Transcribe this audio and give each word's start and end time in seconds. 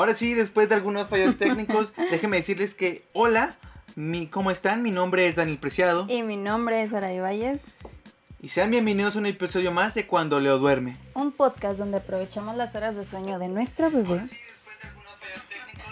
Ahora 0.00 0.14
sí, 0.14 0.32
después 0.32 0.66
de 0.70 0.76
algunos 0.76 1.08
fallos 1.08 1.36
técnicos, 1.36 1.92
déjenme 2.10 2.38
decirles 2.38 2.74
que 2.74 3.04
hola, 3.12 3.56
mi, 3.96 4.28
¿cómo 4.28 4.50
están? 4.50 4.82
Mi 4.82 4.90
nombre 4.90 5.28
es 5.28 5.36
Daniel 5.36 5.58
Preciado. 5.58 6.06
Y 6.08 6.22
mi 6.22 6.38
nombre 6.38 6.82
es 6.82 6.94
Aray 6.94 7.20
Valles. 7.20 7.60
Y 8.40 8.48
sean 8.48 8.70
bienvenidos 8.70 9.16
a 9.16 9.18
un 9.18 9.26
episodio 9.26 9.72
más 9.72 9.92
de 9.92 10.06
Cuando 10.06 10.40
Leo 10.40 10.56
Duerme. 10.56 10.96
Un 11.12 11.32
podcast 11.32 11.78
donde 11.78 11.98
aprovechamos 11.98 12.56
las 12.56 12.74
horas 12.74 12.96
de 12.96 13.04
sueño 13.04 13.38
de 13.38 13.48
nuestro 13.48 13.90
bebé. 13.90 14.22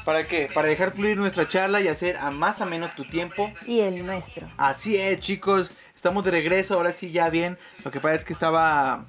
¿Para 0.06 0.26
qué? 0.26 0.48
Para 0.54 0.68
dejar 0.68 0.92
fluir 0.92 1.18
nuestra 1.18 1.46
charla 1.46 1.82
y 1.82 1.88
hacer 1.88 2.16
a 2.16 2.30
más 2.30 2.62
ameno 2.62 2.88
tu 2.96 3.04
tiempo. 3.04 3.52
Y 3.66 3.80
el 3.80 4.06
nuestro. 4.06 4.50
Así 4.56 4.96
es, 4.96 5.20
chicos. 5.20 5.70
Estamos 5.94 6.24
de 6.24 6.30
regreso, 6.30 6.72
ahora 6.72 6.94
sí 6.94 7.10
ya 7.10 7.28
bien. 7.28 7.58
Lo 7.84 7.90
que 7.90 8.00
pasa 8.00 8.14
es 8.14 8.24
que 8.24 8.32
estaba... 8.32 9.04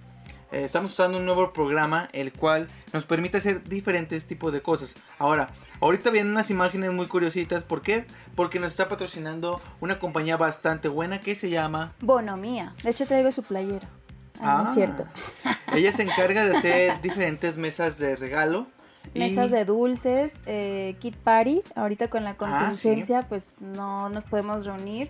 eh, 0.52 0.64
estamos 0.64 0.92
usando 0.92 1.18
un 1.18 1.26
nuevo 1.26 1.54
programa, 1.54 2.08
el 2.14 2.34
cual 2.34 2.68
nos 2.94 3.06
permite 3.06 3.38
hacer 3.38 3.64
diferentes 3.64 4.26
tipos 4.26 4.52
de 4.54 4.62
cosas. 4.62 4.96
Ahora, 5.18 5.50
ahorita 5.82 6.10
vienen 6.10 6.32
unas 6.32 6.50
imágenes 6.50 6.92
muy 6.92 7.07
curiositas. 7.07 7.64
¿Por 7.64 7.82
qué? 7.82 8.06
Porque 8.36 8.60
nos 8.60 8.71
está 8.71 8.88
patrocinando 8.90 9.62
una 9.80 10.00
compañía 10.00 10.38
bastante 10.38 10.88
buena 10.88 11.20
que 11.20 11.36
se 11.36 11.50
llama... 11.50 11.93
Bonomía. 12.02 12.74
De 12.84 12.90
hecho, 12.90 13.06
traigo 13.06 13.32
su 13.32 13.43
playera. 13.43 13.88
Ah, 14.42 14.62
no 14.64 14.70
es 14.70 14.74
cierto. 14.74 15.06
Ella 15.76 15.92
se 15.92 16.04
encarga 16.04 16.46
de 16.48 16.57
hacer 16.57 17.02
diferentes 17.02 17.57
mesas 17.57 17.98
de 17.98 18.16
regalo. 18.16 18.68
y- 19.14 19.20
Mesas 19.20 19.52
de 19.52 19.66
dulces, 19.66 20.36
eh, 20.46 20.96
Kit 21.00 21.16
Party. 21.18 21.62
Ahorita 21.76 22.10
con 22.10 22.24
la 22.24 22.32
Ah, 22.32 22.38
contingencia, 22.38 23.24
pues 23.28 23.54
no 23.60 24.10
nos 24.10 24.24
podemos 24.24 24.66
reunir. 24.66 25.10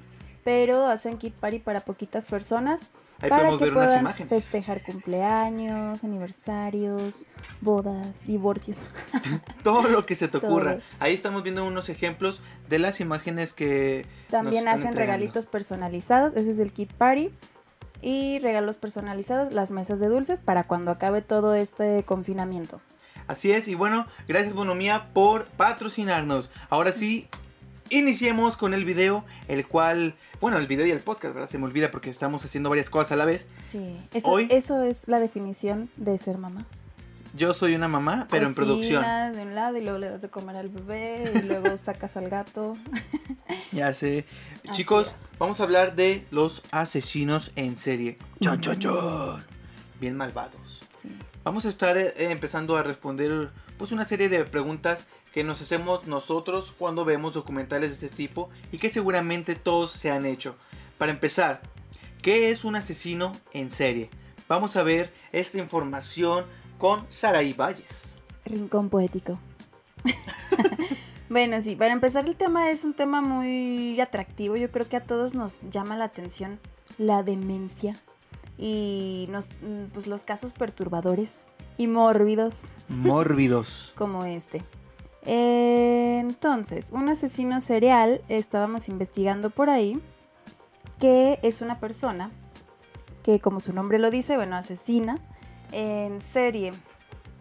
Pero 0.49 0.87
hacen 0.87 1.19
Kit 1.19 1.35
Party 1.35 1.59
para 1.59 1.81
poquitas 1.81 2.25
personas. 2.25 2.89
Ahí 3.19 3.29
para 3.29 3.55
que 3.55 3.71
puedan 3.71 4.11
festejar 4.15 4.81
cumpleaños, 4.81 6.03
aniversarios, 6.03 7.27
bodas, 7.61 8.25
divorcios. 8.25 8.77
Todo 9.63 9.87
lo 9.89 10.07
que 10.07 10.15
se 10.15 10.27
te 10.27 10.39
ocurra. 10.39 10.77
Todo. 10.77 10.83
Ahí 10.99 11.13
estamos 11.13 11.43
viendo 11.43 11.63
unos 11.63 11.87
ejemplos 11.89 12.41
de 12.67 12.79
las 12.79 12.99
imágenes 12.99 13.53
que 13.53 14.07
También 14.31 14.67
hacen 14.67 14.87
entregando. 14.87 14.99
regalitos 15.17 15.45
personalizados, 15.45 16.33
ese 16.33 16.49
es 16.49 16.57
el 16.57 16.73
kit 16.73 16.93
party. 16.93 17.31
Y 18.01 18.39
regalos 18.39 18.77
personalizados, 18.77 19.51
las 19.51 19.69
mesas 19.69 19.99
de 19.99 20.07
dulces 20.07 20.41
para 20.41 20.63
cuando 20.63 20.89
acabe 20.89 21.21
todo 21.21 21.53
este 21.53 22.01
confinamiento. 22.05 22.81
Así 23.27 23.51
es, 23.51 23.67
y 23.67 23.75
bueno, 23.75 24.07
gracias 24.27 24.55
Bonomía 24.55 25.11
por 25.13 25.45
patrocinarnos. 25.45 26.49
Ahora 26.71 26.91
sí, 26.91 27.29
iniciemos 27.89 28.57
con 28.57 28.73
el 28.73 28.85
video, 28.85 29.25
el 29.47 29.65
cual, 29.67 30.15
bueno, 30.41 30.57
el 30.57 30.67
video 30.67 30.85
y 30.85 30.91
el 30.91 30.99
podcast, 30.99 31.33
¿verdad? 31.33 31.49
Se 31.49 31.57
me 31.57 31.65
olvida 31.65 31.91
porque 31.91 32.09
estamos 32.09 32.43
haciendo 32.45 32.69
varias 32.69 32.89
cosas 32.89 33.11
a 33.13 33.15
la 33.15 33.25
vez. 33.25 33.47
Sí, 33.69 33.99
eso, 34.13 34.29
Hoy- 34.31 34.47
eso 34.51 34.81
es 34.83 35.07
la 35.07 35.19
definición 35.19 35.89
de 35.97 36.17
ser 36.17 36.37
mamá. 36.37 36.65
Yo 37.35 37.53
soy 37.53 37.75
una 37.75 37.87
mamá, 37.87 38.27
pero 38.31 38.47
en 38.47 38.55
producción. 38.55 39.03
Cocinas 39.03 39.35
de 39.35 39.43
un 39.43 39.53
lado 39.53 39.77
y 39.77 39.81
luego 39.81 39.99
le 39.99 40.09
das 40.09 40.21
de 40.23 40.29
comer 40.29 40.55
al 40.55 40.69
bebé 40.69 41.31
y 41.35 41.41
luego 41.43 41.77
sacas 41.77 42.17
al 42.17 42.29
gato. 42.29 42.75
Ya 43.71 43.93
sé. 43.93 44.25
Así 44.67 44.77
Chicos, 44.77 45.07
es. 45.07 45.27
vamos 45.37 45.59
a 45.59 45.63
hablar 45.63 45.95
de 45.95 46.25
los 46.31 46.61
asesinos 46.71 47.51
en 47.55 47.77
serie. 47.77 48.17
Chon, 48.41 48.61
chon, 48.61 48.79
chon. 48.79 49.43
Bien 49.99 50.15
malvados. 50.17 50.81
Sí. 50.99 51.09
Vamos 51.43 51.65
a 51.65 51.69
estar 51.69 51.97
eh, 51.97 52.13
empezando 52.17 52.77
a 52.77 52.83
responder 52.83 53.49
pues 53.77 53.91
una 53.91 54.05
serie 54.05 54.27
de 54.27 54.43
preguntas 54.43 55.07
que 55.33 55.43
nos 55.43 55.61
hacemos 55.61 56.07
nosotros 56.07 56.73
cuando 56.77 57.05
vemos 57.05 57.33
documentales 57.33 57.99
de 57.99 58.07
este 58.07 58.17
tipo 58.17 58.49
y 58.71 58.77
que 58.77 58.89
seguramente 58.89 59.55
todos 59.55 59.91
se 59.91 60.11
han 60.11 60.25
hecho. 60.25 60.55
Para 60.97 61.11
empezar, 61.11 61.61
¿qué 62.21 62.51
es 62.51 62.63
un 62.63 62.75
asesino 62.75 63.33
en 63.53 63.69
serie? 63.69 64.09
Vamos 64.47 64.75
a 64.75 64.83
ver 64.83 65.13
esta 65.31 65.59
información 65.59 66.45
con 66.77 67.05
Saraí 67.09 67.53
Valles. 67.53 68.15
Rincón 68.45 68.89
poético. 68.89 69.37
bueno, 71.29 71.61
sí, 71.61 71.75
para 71.75 71.93
empezar 71.93 72.25
el 72.25 72.35
tema 72.35 72.71
es 72.71 72.83
un 72.83 72.93
tema 72.93 73.21
muy 73.21 73.99
atractivo. 74.01 74.55
Yo 74.55 74.71
creo 74.71 74.87
que 74.87 74.97
a 74.97 75.03
todos 75.03 75.35
nos 75.35 75.57
llama 75.69 75.95
la 75.95 76.05
atención 76.05 76.59
la 76.97 77.23
demencia 77.23 77.95
y 78.57 79.27
nos, 79.29 79.49
mm, 79.61 79.85
pues, 79.93 80.07
los 80.07 80.23
casos 80.23 80.53
perturbadores 80.53 81.33
y 81.77 81.87
mórbidos 81.87 82.55
Mórbidos. 82.89 83.93
como 83.95 84.25
este. 84.25 84.63
Entonces, 85.25 86.91
un 86.91 87.09
asesino 87.09 87.61
serial, 87.61 88.21
estábamos 88.29 88.87
investigando 88.89 89.49
por 89.49 89.69
ahí, 89.69 90.01
que 90.99 91.39
es 91.43 91.61
una 91.61 91.79
persona 91.79 92.31
que, 93.23 93.39
como 93.39 93.59
su 93.59 93.73
nombre 93.73 93.99
lo 93.99 94.11
dice, 94.11 94.35
bueno, 94.35 94.55
asesina 94.55 95.17
en 95.71 96.21
serie. 96.21 96.71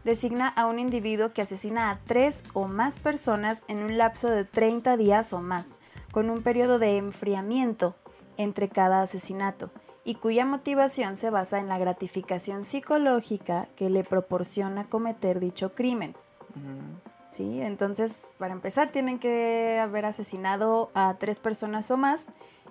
Designa 0.05 0.49
a 0.49 0.67
un 0.67 0.78
individuo 0.78 1.33
que 1.33 1.43
asesina 1.43 1.91
a 1.91 1.99
tres 2.06 2.44
o 2.53 2.67
más 2.67 2.99
personas 2.99 3.62
en 3.69 3.83
un 3.83 3.99
lapso 3.99 4.28
de 4.28 4.44
30 4.44 4.97
días 4.97 5.33
o 5.33 5.41
más, 5.41 5.71
con 6.12 6.31
un 6.31 6.43
periodo 6.43 6.78
de 6.78 6.97
enfriamiento 6.97 7.97
entre 8.37 8.69
cada 8.69 9.03
asesinato, 9.03 9.71
y 10.05 10.15
cuya 10.15 10.47
motivación 10.47 11.17
se 11.17 11.31
basa 11.31 11.59
en 11.59 11.69
la 11.69 11.78
gratificación 11.78 12.65
psicológica 12.65 13.69
que 13.77 13.91
le 13.91 14.05
proporciona 14.05 14.88
cometer 14.88 15.41
dicho 15.41 15.75
crimen. 15.75 16.17
¿Sí? 17.31 17.62
Entonces, 17.62 18.31
para 18.39 18.53
empezar, 18.53 18.91
tienen 18.91 19.19
que 19.19 19.78
haber 19.81 20.05
asesinado 20.05 20.91
a 20.94 21.16
tres 21.19 21.39
personas 21.39 21.91
o 21.91 21.97
más 21.97 22.27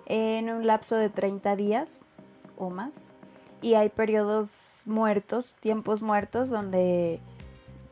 en 0.06 0.50
un 0.50 0.66
lapso 0.66 0.96
de 0.96 1.10
30 1.10 1.56
días 1.56 2.00
o 2.56 2.70
más. 2.70 3.10
Y 3.60 3.74
hay 3.74 3.88
periodos 3.88 4.82
muertos, 4.86 5.56
tiempos 5.60 6.02
muertos, 6.02 6.48
donde 6.48 7.20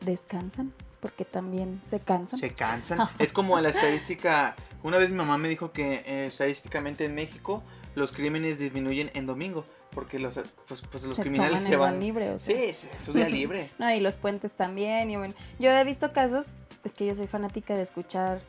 descansan, 0.01 0.73
porque 0.99 1.25
también 1.25 1.81
se 1.87 1.99
cansan. 1.99 2.39
Se 2.39 2.53
cansan. 2.53 2.99
Es 3.19 3.33
como 3.33 3.59
la 3.59 3.69
estadística. 3.69 4.55
Una 4.83 4.97
vez 4.97 5.09
mi 5.09 5.17
mamá 5.17 5.37
me 5.37 5.49
dijo 5.49 5.71
que 5.71 6.03
eh, 6.05 6.25
estadísticamente 6.27 7.05
en 7.05 7.15
México 7.15 7.63
los 7.95 8.11
crímenes 8.11 8.59
disminuyen 8.59 9.11
en 9.13 9.25
domingo. 9.25 9.65
Porque 9.97 10.19
los, 10.19 10.35
pues, 10.67 10.83
pues 10.91 11.03
los 11.05 11.15
Se 11.15 11.23
criminales 11.23 11.63
se 11.63 11.75
van. 11.75 11.99
libre, 11.99 12.29
o 12.29 12.37
sea. 12.37 12.55
Sí, 12.55 12.71
sí, 12.71 12.87
es 12.95 13.03
su 13.03 13.13
día 13.13 13.27
libre. 13.29 13.71
No, 13.79 13.91
y 13.91 13.99
los 13.99 14.19
puentes 14.19 14.51
también. 14.51 15.09
Y 15.09 15.15
bueno, 15.17 15.33
yo 15.57 15.71
he 15.71 15.83
visto 15.83 16.13
casos, 16.13 16.45
es 16.83 16.93
que 16.93 17.07
yo 17.07 17.15
soy 17.15 17.25
fanática 17.25 17.75
de 17.75 17.81
escuchar 17.81 18.41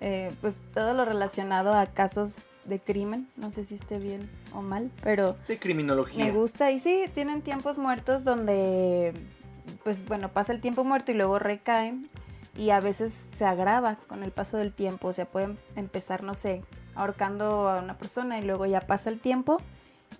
eh, 0.00 0.32
pues 0.40 0.56
todo 0.74 0.94
lo 0.94 1.04
relacionado 1.04 1.74
a 1.74 1.86
casos 1.86 2.46
de 2.64 2.80
crimen. 2.80 3.28
No 3.36 3.52
sé 3.52 3.64
si 3.64 3.76
esté 3.76 4.00
bien 4.00 4.28
o 4.52 4.62
mal, 4.62 4.90
pero 5.00 5.36
De 5.46 5.60
criminología. 5.60 6.24
me 6.24 6.32
gusta. 6.32 6.72
Y 6.72 6.80
sí, 6.80 7.04
tienen 7.14 7.42
tiempos 7.42 7.78
muertos 7.78 8.24
donde, 8.24 9.12
pues 9.84 10.04
bueno, 10.06 10.32
pasa 10.32 10.52
el 10.52 10.60
tiempo 10.60 10.82
muerto 10.82 11.12
y 11.12 11.14
luego 11.14 11.38
recaen. 11.38 12.10
Y 12.56 12.70
a 12.70 12.80
veces 12.80 13.16
se 13.32 13.44
agrava 13.44 13.94
con 14.08 14.24
el 14.24 14.32
paso 14.32 14.56
del 14.56 14.72
tiempo. 14.72 15.06
O 15.06 15.12
sea, 15.12 15.24
pueden 15.24 15.56
empezar, 15.76 16.24
no 16.24 16.34
sé, 16.34 16.64
ahorcando 16.96 17.68
a 17.68 17.80
una 17.80 17.96
persona 17.96 18.40
y 18.40 18.42
luego 18.42 18.66
ya 18.66 18.80
pasa 18.80 19.08
el 19.08 19.20
tiempo 19.20 19.58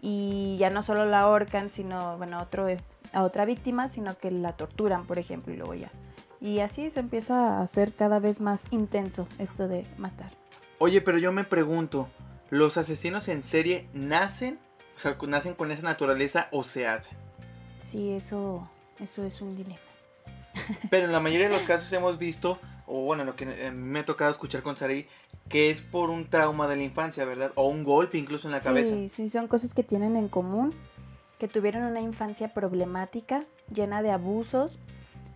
y 0.00 0.56
ya 0.58 0.70
no 0.70 0.82
solo 0.82 1.04
la 1.04 1.20
ahorcan, 1.20 1.70
sino, 1.70 2.16
bueno, 2.18 2.38
a 2.38 2.42
otro, 2.42 2.66
a 3.12 3.22
otra 3.22 3.44
víctima, 3.44 3.88
sino 3.88 4.16
que 4.16 4.30
la 4.30 4.54
torturan, 4.54 5.06
por 5.06 5.18
ejemplo, 5.18 5.52
y 5.52 5.56
luego 5.56 5.74
ya. 5.74 5.90
Y 6.40 6.60
así 6.60 6.90
se 6.90 7.00
empieza 7.00 7.58
a 7.58 7.62
hacer 7.62 7.94
cada 7.94 8.18
vez 8.18 8.40
más 8.40 8.64
intenso 8.70 9.28
esto 9.38 9.68
de 9.68 9.86
matar. 9.96 10.32
Oye, 10.78 11.00
pero 11.00 11.18
yo 11.18 11.30
me 11.30 11.44
pregunto, 11.44 12.08
¿los 12.50 12.76
asesinos 12.76 13.28
en 13.28 13.42
serie 13.42 13.88
nacen? 13.92 14.58
O 14.96 14.98
sea, 14.98 15.16
¿nacen 15.28 15.54
con 15.54 15.70
esa 15.70 15.82
naturaleza 15.82 16.48
o 16.50 16.64
se 16.64 16.88
hacen? 16.88 17.16
Sí, 17.80 18.10
eso, 18.12 18.68
eso 18.98 19.24
es 19.24 19.40
un 19.40 19.56
dilema. 19.56 19.80
Pero 20.90 21.06
en 21.06 21.12
la 21.12 21.20
mayoría 21.20 21.48
de 21.48 21.54
los 21.54 21.62
casos 21.62 21.92
hemos 21.92 22.18
visto, 22.18 22.58
o 22.92 23.00
bueno, 23.00 23.24
lo 23.24 23.34
que 23.34 23.44
eh, 23.44 23.70
me 23.70 24.00
ha 24.00 24.04
tocado 24.04 24.30
escuchar 24.30 24.62
con 24.62 24.76
Sarai, 24.76 25.08
que 25.48 25.70
es 25.70 25.80
por 25.80 26.10
un 26.10 26.28
trauma 26.28 26.68
de 26.68 26.76
la 26.76 26.82
infancia, 26.82 27.24
¿verdad? 27.24 27.50
O 27.54 27.66
un 27.66 27.84
golpe 27.84 28.18
incluso 28.18 28.48
en 28.48 28.52
la 28.52 28.58
sí, 28.58 28.64
cabeza. 28.64 29.08
Sí, 29.08 29.28
son 29.30 29.48
cosas 29.48 29.72
que 29.72 29.82
tienen 29.82 30.14
en 30.14 30.28
común, 30.28 30.74
que 31.38 31.48
tuvieron 31.48 31.84
una 31.84 32.02
infancia 32.02 32.52
problemática, 32.52 33.46
llena 33.72 34.02
de 34.02 34.10
abusos, 34.10 34.78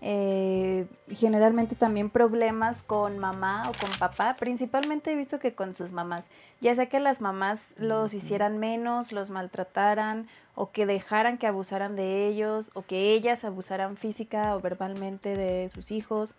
eh, 0.03 0.87
generalmente 1.09 1.75
también 1.75 2.11
problemas 2.11 2.83
con 2.83 3.19
mamá 3.19 3.71
o 3.71 3.72
con 3.80 3.91
papá, 3.98 4.36
principalmente 4.39 5.13
he 5.13 5.16
visto 5.16 5.39
que 5.39 5.54
con 5.54 5.75
sus 5.75 5.92
mamás, 5.92 6.27
ya 6.60 6.75
sea 6.75 6.91
que 6.91 7.01
las 7.01 7.22
mamás 7.22 7.69
los 7.78 8.13
hicieran 8.13 8.59
menos, 8.59 9.13
los 9.13 9.30
maltrataran 9.30 10.28
o 10.54 10.71
que 10.71 10.84
dejaran 10.84 11.39
que 11.39 11.47
abusaran 11.47 11.97
de 11.97 12.27
ellos 12.27 12.71
o 12.75 12.83
que 12.83 13.15
ellas 13.15 13.45
abusaran 13.45 13.97
física 13.97 14.54
o 14.54 14.60
verbalmente 14.60 15.34
de 15.34 15.71
sus 15.71 15.91
hijos 15.91 16.34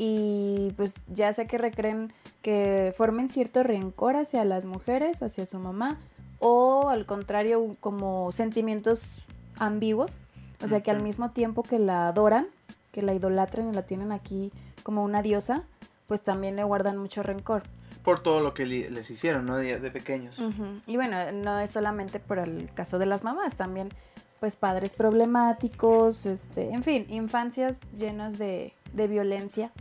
y 0.00 0.72
pues 0.76 0.94
ya 1.08 1.32
sea 1.32 1.44
que 1.44 1.58
recreen 1.58 2.12
que 2.40 2.94
formen 2.96 3.28
cierto 3.28 3.64
rencor 3.64 4.14
hacia 4.14 4.44
las 4.44 4.64
mujeres, 4.64 5.22
hacia 5.22 5.44
su 5.44 5.58
mamá 5.58 5.98
o 6.38 6.88
al 6.88 7.04
contrario 7.04 7.72
como 7.80 8.30
sentimientos 8.30 9.22
ambiguos, 9.58 10.16
o 10.62 10.68
sea 10.68 10.82
que 10.82 10.92
al 10.92 11.02
mismo 11.02 11.32
tiempo 11.32 11.64
que 11.64 11.80
la 11.80 12.06
adoran, 12.06 12.46
que 12.92 13.02
la 13.02 13.12
idolatran 13.12 13.70
y 13.70 13.74
la 13.74 13.82
tienen 13.82 14.12
aquí 14.12 14.52
como 14.84 15.02
una 15.02 15.20
diosa, 15.20 15.64
pues 16.06 16.22
también 16.22 16.54
le 16.54 16.62
guardan 16.62 16.96
mucho 16.96 17.24
rencor. 17.24 17.64
Por 18.04 18.20
todo 18.20 18.40
lo 18.40 18.54
que 18.54 18.66
les 18.66 19.10
hicieron, 19.10 19.46
¿no? 19.46 19.56
De, 19.56 19.80
de 19.80 19.90
pequeños. 19.90 20.40
Y 20.86 20.96
bueno, 20.96 21.32
no 21.32 21.58
es 21.58 21.70
solamente 21.70 22.20
por 22.20 22.38
el 22.38 22.70
caso 22.72 23.00
de 23.00 23.06
las 23.06 23.24
mamás, 23.24 23.56
también 23.56 23.90
pues 24.38 24.56
padres 24.56 24.92
problemáticos, 24.92 26.24
este, 26.24 26.72
en 26.72 26.84
fin, 26.84 27.04
infancias 27.08 27.80
llenas 27.96 28.38
de 28.38 28.72
de 28.92 29.08
violencia 29.08 29.72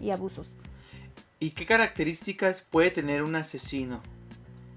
y 0.00 0.10
abusos. 0.10 0.56
¿Y 1.40 1.50
qué 1.50 1.66
características 1.66 2.62
puede 2.62 2.90
tener 2.90 3.22
un 3.22 3.36
asesino 3.36 4.00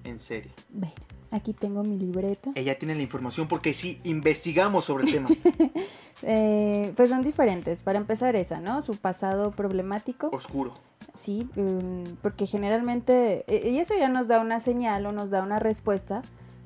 en 0.03 0.19
serie? 0.19 0.51
Bueno, 0.69 0.94
aquí 1.31 1.53
tengo 1.53 1.83
mi 1.83 1.97
libreta. 1.97 2.51
Ella 2.56 2.77
tiene 2.77 2.94
la 2.95 3.01
información 3.01 3.47
porque 3.47 3.73
sí 3.73 4.00
investigamos 4.03 4.85
sobre 4.85 5.06
el 5.06 5.12
tema. 5.12 5.29
Eh, 6.23 6.94
pues 6.95 7.09
son 7.09 7.23
diferentes. 7.23 7.81
Para 7.81 7.97
empezar 7.97 8.35
esa, 8.35 8.59
¿no? 8.59 8.83
Su 8.83 8.95
pasado 8.95 9.50
problemático. 9.50 10.29
Oscuro. 10.31 10.71
Sí, 11.15 11.50
um, 11.56 12.03
porque 12.21 12.45
generalmente, 12.45 13.44
e- 13.47 13.71
y 13.71 13.79
eso 13.79 13.95
ya 13.97 14.07
nos 14.07 14.27
da 14.27 14.39
una 14.39 14.59
señal 14.59 15.03
o 15.07 15.12
nos 15.12 15.31
da 15.31 15.41
una 15.41 15.57
respuesta 15.57 16.21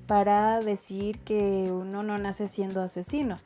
para 0.08 0.60
decir 0.60 1.20
que 1.20 1.70
uno 1.72 2.04
no 2.04 2.18
nace 2.18 2.50
siendo 2.50 2.82
asesino, 2.82 3.38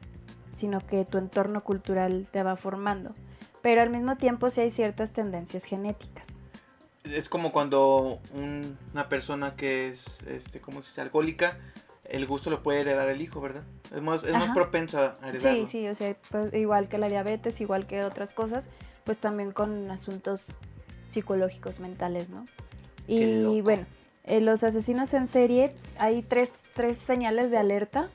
sino 0.51 0.79
que 0.85 1.05
tu 1.05 1.19
entorno 1.19 1.61
cultural 1.61 2.27
te 2.31 2.41
va 2.41 2.55
formando. 2.55 3.13
Pero 3.61 3.81
al 3.81 3.89
mismo 3.89 4.15
tiempo 4.17 4.49
sí 4.49 4.61
hay 4.61 4.69
ciertas 4.69 5.11
tendencias 5.11 5.63
genéticas. 5.65 6.27
Es 7.03 7.29
como 7.29 7.51
cuando 7.51 8.19
un- 8.33 8.77
una 8.93 9.09
persona 9.09 9.55
que 9.55 9.89
es, 9.89 10.21
este, 10.27 10.59
¿cómo 10.61 10.81
se 10.81 10.89
dice? 10.89 11.01
Alcohólica, 11.01 11.57
el 12.07 12.25
gusto 12.27 12.49
lo 12.49 12.61
puede 12.63 12.81
heredar 12.81 13.07
el 13.09 13.21
hijo, 13.21 13.41
¿verdad? 13.41 13.63
Es 13.93 14.01
más, 14.01 14.23
es 14.23 14.35
propenso 14.53 14.99
a 14.99 15.15
heredarlo. 15.27 15.67
Sí, 15.67 15.67
sí, 15.67 15.87
o 15.87 15.95
sea, 15.95 16.15
pues, 16.29 16.53
igual 16.53 16.87
que 16.89 16.97
la 16.97 17.07
diabetes, 17.09 17.61
igual 17.61 17.87
que 17.87 18.03
otras 18.03 18.31
cosas, 18.31 18.69
pues 19.05 19.17
también 19.17 19.51
con 19.51 19.89
asuntos 19.91 20.47
psicológicos, 21.07 21.79
mentales, 21.79 22.29
¿no? 22.29 22.45
Y 23.07 23.61
bueno, 23.61 23.87
eh, 24.25 24.41
los 24.41 24.63
asesinos 24.63 25.13
en 25.15 25.27
serie, 25.27 25.73
hay 25.97 26.21
tres, 26.21 26.63
tres 26.75 26.97
señales 26.97 27.49
de 27.49 27.57
alerta 27.57 28.09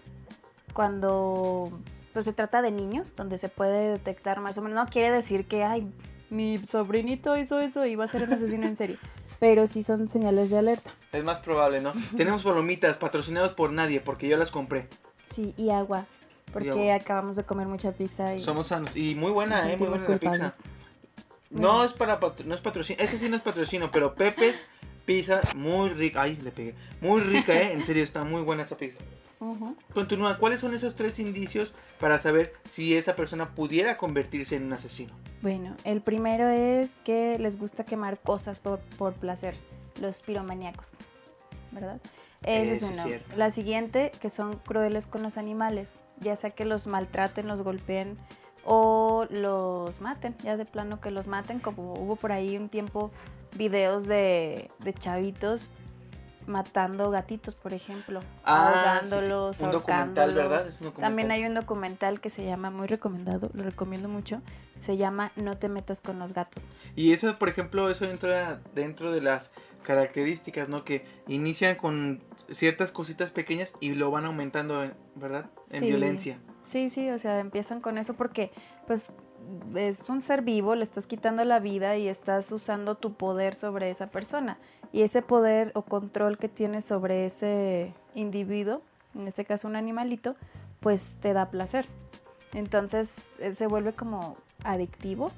cuando 0.72 1.80
pues, 2.14 2.24
se 2.24 2.32
trata 2.32 2.62
de 2.62 2.70
niños, 2.70 3.14
donde 3.16 3.36
se 3.36 3.48
puede 3.48 3.90
detectar 3.90 4.40
más 4.40 4.56
o 4.56 4.62
menos. 4.62 4.82
No 4.82 4.90
quiere 4.90 5.10
decir 5.10 5.46
que, 5.46 5.64
ay, 5.64 5.92
mi 6.30 6.58
sobrinito 6.58 7.36
hizo 7.36 7.58
eso 7.58 7.84
y 7.84 7.96
va 7.96 8.04
a 8.04 8.08
ser 8.08 8.22
un 8.22 8.32
asesino 8.32 8.66
en 8.66 8.76
serie, 8.76 8.98
pero 9.40 9.66
sí 9.66 9.82
son 9.82 10.08
señales 10.08 10.48
de 10.48 10.58
alerta. 10.58 10.94
Es 11.12 11.24
más 11.24 11.40
probable, 11.40 11.80
¿no? 11.80 11.92
Tenemos 12.16 12.42
palomitas 12.42 12.96
patrocinados 12.96 13.52
por 13.52 13.72
nadie 13.72 14.00
porque 14.00 14.28
yo 14.28 14.36
las 14.36 14.50
compré. 14.50 14.88
Sí, 15.30 15.54
y 15.56 15.70
agua, 15.70 16.06
porque 16.52 16.70
agua. 16.70 16.94
acabamos 16.94 17.36
de 17.36 17.44
comer 17.44 17.66
mucha 17.66 17.92
pizza 17.92 18.34
y 18.34 18.40
Somos 18.40 18.68
sanos. 18.68 18.96
Y 18.96 19.14
muy 19.14 19.32
buena, 19.32 19.70
¿eh? 19.70 19.76
Muy 19.76 19.88
buena 19.88 20.08
la 20.08 20.18
pizza. 20.18 20.54
No 21.50 21.84
es 21.84 21.92
para 21.92 22.18
no 22.44 22.54
es 22.54 22.60
patrocinio. 22.60 23.04
Ese 23.04 23.18
sí 23.18 23.28
no 23.28 23.36
es 23.36 23.42
patrocinio, 23.42 23.90
pero 23.90 24.14
Pepe's 24.14 24.66
pizza 25.04 25.40
muy 25.54 25.90
rica. 25.90 26.22
Ay, 26.22 26.36
le 26.36 26.50
pegué. 26.50 26.74
Muy 27.00 27.20
rica, 27.20 27.54
¿eh? 27.54 27.72
En 27.72 27.84
serio, 27.84 28.02
está 28.02 28.24
muy 28.24 28.42
buena 28.42 28.62
esa 28.62 28.76
pizza. 28.76 28.98
Continúa. 29.92 30.38
¿Cuáles 30.38 30.60
son 30.60 30.74
esos 30.74 30.94
tres 30.94 31.18
indicios 31.18 31.72
para 32.00 32.18
saber 32.18 32.54
si 32.64 32.96
esa 32.96 33.14
persona 33.14 33.54
pudiera 33.54 33.96
convertirse 33.96 34.56
en 34.56 34.64
un 34.64 34.72
asesino? 34.72 35.12
Bueno, 35.42 35.76
el 35.84 36.00
primero 36.00 36.46
es 36.48 37.00
que 37.04 37.38
les 37.38 37.58
gusta 37.58 37.84
quemar 37.84 38.18
cosas 38.20 38.60
por, 38.60 38.80
por 38.96 39.14
placer, 39.14 39.56
los 40.00 40.22
piromaníacos, 40.22 40.88
¿verdad? 41.70 42.00
Ese 42.42 42.72
es 42.72 42.82
Ese 42.82 42.90
es 42.92 42.98
uno. 42.98 43.02
cierto. 43.06 43.36
La 43.36 43.50
siguiente, 43.50 44.12
que 44.20 44.30
son 44.30 44.56
crueles 44.58 45.06
con 45.06 45.22
los 45.22 45.36
animales, 45.36 45.92
ya 46.20 46.36
sea 46.36 46.50
que 46.50 46.64
los 46.64 46.86
maltraten, 46.86 47.46
los 47.46 47.62
golpeen 47.62 48.18
o 48.64 49.26
los 49.30 50.00
maten, 50.00 50.34
ya 50.42 50.56
de 50.56 50.64
plano 50.64 51.00
que 51.00 51.10
los 51.10 51.26
maten, 51.26 51.58
como 51.60 51.94
hubo 51.94 52.16
por 52.16 52.32
ahí 52.32 52.56
un 52.56 52.68
tiempo 52.68 53.10
videos 53.56 54.06
de, 54.06 54.70
de 54.80 54.94
chavitos 54.94 55.66
matando 56.46 57.10
gatitos, 57.10 57.54
por 57.54 57.72
ejemplo, 57.72 58.20
Ah, 58.44 59.00
sí, 59.02 59.08
sí. 59.08 59.14
ahogándolos, 59.18 59.60
Un 59.60 59.70
documental. 59.72 60.34
¿verdad? 60.34 60.66
Es 60.66 60.80
un 60.80 60.86
documental. 60.86 61.02
También 61.10 61.30
hay 61.30 61.44
un 61.44 61.54
documental 61.54 62.20
que 62.20 62.30
se 62.30 62.44
llama, 62.44 62.70
muy 62.70 62.86
recomendado, 62.86 63.50
lo 63.54 63.62
recomiendo 63.64 64.08
mucho, 64.08 64.42
se 64.78 64.96
llama 64.96 65.32
No 65.36 65.56
te 65.58 65.68
metas 65.68 66.00
con 66.00 66.18
los 66.18 66.32
gatos. 66.34 66.68
Y 66.96 67.12
eso, 67.12 67.34
por 67.36 67.48
ejemplo, 67.48 67.90
eso 67.90 68.04
entra 68.04 68.60
dentro 68.74 69.12
de 69.12 69.20
las 69.20 69.50
características, 69.82 70.68
¿no? 70.68 70.84
Que 70.84 71.04
inician 71.28 71.76
con 71.76 72.22
ciertas 72.50 72.90
cositas 72.90 73.30
pequeñas 73.30 73.74
y 73.80 73.94
lo 73.94 74.10
van 74.10 74.24
aumentando, 74.24 74.82
¿verdad? 75.14 75.50
En 75.70 75.80
Sí. 75.80 75.86
violencia. 75.88 76.38
Sí, 76.62 76.88
sí, 76.88 77.10
o 77.10 77.18
sea, 77.18 77.40
empiezan 77.40 77.80
con 77.80 77.98
eso 77.98 78.14
porque 78.14 78.50
pues 78.86 79.12
es 79.74 80.08
un 80.08 80.22
ser 80.22 80.42
vivo, 80.42 80.74
le 80.74 80.84
estás 80.84 81.06
quitando 81.06 81.44
la 81.44 81.58
vida 81.60 81.96
y 81.96 82.08
estás 82.08 82.50
usando 82.52 82.94
tu 82.96 83.14
poder 83.14 83.54
sobre 83.54 83.90
esa 83.90 84.06
persona. 84.08 84.58
Y 84.92 85.02
ese 85.02 85.22
poder 85.22 85.72
o 85.74 85.82
control 85.82 86.38
que 86.38 86.48
tienes 86.48 86.84
sobre 86.84 87.24
ese 87.26 87.92
individuo, 88.14 88.82
en 89.14 89.26
este 89.26 89.44
caso 89.44 89.66
un 89.68 89.76
animalito, 89.76 90.36
pues 90.80 91.16
te 91.20 91.32
da 91.32 91.50
placer. 91.50 91.86
Entonces 92.52 93.10
eh, 93.40 93.52
se 93.54 93.66
vuelve 93.66 93.92
como 93.94 94.36
adictivo 94.62 95.32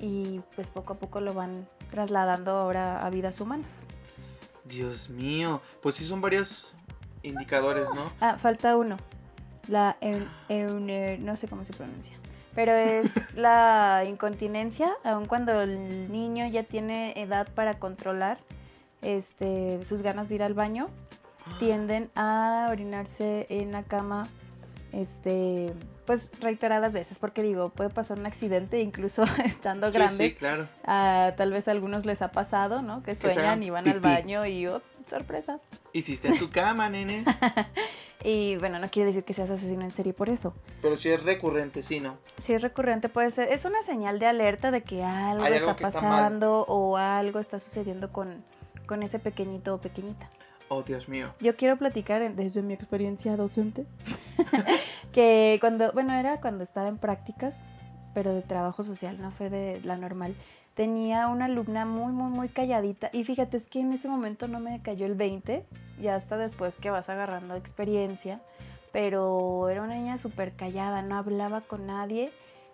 y 0.00 0.40
pues 0.56 0.70
poco 0.70 0.94
a 0.94 0.96
poco 0.98 1.20
lo 1.20 1.34
van 1.34 1.68
trasladando 1.90 2.52
ahora 2.52 3.04
a 3.04 3.10
vidas 3.10 3.40
humanas. 3.40 3.68
Dios 4.64 5.10
mío. 5.10 5.60
Pues 5.82 5.96
sí 5.96 6.06
son 6.06 6.20
varios 6.20 6.72
indicadores, 7.22 7.86
¿no? 7.94 8.10
Ah, 8.20 8.38
falta 8.38 8.76
uno. 8.76 8.96
La 9.68 9.98
eun- 10.00 10.28
eune- 10.48 11.18
no 11.18 11.36
sé 11.36 11.48
cómo 11.48 11.64
se 11.64 11.72
pronuncia. 11.74 12.14
Pero 12.54 12.72
es 12.72 13.34
la 13.36 14.04
incontinencia, 14.08 14.90
aun 15.04 15.26
cuando 15.26 15.62
el 15.62 16.10
niño 16.10 16.46
ya 16.46 16.62
tiene 16.62 17.12
edad 17.16 17.48
para 17.54 17.78
controlar 17.78 18.38
este, 19.02 19.84
sus 19.84 20.02
ganas 20.02 20.28
de 20.28 20.36
ir 20.36 20.42
al 20.42 20.54
baño, 20.54 20.88
tienden 21.58 22.10
a 22.14 22.68
orinarse 22.70 23.46
en 23.48 23.72
la 23.72 23.82
cama 23.82 24.28
este 24.92 25.74
pues 26.06 26.32
reiteradas 26.40 26.94
veces 26.94 27.18
porque 27.18 27.42
digo 27.42 27.68
puede 27.68 27.90
pasar 27.90 28.18
un 28.18 28.26
accidente 28.26 28.80
incluso 28.80 29.24
estando 29.44 29.88
Sí, 29.88 29.98
grandes 29.98 30.32
Sí, 30.32 30.34
claro. 30.36 30.68
Tal 30.84 31.52
vez 31.52 31.68
a 31.68 31.72
algunos 31.72 32.06
les 32.06 32.22
ha 32.22 32.32
pasado 32.32 32.82
no 32.82 33.02
que 33.02 33.14
sueñan 33.14 33.62
y 33.62 33.70
van 33.70 33.88
al 33.88 34.00
baño 34.00 34.46
y 34.46 34.66
oh, 34.66 34.82
sorpresa 35.06 35.60
Hiciste 35.92 36.28
en 36.28 36.38
tu 36.38 36.50
cama, 36.50 36.88
nene. 36.88 37.24
y 38.24 38.56
bueno 38.56 38.78
no 38.78 38.88
quiere 38.88 39.06
decir 39.06 39.24
que 39.24 39.32
seas 39.32 39.50
asesino 39.50 39.84
en 39.84 39.92
serie 39.92 40.12
por 40.12 40.30
eso 40.30 40.54
Pero 40.80 40.96
si 40.96 41.10
es 41.10 41.22
recurrente, 41.22 41.82
sí, 41.82 42.00
¿no? 42.00 42.18
Si 42.36 42.52
es 42.52 42.62
recurrente 42.62 43.08
puede 43.08 43.30
ser, 43.30 43.50
es 43.50 43.64
una 43.64 43.82
señal 43.82 44.18
de 44.18 44.26
alerta 44.26 44.70
de 44.70 44.82
que 44.82 45.04
algo 45.04 45.44
Hay 45.44 45.54
algo 45.54 45.70
está 45.70 45.76
que 45.76 45.84
está 45.84 46.00
pasando 46.00 46.64
o 46.68 46.96
algo 46.96 47.38
está 47.38 47.60
sucediendo 47.60 48.10
con, 48.12 48.44
con 48.86 49.02
ese 49.02 49.18
pequeñito 49.18 49.74
o 49.74 49.80
pequeñita. 49.80 50.30
Oh, 50.68 50.82
Dios 50.82 51.08
mío. 51.08 51.34
Yo 51.40 51.56
quiero 51.56 51.76
platicar 51.78 52.34
desde 52.34 52.62
mi 52.62 52.74
experiencia 52.74 53.36
docente 53.36 53.86
que 55.12 55.56
cuando, 55.60 55.92
bueno, 55.92 56.12
era 56.12 56.40
cuando 56.40 56.62
estaba 56.62 56.88
en 56.88 56.98
prácticas, 56.98 57.56
pero 58.14 58.34
de 58.34 58.42
trabajo 58.42 58.82
social, 58.82 59.20
no 59.20 59.30
fue 59.30 59.48
de 59.48 59.80
la 59.82 59.96
normal. 59.96 60.34
Tenía 60.74 61.26
una 61.28 61.46
alumna 61.46 61.86
muy, 61.86 62.12
muy, 62.12 62.30
muy 62.30 62.48
calladita 62.48 63.10
y 63.12 63.24
fíjate, 63.24 63.56
es 63.56 63.66
que 63.66 63.80
en 63.80 63.92
ese 63.92 64.08
momento 64.08 64.46
no 64.46 64.60
me 64.60 64.80
cayó 64.82 65.06
el 65.06 65.14
20, 65.14 65.64
ya 66.00 66.14
hasta 66.14 66.36
después 66.36 66.76
que 66.76 66.90
vas 66.90 67.08
agarrando 67.08 67.56
experiencia, 67.56 68.40
pero 68.92 69.68
era 69.70 69.82
una 69.82 69.94
niña 69.94 70.18
súper 70.18 70.54
callada, 70.54 71.02
no 71.02 71.16
hablaba 71.16 71.62
con 71.62 71.86
nadie, 71.86 72.30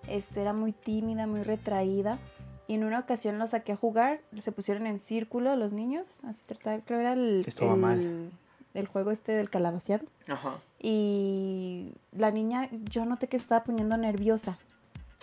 este, 0.08 0.42
era 0.42 0.52
muy 0.52 0.72
tímida, 0.72 1.26
muy 1.26 1.42
retraída. 1.42 2.18
Y 2.66 2.74
en 2.74 2.84
una 2.84 2.98
ocasión 3.00 3.38
los 3.38 3.50
saqué 3.50 3.72
a 3.72 3.76
jugar, 3.76 4.20
se 4.36 4.50
pusieron 4.52 4.86
en 4.86 4.98
círculo 4.98 5.54
los 5.56 5.72
niños, 5.72 6.20
así 6.24 6.42
tratar, 6.46 6.82
creo 6.84 7.00
era 7.00 7.12
el, 7.12 7.44
el- 7.60 7.76
mal. 7.76 8.30
el 8.72 8.86
juego 8.86 9.10
este 9.10 9.32
del 9.32 9.50
calabaceado. 9.50 10.06
Ajá. 10.28 10.58
Y 10.80 11.92
la 12.12 12.30
niña, 12.30 12.68
yo 12.90 13.04
noté 13.04 13.28
que 13.28 13.38
se 13.38 13.42
estaba 13.42 13.64
poniendo 13.64 13.96
nerviosa. 13.96 14.58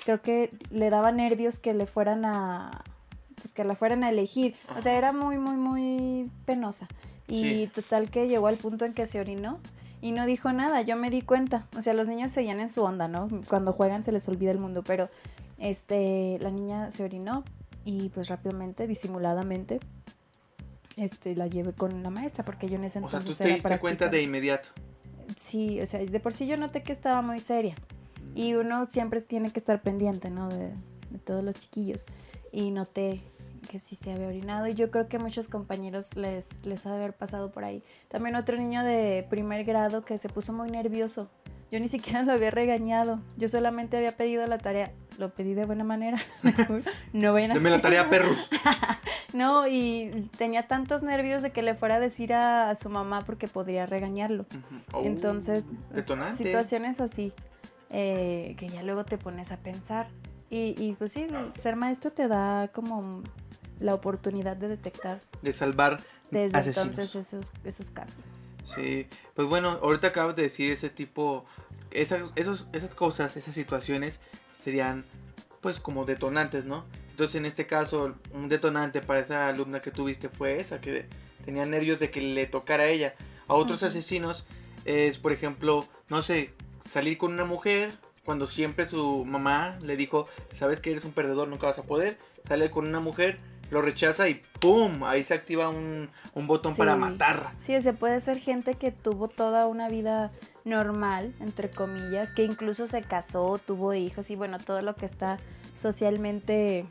Creo 0.05 0.21
que 0.21 0.49
le 0.71 0.89
daba 0.89 1.11
nervios 1.11 1.59
que 1.59 1.73
le 1.73 1.85
fueran 1.87 2.25
a, 2.25 2.83
pues 3.35 3.53
que 3.53 3.63
la 3.63 3.75
fueran 3.75 4.03
a 4.03 4.09
elegir. 4.09 4.55
O 4.75 4.81
sea, 4.81 4.97
era 4.97 5.11
muy, 5.11 5.37
muy, 5.37 5.55
muy 5.55 6.31
penosa. 6.45 6.87
Y 7.27 7.43
Sí. 7.43 7.71
total 7.73 8.09
que 8.09 8.27
llegó 8.27 8.47
al 8.47 8.57
punto 8.57 8.85
en 8.85 8.93
que 8.93 9.05
se 9.05 9.19
orinó 9.19 9.59
y 10.01 10.11
no 10.11 10.25
dijo 10.25 10.51
nada. 10.53 10.81
Yo 10.81 10.95
me 10.95 11.09
di 11.09 11.21
cuenta. 11.21 11.67
O 11.77 11.81
sea, 11.81 11.93
los 11.93 12.07
niños 12.07 12.31
seguían 12.31 12.59
en 12.59 12.69
su 12.69 12.81
onda, 12.83 13.07
¿no? 13.07 13.27
Cuando 13.47 13.73
juegan 13.73 14.03
se 14.03 14.11
les 14.11 14.27
olvida 14.27 14.51
el 14.51 14.59
mundo, 14.59 14.83
pero 14.83 15.09
este, 15.61 16.37
la 16.41 16.51
niña 16.51 16.91
se 16.91 17.03
orinó 17.03 17.43
y 17.85 18.09
pues 18.09 18.27
rápidamente, 18.27 18.87
disimuladamente, 18.87 19.79
este, 20.97 21.35
la 21.35 21.47
llevé 21.47 21.73
con 21.73 22.03
la 22.03 22.09
maestra 22.09 22.43
porque 22.43 22.67
yo 22.67 22.75
en 22.75 22.83
ese 22.83 22.99
O 22.99 23.09
sea, 23.09 23.19
entonces 23.19 23.37
tú 23.37 23.43
te 23.43 23.49
era 23.49 23.55
diste 23.55 23.79
cuenta 23.79 24.07
de 24.09 24.21
inmediato. 24.21 24.69
Sí, 25.37 25.79
o 25.79 25.85
sea, 25.85 25.99
de 25.99 26.19
por 26.19 26.33
sí 26.33 26.47
yo 26.47 26.57
noté 26.57 26.83
que 26.83 26.91
estaba 26.91 27.21
muy 27.21 27.39
seria. 27.39 27.75
Y 28.35 28.55
uno 28.55 28.85
siempre 28.85 29.21
tiene 29.21 29.51
que 29.51 29.59
estar 29.59 29.81
pendiente, 29.81 30.29
¿no? 30.29 30.49
De, 30.49 30.73
de 31.09 31.19
todos 31.19 31.43
los 31.43 31.55
chiquillos. 31.55 32.05
Y 32.51 32.71
noté 32.71 33.21
que 33.69 33.79
sí 33.79 33.95
se 33.95 34.11
había 34.11 34.27
orinado. 34.27 34.67
Y 34.67 34.73
yo 34.73 34.91
creo 34.91 35.07
que 35.07 35.17
a 35.17 35.19
muchos 35.19 35.47
compañeros 35.47 36.15
les, 36.15 36.47
les 36.65 36.85
ha 36.85 36.89
de 36.89 36.95
haber 36.97 37.13
pasado 37.13 37.51
por 37.51 37.63
ahí. 37.63 37.83
También 38.09 38.35
otro 38.35 38.57
niño 38.57 38.83
de 38.83 39.25
primer 39.29 39.63
grado 39.63 40.03
que 40.03 40.17
se 40.17 40.29
puso 40.29 40.53
muy 40.53 40.69
nervioso. 40.69 41.29
Yo 41.71 41.79
ni 41.79 41.87
siquiera 41.87 42.23
lo 42.23 42.33
había 42.33 42.51
regañado. 42.51 43.21
Yo 43.37 43.47
solamente 43.47 43.95
había 43.97 44.11
pedido 44.17 44.45
la 44.45 44.57
tarea. 44.57 44.91
Lo 45.17 45.33
pedí 45.33 45.53
de 45.53 45.65
buena 45.65 45.83
manera. 45.85 46.17
no 47.13 47.33
vayan 47.33 47.51
a 47.51 47.53
Deme 47.53 47.69
la 47.69 47.81
tarea, 47.81 48.09
perros. 48.09 48.49
No, 49.33 49.65
y 49.65 50.27
tenía 50.37 50.67
tantos 50.67 51.03
nervios 51.03 51.41
de 51.41 51.51
que 51.51 51.61
le 51.61 51.73
fuera 51.73 51.95
a 51.95 51.99
decir 52.01 52.33
a, 52.33 52.69
a 52.69 52.75
su 52.75 52.89
mamá 52.89 53.23
porque 53.23 53.47
podría 53.47 53.85
regañarlo. 53.85 54.45
Oh, 54.91 55.03
Entonces, 55.05 55.63
detonante. 55.93 56.35
situaciones 56.35 56.99
así, 56.99 57.31
eh, 57.91 58.55
que 58.59 58.67
ya 58.67 58.83
luego 58.83 59.05
te 59.05 59.17
pones 59.17 59.53
a 59.53 59.57
pensar. 59.57 60.09
Y, 60.49 60.75
y 60.77 60.95
pues 60.99 61.13
sí, 61.13 61.27
ser 61.57 61.77
maestro 61.77 62.11
te 62.11 62.27
da 62.27 62.67
como 62.73 63.23
la 63.79 63.93
oportunidad 63.93 64.57
de 64.57 64.67
detectar 64.67 65.19
De 65.41 65.53
salvar 65.53 66.01
desde 66.29 66.57
asesinos. 66.57 66.89
entonces 66.99 67.15
esos, 67.33 67.51
esos 67.63 67.89
casos. 67.89 68.25
Sí, 68.75 69.07
pues 69.35 69.47
bueno, 69.47 69.79
ahorita 69.81 70.07
acabas 70.07 70.35
de 70.35 70.43
decir 70.43 70.71
ese 70.71 70.89
tipo, 70.89 71.45
esas, 71.91 72.31
esos, 72.35 72.67
esas 72.73 72.95
cosas, 72.95 73.35
esas 73.37 73.55
situaciones 73.55 74.19
serían 74.51 75.05
pues 75.61 75.79
como 75.79 76.05
detonantes, 76.05 76.65
¿no? 76.65 76.85
Entonces 77.09 77.35
en 77.35 77.45
este 77.45 77.67
caso 77.67 78.15
un 78.33 78.49
detonante 78.49 79.01
para 79.01 79.19
esa 79.19 79.47
alumna 79.47 79.79
que 79.79 79.91
tuviste 79.91 80.29
fue 80.29 80.59
esa, 80.59 80.81
que 80.81 81.05
tenía 81.45 81.65
nervios 81.65 81.99
de 81.99 82.09
que 82.09 82.21
le 82.21 82.47
tocara 82.47 82.83
a 82.83 82.87
ella. 82.87 83.15
A 83.47 83.53
otros 83.53 83.83
asesinos 83.83 84.45
es, 84.85 85.17
por 85.17 85.31
ejemplo, 85.31 85.85
no 86.09 86.21
sé, 86.21 86.53
salir 86.79 87.17
con 87.17 87.33
una 87.33 87.45
mujer 87.45 87.93
cuando 88.23 88.45
siempre 88.45 88.87
su 88.87 89.25
mamá 89.25 89.77
le 89.83 89.97
dijo, 89.97 90.27
sabes 90.51 90.79
que 90.79 90.91
eres 90.91 91.05
un 91.05 91.11
perdedor, 91.11 91.47
nunca 91.47 91.67
vas 91.67 91.79
a 91.79 91.83
poder, 91.83 92.17
sale 92.47 92.69
con 92.69 92.87
una 92.87 92.99
mujer, 92.99 93.37
lo 93.71 93.81
rechaza 93.81 94.27
y 94.27 94.41
¡pum! 94.59 95.03
Ahí 95.03 95.23
se 95.23 95.33
activa 95.33 95.69
un, 95.69 96.09
un 96.35 96.47
botón 96.47 96.75
para 96.75 96.95
matar. 96.95 97.51
Sí, 97.57 97.75
o 97.75 97.81
sea, 97.81 97.93
puede 97.93 98.19
ser 98.19 98.37
gente 98.37 98.75
que 98.75 98.91
tuvo 98.91 99.29
toda 99.29 99.65
una 99.65 99.89
vida 99.89 100.31
normal, 100.65 101.33
entre 101.39 101.71
comillas, 101.71 102.33
que 102.33 102.43
incluso 102.43 102.85
se 102.85 103.01
casó, 103.01 103.59
tuvo 103.65 103.93
hijos 103.93 104.29
y 104.29 104.35
bueno, 104.35 104.59
todo 104.59 104.81
lo 104.81 104.95
que 104.95 105.05
está 105.05 105.39
socialmente 105.75 106.85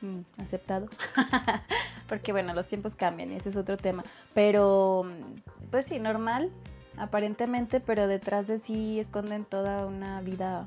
mm, 0.00 0.40
aceptado. 0.42 0.88
Porque 2.08 2.32
bueno, 2.32 2.52
los 2.52 2.66
tiempos 2.66 2.94
cambian 2.96 3.32
y 3.32 3.36
ese 3.36 3.48
es 3.48 3.56
otro 3.56 3.76
tema. 3.76 4.02
Pero, 4.34 5.04
mm, 5.04 5.70
pues 5.70 5.86
sí, 5.86 6.00
normal, 6.00 6.50
aparentemente, 6.96 7.80
pero 7.80 8.08
detrás 8.08 8.48
de 8.48 8.58
sí 8.58 8.98
esconden 8.98 9.44
toda 9.44 9.86
una 9.86 10.20
vida 10.20 10.66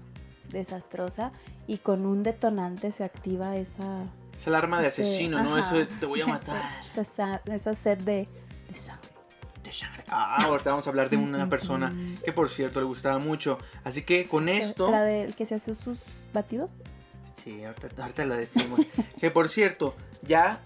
desastrosa 0.50 1.32
y 1.68 1.78
con 1.78 2.06
un 2.06 2.24
detonante 2.24 2.92
se 2.92 3.04
activa 3.04 3.58
esa... 3.58 4.06
Es 4.40 4.48
el 4.48 4.56
arma 4.56 4.80
de 4.80 4.88
asesino, 4.88 5.44
¿no? 5.44 5.58
ajá. 5.58 5.68
Eso 5.68 5.78
de, 5.78 5.86
te 5.86 6.06
voy 6.06 6.22
a 6.22 6.26
matar. 6.28 6.62
Esa, 6.96 7.42
esa, 7.46 7.76
sed 7.76 7.98
de, 7.98 8.26
de 8.70 8.76
sangre. 8.76 9.10
De 9.62 9.74
sangre. 9.74 10.06
Ah, 10.08 10.46
ahorita 10.46 10.70
vamos 10.70 10.88
a 10.88 10.90
hablar 10.92 11.10
de 11.10 11.18
una 11.18 11.50
persona 11.50 11.94
que 12.24 12.32
por 12.32 12.50
cierto 12.50 12.80
le 12.80 12.86
gustaba 12.86 13.20
mucho. 13.20 13.60
Así 13.84 14.04
que 14.04 14.26
con 14.30 14.48
esto... 14.48 14.90
La 14.90 15.04
del 15.04 15.36
que 15.36 15.46
se 15.46 15.56
hace 15.56 15.76
sus 15.76 16.00
batidos. 16.34 16.72
Sí, 17.34 17.66
ahorita, 17.66 18.02
ahorita 18.02 18.26
lo 18.26 18.38
decimos. 18.38 18.80
que 19.20 19.30
por 19.30 19.50
cierto, 19.50 19.94
ya 20.22 20.62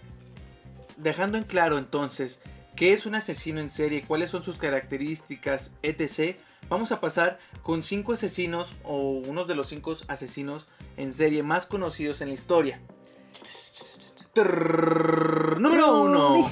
dejando 0.97 1.39
en 1.39 1.43
claro 1.43 1.79
entonces 1.79 2.39
qué 2.75 2.93
es 2.93 3.07
un 3.07 3.15
asesino 3.15 3.59
en 3.59 3.71
serie, 3.71 4.03
cuáles 4.03 4.29
son 4.29 4.43
sus 4.43 4.57
características, 4.57 5.71
etc. 5.81 6.37
Vamos 6.69 6.91
a 6.91 7.01
pasar 7.01 7.39
con 7.63 7.81
cinco 7.81 8.13
asesinos 8.13 8.75
o 8.83 8.97
unos 8.97 9.47
de 9.47 9.55
los 9.55 9.69
cinco 9.69 9.95
asesinos 10.07 10.67
en 10.95 11.11
serie 11.11 11.41
más 11.41 11.65
conocidos 11.65 12.21
en 12.21 12.27
la 12.27 12.35
historia. 12.35 12.79
Número 14.35 16.01
uno. 16.01 16.49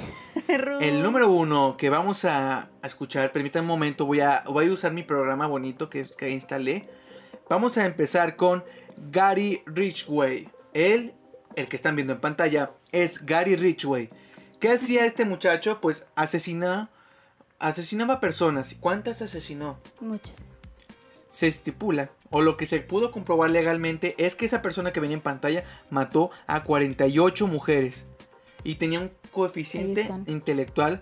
El 0.80 1.02
número 1.02 1.32
uno 1.32 1.76
que 1.78 1.90
vamos 1.90 2.26
a, 2.26 2.70
a 2.82 2.88
escuchar, 2.88 3.32
permítanme 3.32 3.64
un 3.64 3.70
momento, 3.70 4.06
voy 4.06 4.22
a, 4.22 4.44
voy 4.48 4.70
a 4.70 4.72
usar 4.72 4.94
mi 4.94 5.04
programa 5.04 5.48
bonito 5.48 5.90
que, 5.90 6.06
que 6.18 6.30
instalé. 6.30 6.88
Vamos 7.50 7.78
a 7.78 7.86
empezar 7.86 8.36
con 8.36 8.64
Gary 9.10 9.64
Ridgway. 9.66 10.48
Él, 10.74 11.14
el 11.56 11.68
que 11.68 11.76
están 11.76 11.96
viendo 11.96 12.14
en 12.14 12.20
pantalla, 12.20 12.72
es 12.92 13.26
Gary 13.26 13.56
Ridgway. 13.56 14.10
¿Qué 14.60 14.70
hacía 14.70 15.06
este 15.06 15.26
muchacho? 15.26 15.82
Pues 15.82 16.06
asesina, 16.16 16.90
asesinaba 17.60 18.20
personas. 18.20 18.72
¿Y 18.72 18.76
cuántas 18.76 19.22
asesinó? 19.22 19.80
Muchas. 20.00 20.38
Se 21.32 21.48
estipula, 21.48 22.12
o 22.30 22.42
lo 22.42 22.58
que 22.58 22.66
se 22.66 22.82
pudo 22.82 23.12
comprobar 23.12 23.50
legalmente, 23.50 24.16
es 24.18 24.36
que 24.36 24.46
esa 24.46 24.62
persona 24.62 24.92
que 24.92 25.00
venía 25.00 25.16
en 25.16 25.22
pantalla 25.22 25.64
mató 25.90 26.30
a 26.46 26.64
48 26.64 27.48
mujeres. 27.48 28.06
Y 28.64 28.76
tenía 28.76 29.00
un 29.00 29.12
coeficiente 29.32 30.08
intelectual 30.28 31.02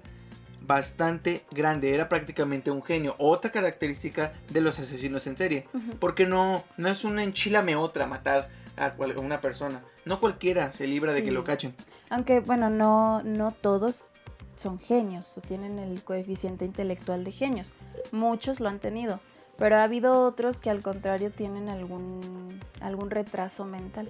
bastante 0.62 1.46
grande. 1.52 1.94
Era 1.94 2.08
prácticamente 2.08 2.72
un 2.72 2.84
genio. 2.84 3.16
Otra 3.18 3.52
característica 3.52 4.34
de 4.50 4.62
los 4.62 4.80
asesinos 4.80 5.28
en 5.28 5.36
serie. 5.36 5.68
Porque 6.00 6.26
no, 6.26 6.64
no 6.78 6.90
es 6.90 7.04
una 7.04 7.24
enchilame 7.24 7.76
otra 7.76 8.06
matar 8.06 8.50
a, 8.78 8.94
una 9.18 9.42
persona. 9.42 9.84
No 10.06 10.20
cualquiera 10.20 10.72
se 10.72 10.88
libra 10.88 11.12
de 11.12 11.24
que 11.24 11.32
lo 11.32 11.44
cachen. 11.44 11.76
Aunque, 12.10 12.40
bueno, 12.40 12.70
no, 12.70 13.24
no 13.24 13.52
todos 13.52 14.12
son 14.56 14.80
genios 14.80 15.38
o 15.38 15.42
tienen 15.42 15.80
el 15.80 16.04
coeficiente 16.04 16.66
intelectual 16.66 17.24
de 17.24 17.32
genios. 17.32 17.72
Muchos 18.12 18.60
lo 18.60 18.70
han 18.70 18.80
tenido. 18.80 19.20
Pero 19.60 19.76
ha 19.76 19.84
habido 19.84 20.24
otros 20.24 20.58
que 20.58 20.70
al 20.70 20.82
contrario 20.82 21.32
tienen 21.32 21.68
algún, 21.68 22.62
algún 22.80 23.12
retraso 23.12 23.66
mental. 23.66 24.10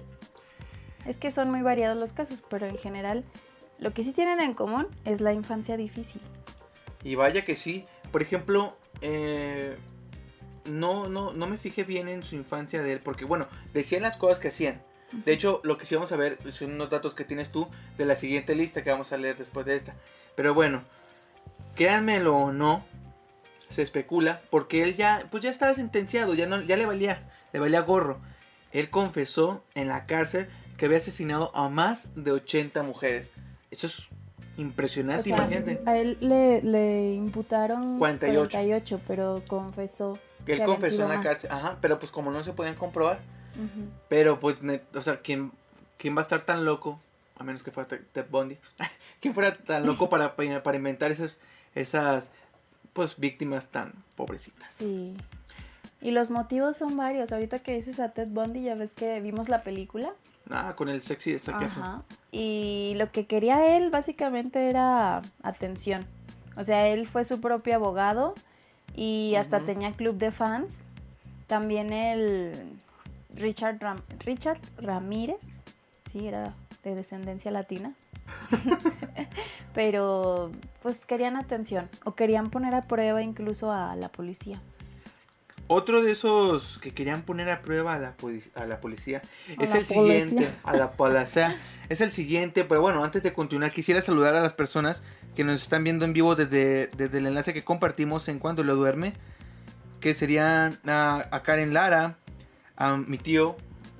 Es 1.04 1.18
que 1.18 1.32
son 1.32 1.50
muy 1.50 1.60
variados 1.60 1.98
los 1.98 2.12
casos, 2.12 2.42
pero 2.48 2.66
en 2.66 2.78
general 2.78 3.24
lo 3.78 3.92
que 3.92 4.04
sí 4.04 4.12
tienen 4.12 4.40
en 4.40 4.54
común 4.54 4.86
es 5.04 5.20
la 5.20 5.32
infancia 5.32 5.76
difícil. 5.76 6.22
Y 7.02 7.16
vaya 7.16 7.44
que 7.44 7.56
sí. 7.56 7.84
Por 8.12 8.22
ejemplo, 8.22 8.76
eh, 9.00 9.76
no, 10.66 11.08
no, 11.08 11.32
no 11.32 11.46
me 11.48 11.58
fijé 11.58 11.82
bien 11.82 12.08
en 12.08 12.22
su 12.22 12.36
infancia 12.36 12.82
de 12.82 12.92
él. 12.92 13.00
Porque, 13.02 13.24
bueno, 13.24 13.48
decían 13.74 14.02
las 14.02 14.16
cosas 14.16 14.38
que 14.38 14.48
hacían. 14.48 14.82
De 15.24 15.32
hecho, 15.32 15.60
lo 15.64 15.76
que 15.76 15.84
sí 15.84 15.96
vamos 15.96 16.12
a 16.12 16.16
ver 16.16 16.38
son 16.52 16.74
unos 16.74 16.90
datos 16.90 17.14
que 17.14 17.24
tienes 17.24 17.50
tú 17.50 17.66
de 17.98 18.06
la 18.06 18.14
siguiente 18.14 18.54
lista 18.54 18.84
que 18.84 18.90
vamos 18.90 19.12
a 19.12 19.16
leer 19.16 19.36
después 19.36 19.66
de 19.66 19.74
esta. 19.74 19.94
Pero 20.36 20.54
bueno, 20.54 20.84
créanmelo 21.74 22.36
o 22.36 22.52
no, 22.52 22.84
se 23.70 23.82
especula, 23.82 24.42
porque 24.50 24.82
él 24.82 24.96
ya, 24.96 25.26
pues 25.30 25.42
ya 25.42 25.50
estaba 25.50 25.72
sentenciado, 25.72 26.34
ya, 26.34 26.46
no, 26.46 26.60
ya 26.60 26.76
le 26.76 26.84
valía, 26.84 27.30
le 27.52 27.60
valía 27.60 27.80
gorro. 27.80 28.20
Él 28.72 28.90
confesó 28.90 29.64
en 29.74 29.88
la 29.88 30.06
cárcel 30.06 30.48
que 30.76 30.84
había 30.86 30.98
asesinado 30.98 31.50
a 31.56 31.68
más 31.68 32.10
de 32.14 32.32
80 32.32 32.82
mujeres. 32.82 33.30
Eso 33.70 33.86
es 33.86 34.08
impresionante, 34.56 35.32
O 35.32 35.36
sea, 35.36 35.46
imagínate. 35.46 35.80
a 35.86 35.96
él 35.96 36.18
le, 36.20 36.62
le 36.62 37.14
imputaron 37.14 37.98
48. 37.98 38.50
48, 38.50 39.00
pero 39.06 39.42
confesó. 39.46 40.18
Él 40.46 40.58
que 40.58 40.64
confesó 40.64 41.02
en 41.02 41.08
la 41.08 41.14
más. 41.16 41.24
cárcel, 41.24 41.50
ajá, 41.52 41.78
pero 41.80 41.98
pues 41.98 42.10
como 42.10 42.30
no 42.30 42.42
se 42.42 42.52
podían 42.52 42.74
comprobar, 42.74 43.20
pero 44.08 44.40
pues, 44.40 44.56
o 44.94 45.00
sea, 45.00 45.20
¿quién, 45.20 45.52
¿quién 45.96 46.16
va 46.16 46.20
a 46.20 46.22
estar 46.22 46.42
tan 46.42 46.64
loco? 46.64 47.00
A 47.36 47.44
menos 47.44 47.62
que 47.62 47.70
fuera 47.70 47.88
Ted 47.88 48.26
Bundy. 48.30 48.58
¿Quién 49.20 49.34
fuera 49.34 49.54
tan 49.54 49.86
loco 49.86 50.08
para, 50.08 50.34
para 50.34 50.76
inventar 50.76 51.10
esas, 51.10 51.38
esas, 51.74 52.30
pues, 52.92 53.18
víctimas 53.18 53.68
tan 53.68 53.92
pobrecitas? 54.16 54.68
Sí. 54.74 55.16
Y 56.02 56.12
los 56.12 56.30
motivos 56.30 56.76
son 56.78 56.96
varios. 56.96 57.30
Ahorita 57.32 57.58
que 57.58 57.74
dices 57.74 58.00
a 58.00 58.10
Ted 58.10 58.28
Bundy, 58.28 58.62
ya 58.62 58.74
ves 58.74 58.94
que 58.94 59.20
vimos 59.20 59.48
la 59.48 59.62
película. 59.62 60.12
Ah, 60.50 60.74
con 60.74 60.88
el 60.88 61.02
sexy 61.02 61.32
de. 61.32 61.40
Ajá. 61.66 62.02
Y 62.32 62.94
lo 62.96 63.12
que 63.12 63.26
quería 63.26 63.76
él 63.76 63.90
básicamente 63.90 64.70
era 64.70 65.20
atención. 65.42 66.06
O 66.56 66.62
sea, 66.62 66.88
él 66.88 67.06
fue 67.06 67.24
su 67.24 67.40
propio 67.40 67.74
abogado 67.76 68.34
y 68.96 69.34
hasta 69.36 69.60
tenía 69.60 69.92
club 69.92 70.16
de 70.16 70.32
fans. 70.32 70.78
También 71.46 71.92
el 71.92 72.52
Richard, 73.34 73.78
Ram- 73.78 74.02
Richard 74.24 74.60
Ramírez, 74.78 75.48
sí, 76.10 76.26
era 76.26 76.54
de 76.82 76.94
descendencia 76.94 77.50
latina. 77.50 77.94
Pero 79.74 80.50
pues 80.82 81.06
querían 81.06 81.36
atención 81.36 81.88
o 82.04 82.14
querían 82.14 82.50
poner 82.50 82.74
a 82.74 82.86
prueba 82.86 83.22
incluso 83.22 83.72
a 83.72 83.94
la 83.96 84.10
policía. 84.10 84.60
Otro 85.68 86.02
de 86.02 86.10
esos 86.10 86.78
que 86.78 86.90
querían 86.92 87.22
poner 87.22 87.48
a 87.48 87.62
prueba 87.62 87.94
a 87.94 87.98
la, 87.98 88.16
poli- 88.16 88.42
a 88.56 88.64
la 88.66 88.80
policía 88.80 89.22
A 89.56 89.62
es 89.62 89.70
la 89.70 89.78
el 89.78 89.84
siguiente. 89.86 90.50
A 90.64 90.76
la 90.76 90.90
policía. 90.92 91.56
Es 91.88 92.00
el 92.00 92.10
siguiente, 92.10 92.64
pero 92.64 92.80
bueno, 92.80 93.04
antes 93.04 93.22
de 93.22 93.32
continuar, 93.32 93.70
quisiera 93.70 94.00
saludar 94.00 94.34
a 94.34 94.40
las 94.40 94.52
personas 94.52 95.04
que 95.36 95.44
nos 95.44 95.62
están 95.62 95.84
viendo 95.84 96.04
en 96.04 96.12
vivo 96.12 96.34
desde, 96.34 96.88
desde 96.96 97.18
el 97.18 97.26
enlace 97.26 97.52
que 97.54 97.62
compartimos 97.62 98.26
en 98.28 98.40
Cuando 98.40 98.64
lo 98.64 98.74
duerme. 98.74 99.12
Que 100.00 100.12
serían 100.14 100.78
a, 100.88 101.28
a 101.30 101.42
Karen 101.44 101.72
Lara, 101.72 102.16
a 102.76 102.96
mi 102.96 103.18
tío 103.18 103.56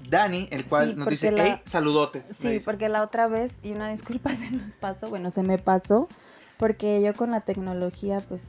Dani, 0.09 0.49
el 0.51 0.65
cual 0.65 0.91
Sí, 0.91 0.95
nos 0.97 1.09
dice, 1.09 1.31
la- 1.33 1.45
hey, 1.45 1.61
saludotes. 1.65 2.25
Sí, 2.37 2.61
porque 2.65 2.89
la 2.89 3.03
otra 3.03 3.29
vez, 3.29 3.59
y 3.63 3.73
una 3.73 3.91
disculpa 3.91 4.31
se 4.35 4.51
nos 4.51 4.77
pasó, 4.77 5.09
bueno, 5.09 5.31
se 5.31 5.43
me 5.43 5.59
pasó, 5.59 6.09
porque 6.57 7.01
yo 7.03 7.15
con 7.15 7.31
la 7.31 7.41
tecnología 7.41 8.21
pues 8.29 8.43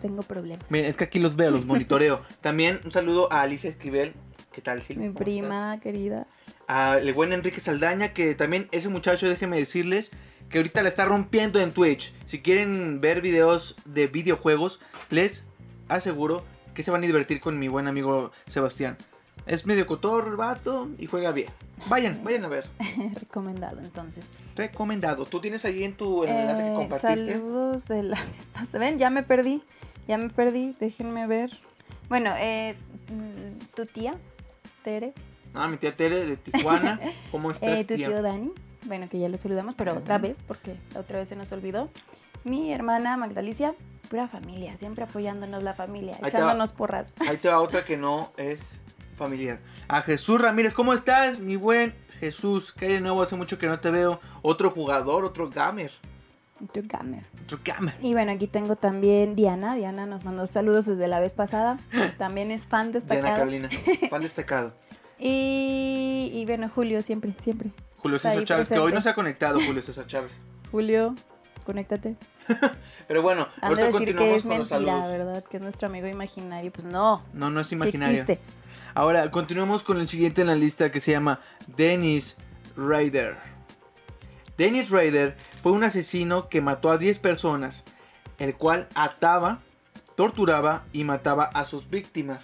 tengo 0.00 0.22
problemas. 0.22 0.70
Miren, 0.70 0.88
es 0.90 0.96
que 0.96 1.04
aquí 1.04 1.18
los 1.18 1.36
veo, 1.36 1.50
los 1.50 1.64
monitoreo. 1.66 2.22
También 2.40 2.80
un 2.84 2.92
saludo 2.92 3.32
a 3.32 3.42
Alicia 3.42 3.70
Esquivel. 3.70 4.12
¿Qué 4.52 4.60
tal, 4.62 4.82
Silvia? 4.82 5.08
Mi 5.08 5.14
prima 5.14 5.78
querida. 5.80 6.26
a 6.66 6.96
el 6.98 7.12
buen 7.14 7.32
Enrique 7.32 7.60
Saldaña, 7.60 8.12
que 8.12 8.34
también 8.34 8.68
ese 8.72 8.88
muchacho, 8.88 9.28
déjenme 9.28 9.56
decirles, 9.58 10.10
que 10.48 10.58
ahorita 10.58 10.82
la 10.82 10.88
está 10.88 11.04
rompiendo 11.04 11.60
en 11.60 11.72
Twitch. 11.72 12.12
Si 12.24 12.40
quieren 12.40 13.00
ver 13.00 13.20
videos 13.20 13.76
de 13.84 14.06
videojuegos, 14.08 14.80
les 15.10 15.44
aseguro 15.88 16.44
que 16.74 16.82
se 16.82 16.90
van 16.90 17.02
a 17.02 17.06
divertir 17.06 17.40
con 17.40 17.58
mi 17.58 17.68
buen 17.68 17.86
amigo 17.86 18.32
Sebastián. 18.46 18.96
Es 19.46 19.64
medio 19.66 19.86
cotorro 19.86 20.30
el 20.30 20.36
vato 20.36 20.88
y 20.98 21.06
juega 21.06 21.32
bien. 21.32 21.48
Vayan, 21.88 22.22
vayan 22.22 22.44
a 22.44 22.48
ver. 22.48 22.68
Recomendado 23.14 23.78
entonces. 23.80 24.26
Recomendado. 24.56 25.24
¿Tú 25.24 25.40
tienes 25.40 25.64
ahí 25.64 25.84
en 25.84 25.96
tu 25.96 26.24
en 26.24 26.30
el 26.30 26.38
enlace 26.40 26.62
que 26.64 26.68
Eh, 26.70 26.74
compartiste? 26.74 27.32
saludos 27.34 27.88
de 27.88 28.02
la 28.02 28.16
vez 28.36 28.50
pasada. 28.52 28.78
Ven, 28.80 28.98
ya 28.98 29.10
me 29.10 29.22
perdí, 29.22 29.62
ya 30.06 30.18
me 30.18 30.28
perdí, 30.28 30.74
déjenme 30.78 31.26
ver. 31.26 31.50
Bueno, 32.08 32.32
eh, 32.38 32.76
mm, 33.10 33.64
tu 33.74 33.84
tía, 33.86 34.14
Tere, 34.82 35.12
Ah, 35.54 35.66
mi 35.68 35.76
tía 35.78 35.94
Tere 35.94 36.26
de 36.26 36.36
Tijuana. 36.36 37.00
¿Cómo 37.30 37.50
estás, 37.50 37.68
Eh, 37.70 37.84
tu 37.84 37.94
tía? 37.96 38.08
tío 38.08 38.22
Dani, 38.22 38.52
bueno, 38.84 39.08
que 39.08 39.18
ya 39.18 39.28
lo 39.30 39.38
saludamos, 39.38 39.74
pero 39.74 39.94
otra 39.96 40.16
Ujú. 40.16 40.24
vez, 40.28 40.38
porque 40.46 40.76
la 40.92 41.00
otra 41.00 41.18
vez 41.18 41.28
se 41.28 41.36
nos 41.36 41.50
olvidó. 41.52 41.90
Mi 42.44 42.70
hermana 42.72 43.16
Magdalicia, 43.16 43.74
pura 44.10 44.28
familia, 44.28 44.76
siempre 44.76 45.04
apoyándonos 45.04 45.62
la 45.62 45.74
familia, 45.74 46.16
Ahí 46.20 46.28
echándonos 46.28 46.72
porras. 46.72 47.06
Ahí 47.26 47.36
te 47.38 47.48
va 47.48 47.60
otra 47.60 47.84
que 47.84 47.96
no 47.96 48.32
es 48.36 48.62
familiar. 49.18 49.58
A 49.88 50.00
Jesús 50.02 50.40
Ramírez, 50.40 50.72
¿cómo 50.72 50.92
estás, 50.94 51.38
mi 51.40 51.56
buen 51.56 51.94
Jesús? 52.20 52.72
Que 52.72 52.86
hay 52.86 52.92
de 52.94 53.00
nuevo? 53.00 53.20
Hace 53.22 53.36
mucho 53.36 53.58
que 53.58 53.66
no 53.66 53.78
te 53.80 53.90
veo. 53.90 54.20
Otro 54.42 54.70
jugador, 54.70 55.24
otro 55.24 55.50
gamer. 55.50 55.92
Tu 56.72 56.82
gamer. 56.84 57.24
Otro 57.44 57.58
gamer. 57.64 57.94
Y 58.02 58.14
bueno, 58.14 58.32
aquí 58.32 58.46
tengo 58.48 58.74
también 58.76 59.36
Diana. 59.36 59.74
Diana 59.76 60.06
nos 60.06 60.24
mandó 60.24 60.46
saludos 60.46 60.86
desde 60.86 61.06
la 61.06 61.20
vez 61.20 61.32
pasada. 61.34 61.78
También 62.18 62.50
es 62.50 62.66
fan 62.66 62.90
Diana 62.90 62.98
destacado. 63.06 63.36
Carolina. 63.36 63.68
Fan 64.10 64.22
destacado. 64.22 64.72
Y, 65.20 66.30
y 66.34 66.46
bueno, 66.46 66.68
Julio, 66.68 67.02
siempre, 67.02 67.32
siempre. 67.40 67.70
Julio 67.98 68.18
César 68.18 68.44
Chávez, 68.44 68.68
que 68.68 68.78
hoy 68.78 68.92
no 68.92 69.00
se 69.00 69.08
ha 69.10 69.14
conectado, 69.14 69.58
Julio 69.64 69.82
César 69.82 70.06
Chávez. 70.08 70.32
Julio, 70.70 71.14
conéctate. 71.64 72.16
Pero 73.06 73.22
bueno, 73.22 73.48
Han 73.60 73.74
de 73.76 73.82
ahorita 73.82 73.86
decir 73.86 74.08
que 74.08 74.14
continuamos 74.14 74.36
es 74.36 74.42
con 74.46 74.58
los 74.58 74.70
mentira, 74.70 74.92
saludos. 74.92 75.12
¿verdad? 75.12 75.44
Que 75.44 75.56
es 75.58 75.62
nuestro 75.62 75.88
amigo 75.88 76.06
imaginario. 76.08 76.72
Pues 76.72 76.86
no, 76.86 77.22
No, 77.32 77.50
no 77.50 77.60
es 77.60 77.66
sí 77.68 77.74
imaginario. 77.74 78.22
existe. 78.22 78.40
Ahora, 78.98 79.30
continuamos 79.30 79.84
con 79.84 80.00
el 80.00 80.08
siguiente 80.08 80.40
en 80.40 80.48
la 80.48 80.56
lista 80.56 80.90
que 80.90 80.98
se 80.98 81.12
llama 81.12 81.40
Dennis 81.76 82.34
Rader. 82.76 83.36
Dennis 84.56 84.90
Rader 84.90 85.36
fue 85.62 85.70
un 85.70 85.84
asesino 85.84 86.48
que 86.48 86.60
mató 86.60 86.90
a 86.90 86.98
10 86.98 87.20
personas, 87.20 87.84
el 88.40 88.56
cual 88.56 88.88
ataba, 88.96 89.60
torturaba 90.16 90.84
y 90.92 91.04
mataba 91.04 91.44
a 91.44 91.64
sus 91.64 91.88
víctimas. 91.88 92.42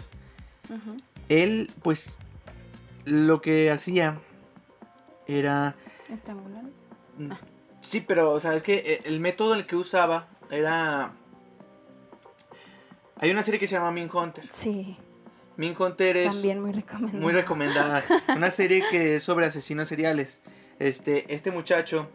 Él, 1.28 1.72
pues, 1.82 2.18
lo 3.04 3.42
que 3.42 3.72
hacía 3.72 4.20
era... 5.26 5.74
Estrangular. 6.08 6.66
Sí, 7.80 8.00
pero, 8.00 8.30
o 8.30 8.38
sea, 8.38 8.54
es 8.54 8.62
que 8.62 8.74
eh, 8.74 9.00
el 9.06 9.18
método 9.18 9.54
en 9.54 9.58
el 9.58 9.66
que 9.66 9.74
usaba 9.74 10.28
era... 10.52 11.14
Hay 13.16 13.32
una 13.32 13.42
serie 13.42 13.58
que 13.58 13.66
se 13.66 13.74
llama 13.74 13.90
Min 13.90 14.08
Hunter. 14.08 14.46
Sí, 14.50 14.96
Min 15.56 15.74
Hunter 15.78 16.16
es... 16.16 16.32
también 16.32 16.60
muy 16.60 16.72
recomendable. 16.72 17.20
Muy 17.20 17.32
recomendada. 17.32 18.02
Una 18.36 18.50
serie 18.50 18.82
que 18.90 19.16
es 19.16 19.22
sobre 19.22 19.46
asesinos 19.46 19.88
seriales. 19.88 20.40
Este, 20.78 21.32
este 21.32 21.50
muchacho 21.50 22.08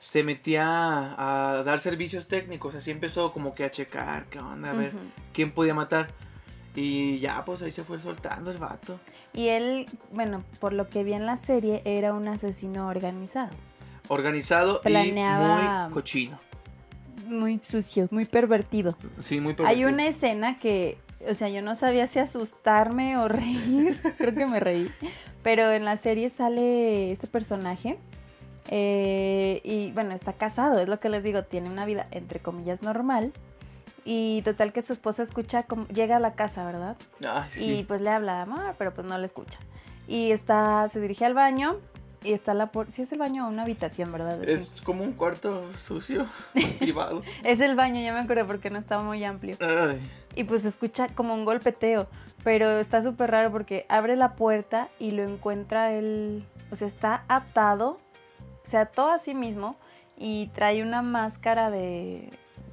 se 0.00 0.24
metía 0.24 0.64
a 0.66 1.62
dar 1.62 1.78
servicios 1.80 2.26
técnicos. 2.26 2.74
Así 2.74 2.90
empezó 2.90 3.32
como 3.32 3.54
que 3.54 3.64
a 3.64 3.70
checar 3.70 4.26
qué 4.26 4.40
onda, 4.40 4.70
a 4.70 4.72
ver 4.72 4.92
quién 5.32 5.52
podía 5.52 5.74
matar. 5.74 6.10
Y 6.74 7.18
ya, 7.18 7.44
pues 7.44 7.60
ahí 7.62 7.70
se 7.70 7.84
fue 7.84 8.00
soltando 8.00 8.50
el 8.50 8.58
vato. 8.58 8.98
Y 9.34 9.48
él, 9.48 9.86
bueno, 10.10 10.42
por 10.58 10.72
lo 10.72 10.88
que 10.88 11.04
vi 11.04 11.12
en 11.12 11.26
la 11.26 11.36
serie, 11.36 11.82
era 11.84 12.14
un 12.14 12.26
asesino 12.28 12.88
organizado. 12.88 13.50
Organizado 14.08 14.80
Planeaba- 14.82 15.60
y 15.60 15.82
muy 15.84 15.92
cochino. 15.92 16.38
Muy 17.26 17.60
sucio, 17.62 18.08
muy 18.10 18.24
pervertido. 18.24 18.96
Sí, 19.20 19.38
muy 19.40 19.50
Hay 19.50 19.56
pervertido. 19.56 19.88
una 19.90 20.06
escena 20.06 20.56
que, 20.56 20.98
o 21.28 21.34
sea, 21.34 21.48
yo 21.48 21.62
no 21.62 21.74
sabía 21.74 22.06
si 22.06 22.18
asustarme 22.18 23.16
o 23.16 23.28
reír. 23.28 24.00
Creo 24.18 24.34
que 24.34 24.46
me 24.46 24.60
reí. 24.60 24.90
Pero 25.42 25.70
en 25.72 25.84
la 25.84 25.96
serie 25.96 26.30
sale 26.30 27.12
este 27.12 27.26
personaje. 27.26 27.98
eh, 28.68 29.60
y 29.64 29.92
bueno, 29.92 30.14
está 30.14 30.32
casado, 30.34 30.78
es 30.80 30.88
lo 30.88 30.98
que 30.98 31.08
les 31.08 31.22
digo, 31.22 31.42
tiene 31.44 31.68
una 31.68 31.84
vida 31.84 32.06
entre 32.10 32.40
comillas 32.40 32.82
normal. 32.82 33.32
Y 34.04 34.42
total 34.42 34.72
que 34.72 34.82
su 34.82 34.92
esposa 34.92 35.22
escucha, 35.22 35.62
como, 35.62 35.86
llega 35.88 36.16
a 36.16 36.20
la 36.20 36.32
casa, 36.34 36.64
¿verdad? 36.64 36.96
Ay, 37.28 37.48
sí. 37.52 37.64
Y 37.78 37.84
pues 37.84 38.00
le 38.00 38.10
habla, 38.10 38.42
amor, 38.42 38.74
pero 38.76 38.92
pues 38.92 39.06
no 39.06 39.16
le 39.16 39.26
escucha. 39.26 39.60
Y 40.08 40.32
está, 40.32 40.88
se 40.88 41.00
dirige 41.00 41.24
al 41.24 41.34
baño 41.34 41.78
y 42.24 42.32
está 42.32 42.54
la 42.54 42.72
puerta. 42.72 42.92
Sí, 42.92 43.02
es 43.02 43.12
el 43.12 43.18
baño 43.18 43.46
o 43.46 43.50
una 43.50 43.62
habitación, 43.62 44.12
¿verdad? 44.12 44.42
Es 44.48 44.72
como 44.84 45.04
un 45.04 45.12
cuarto 45.12 45.62
sucio, 45.74 46.26
privado. 46.78 47.22
Es 47.44 47.60
el 47.60 47.74
baño, 47.74 48.00
ya 48.00 48.12
me 48.12 48.20
acuerdo 48.20 48.46
porque 48.46 48.70
no 48.70 48.78
estaba 48.78 49.02
muy 49.02 49.24
amplio. 49.24 49.56
Ay. 49.60 50.00
Y 50.34 50.44
pues 50.44 50.62
se 50.62 50.68
escucha 50.68 51.08
como 51.08 51.34
un 51.34 51.44
golpeteo, 51.44 52.08
pero 52.42 52.78
está 52.78 53.02
súper 53.02 53.30
raro 53.30 53.50
porque 53.50 53.86
abre 53.88 54.16
la 54.16 54.34
puerta 54.34 54.88
y 54.98 55.10
lo 55.12 55.22
encuentra 55.22 55.92
él, 55.92 56.46
o 56.70 56.76
sea, 56.76 56.88
está 56.88 57.24
atado, 57.28 58.00
se 58.62 58.76
ató 58.78 59.10
a 59.10 59.18
sí 59.18 59.34
mismo 59.34 59.76
y 60.16 60.46
trae 60.48 60.82
una 60.82 61.02
máscara 61.02 61.70
de, 61.70 62.30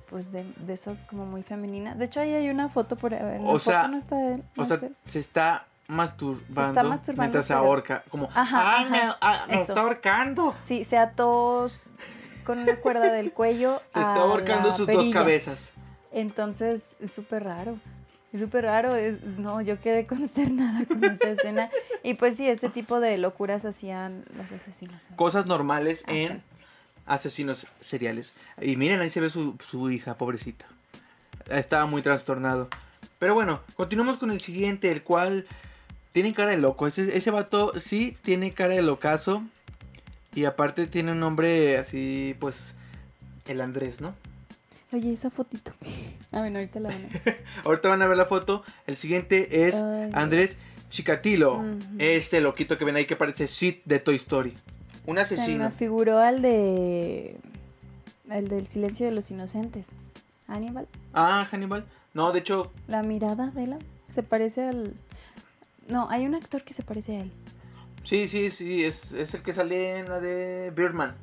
pues 0.10 0.32
de, 0.32 0.44
de 0.44 0.74
esas 0.74 1.06
como 1.06 1.26
muy 1.26 1.44
femeninas. 1.44 1.98
De 1.98 2.06
hecho 2.06 2.20
ahí 2.20 2.34
hay 2.34 2.50
una 2.50 2.70
foto 2.70 2.96
por 2.96 3.14
en 3.14 3.44
la 3.44 3.50
O 3.50 3.60
sea, 3.60 3.82
foto 3.82 3.92
no 3.92 3.98
está 3.98 4.34
él. 4.34 4.44
O 4.58 4.66
sea, 4.66 4.80
se 5.06 5.20
está 5.20 5.68
masturbando, 5.90 6.84
masturbando, 6.90 7.22
mientras 7.24 7.46
se 7.48 7.54
ahorca. 7.54 8.04
Como, 8.10 8.30
Ajá, 8.34 8.78
¡ay, 8.80 8.90
me, 8.90 8.98
ajá, 9.00 9.18
ah, 9.22 9.46
me 9.50 9.62
está 9.62 9.82
ahorcando! 9.82 10.56
Sí, 10.62 10.84
se 10.86 10.98
ató 10.98 11.68
con 12.46 12.60
una 12.60 12.78
cuerda 12.78 13.12
del 13.12 13.34
cuello. 13.34 13.82
Se 13.94 14.00
está 14.00 14.16
ahorcando 14.16 14.72
sus 14.72 14.88
dos 14.88 15.10
cabezas. 15.12 15.72
Entonces, 16.12 16.96
es 17.00 17.12
súper 17.14 17.44
raro. 17.44 17.78
Es 18.32 18.40
súper 18.40 18.64
raro. 18.66 18.96
Es, 18.96 19.22
no, 19.24 19.62
yo 19.62 19.80
quedé 19.80 20.08
consternada 20.08 20.86
con 20.88 21.04
esa 21.04 21.30
escena. 21.30 21.70
Y 22.04 22.14
pues 22.16 22.38
sí, 22.38 22.48
este 22.48 22.70
tipo 22.70 23.00
de 23.00 23.18
locuras 23.18 23.66
hacían 23.66 24.26
los 24.36 24.52
asesinos. 24.52 25.08
Cosas 25.16 25.46
normales 25.48 26.04
Ah, 26.08 26.14
en 26.14 26.28
sí. 26.38 26.42
asesinos 27.06 27.68
seriales. 27.80 28.34
Y 28.62 28.76
miren, 28.78 29.02
ahí 29.02 29.10
se 29.10 29.22
ve 29.22 29.30
su, 29.30 29.58
su 29.64 29.90
hija, 29.92 30.18
pobrecita. 30.18 30.66
Estaba 31.50 31.86
muy 31.88 32.02
trastornado. 32.02 32.70
Pero 33.20 33.34
bueno, 33.34 33.62
continuamos 33.76 34.18
con 34.18 34.32
el 34.32 34.40
siguiente, 34.40 34.92
el 34.92 35.04
cual 35.04 35.46
tiene 36.12 36.34
cara 36.34 36.52
de 36.52 36.58
loco. 36.58 36.88
Ese, 36.88 37.16
ese 37.18 37.32
vato 37.32 37.74
sí 37.80 38.18
tiene 38.22 38.52
cara 38.54 38.76
de 38.76 38.82
locazo. 38.82 39.44
Y 40.36 40.46
aparte 40.46 40.86
tiene 40.86 41.12
un 41.14 41.20
nombre 41.20 41.78
así, 41.80 42.36
pues, 42.40 42.76
el 43.48 43.62
Andrés, 43.62 44.00
¿no? 44.00 44.14
Oye, 44.92 45.14
esa 45.14 45.30
fotito. 45.30 45.72
Ah, 46.32 46.42
bueno, 46.42 46.60
ahorita 46.60 46.80
la 46.80 46.90
van 46.90 47.06
a 47.06 47.36
Ahorita 47.66 47.90
van 47.90 48.02
a 48.04 48.08
ver 48.08 48.16
la 48.16 48.26
foto. 48.28 48.64
El 48.86 48.98
siguiente 48.98 49.66
es 49.68 49.74
Ay, 49.74 50.12
Andrés 50.14 50.50
Dios. 50.60 50.90
Chikatilo. 50.92 51.54
Ujú. 51.54 51.80
Ese 51.98 52.40
loquito 52.40 52.78
que 52.78 52.86
ven 52.86 52.96
ahí 52.98 53.06
que 53.08 53.16
parece 53.16 53.48
Sid 53.48 53.78
de 53.86 53.98
Toy 53.98 54.16
Story. 54.18 54.52
Un 54.52 54.58
Se 55.06 55.12
me 55.14 55.22
asesino. 55.22 55.72
figuró 55.72 56.20
al 56.20 56.44
de. 56.44 57.36
El 58.30 58.48
del 58.48 58.68
silencio 58.68 59.08
de 59.08 59.12
los 59.12 59.32
inocentes. 59.32 59.88
Aníbal. 60.48 60.88
Ah, 61.16 61.48
Hannibal. 61.52 61.84
No, 62.14 62.32
de 62.32 62.40
hecho, 62.42 62.72
La 62.88 63.02
mirada, 63.02 63.52
vela. 63.56 63.80
Se 64.08 64.22
parece 64.22 64.68
al. 64.68 64.94
No, 65.90 66.08
hay 66.10 66.26
un 66.26 66.36
actor 66.36 66.64
que 66.64 66.74
se 66.74 66.84
parece 66.84 67.18
a 67.18 67.22
él. 67.22 67.32
sí, 68.04 68.28
sí, 68.28 68.50
sí. 68.50 68.86
Es, 68.86 69.12
es 69.12 69.34
el 69.34 69.42
que 69.42 69.54
sale 69.54 70.00
en 70.00 70.10
la 70.10 70.20
de 70.20 70.72
Birdman. 70.76 71.16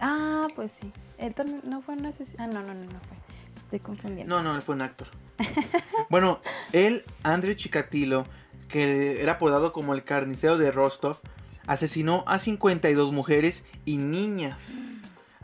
Ah, 0.00 0.48
pues 0.54 0.72
sí. 0.72 0.92
Él 1.18 1.34
también 1.34 1.62
no 1.64 1.80
fue 1.82 1.94
un 1.94 2.06
asesino. 2.06 2.44
Ah, 2.44 2.46
no, 2.46 2.62
no, 2.62 2.74
no, 2.74 2.84
no 2.84 3.00
fue. 3.00 3.16
Estoy 3.56 3.80
confundiendo. 3.80 4.36
No, 4.36 4.42
no, 4.42 4.54
él 4.54 4.62
fue 4.62 4.74
un 4.74 4.82
actor. 4.82 5.08
bueno, 6.10 6.40
él, 6.72 7.04
André 7.22 7.56
Chikatilo, 7.56 8.26
que 8.68 9.22
era 9.22 9.32
apodado 9.32 9.72
como 9.72 9.94
el 9.94 10.04
carnicero 10.04 10.58
de 10.58 10.70
Rostov, 10.70 11.18
asesinó 11.66 12.24
a 12.26 12.38
52 12.38 13.12
mujeres 13.12 13.64
y 13.84 13.96
niñas. 13.96 14.58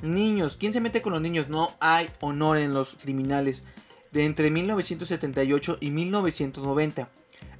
Niños, 0.02 0.56
¿quién 0.58 0.72
se 0.72 0.80
mete 0.80 1.02
con 1.02 1.12
los 1.12 1.22
niños? 1.22 1.48
No 1.48 1.70
hay 1.80 2.10
honor 2.20 2.58
en 2.58 2.74
los 2.74 2.94
criminales. 2.96 3.62
De 4.12 4.24
entre 4.24 4.50
1978 4.50 5.78
y 5.80 5.90
1990, 5.90 7.08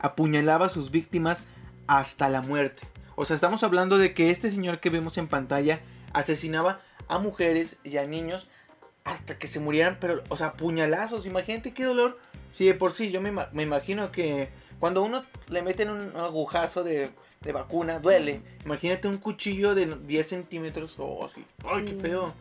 apuñalaba 0.00 0.66
a 0.66 0.70
sus 0.70 0.90
víctimas 0.90 1.44
hasta 1.86 2.28
la 2.28 2.40
muerte. 2.40 2.82
O 3.16 3.24
sea, 3.24 3.36
estamos 3.36 3.62
hablando 3.62 3.98
de 3.98 4.14
que 4.14 4.30
este 4.30 4.50
señor 4.50 4.80
que 4.80 4.90
vemos 4.90 5.18
en 5.18 5.28
pantalla 5.28 5.80
asesinaba 6.12 6.80
a 7.08 7.18
mujeres 7.18 7.76
y 7.84 7.96
a 7.96 8.06
niños 8.06 8.48
hasta 9.04 9.38
que 9.38 9.46
se 9.46 9.60
murieran, 9.60 9.98
pero, 10.00 10.22
o 10.28 10.36
sea, 10.36 10.52
puñalazos. 10.52 11.26
Imagínate 11.26 11.72
qué 11.72 11.84
dolor. 11.84 12.18
Sí, 12.52 12.66
de 12.66 12.74
por 12.74 12.92
sí, 12.92 13.10
yo 13.10 13.20
me, 13.20 13.32
me 13.52 13.62
imagino 13.62 14.10
que 14.12 14.50
cuando 14.78 15.02
uno 15.02 15.22
le 15.48 15.62
meten 15.62 15.90
un 15.90 16.16
agujazo 16.16 16.82
de, 16.84 17.10
de 17.40 17.52
vacuna, 17.52 17.98
duele. 17.98 18.42
Imagínate 18.64 19.08
un 19.08 19.18
cuchillo 19.18 19.74
de 19.74 19.86
10 19.86 20.26
centímetros 20.26 20.94
o 20.98 21.24
así. 21.24 21.44
¡Ay, 21.64 21.84
qué 21.84 21.94
feo! 21.94 22.34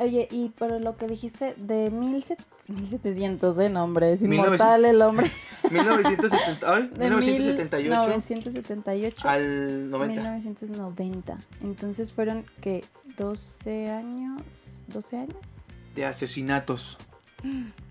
Oye, 0.00 0.28
y 0.30 0.48
por 0.48 0.80
lo 0.80 0.96
que 0.96 1.06
dijiste 1.06 1.54
de 1.58 1.90
mil 1.90 2.22
set- 2.22 2.42
1700 2.68 3.56
de 3.56 3.68
nombre, 3.68 4.12
es 4.14 4.22
1900. 4.22 4.46
inmortal 4.46 4.84
el 4.86 5.02
hombre. 5.02 5.30
1970, 5.70 6.74
ay, 6.74 6.90
De 6.96 7.10
1978 7.10 8.00
1978 8.00 9.28
al 9.28 9.90
90. 9.90 10.22
1990. 10.22 11.38
Entonces 11.62 12.12
fueron 12.12 12.44
que 12.60 12.84
12 13.16 13.90
años, 13.90 14.42
12 14.88 15.16
años 15.18 15.36
De 15.94 16.06
asesinatos. 16.06 16.96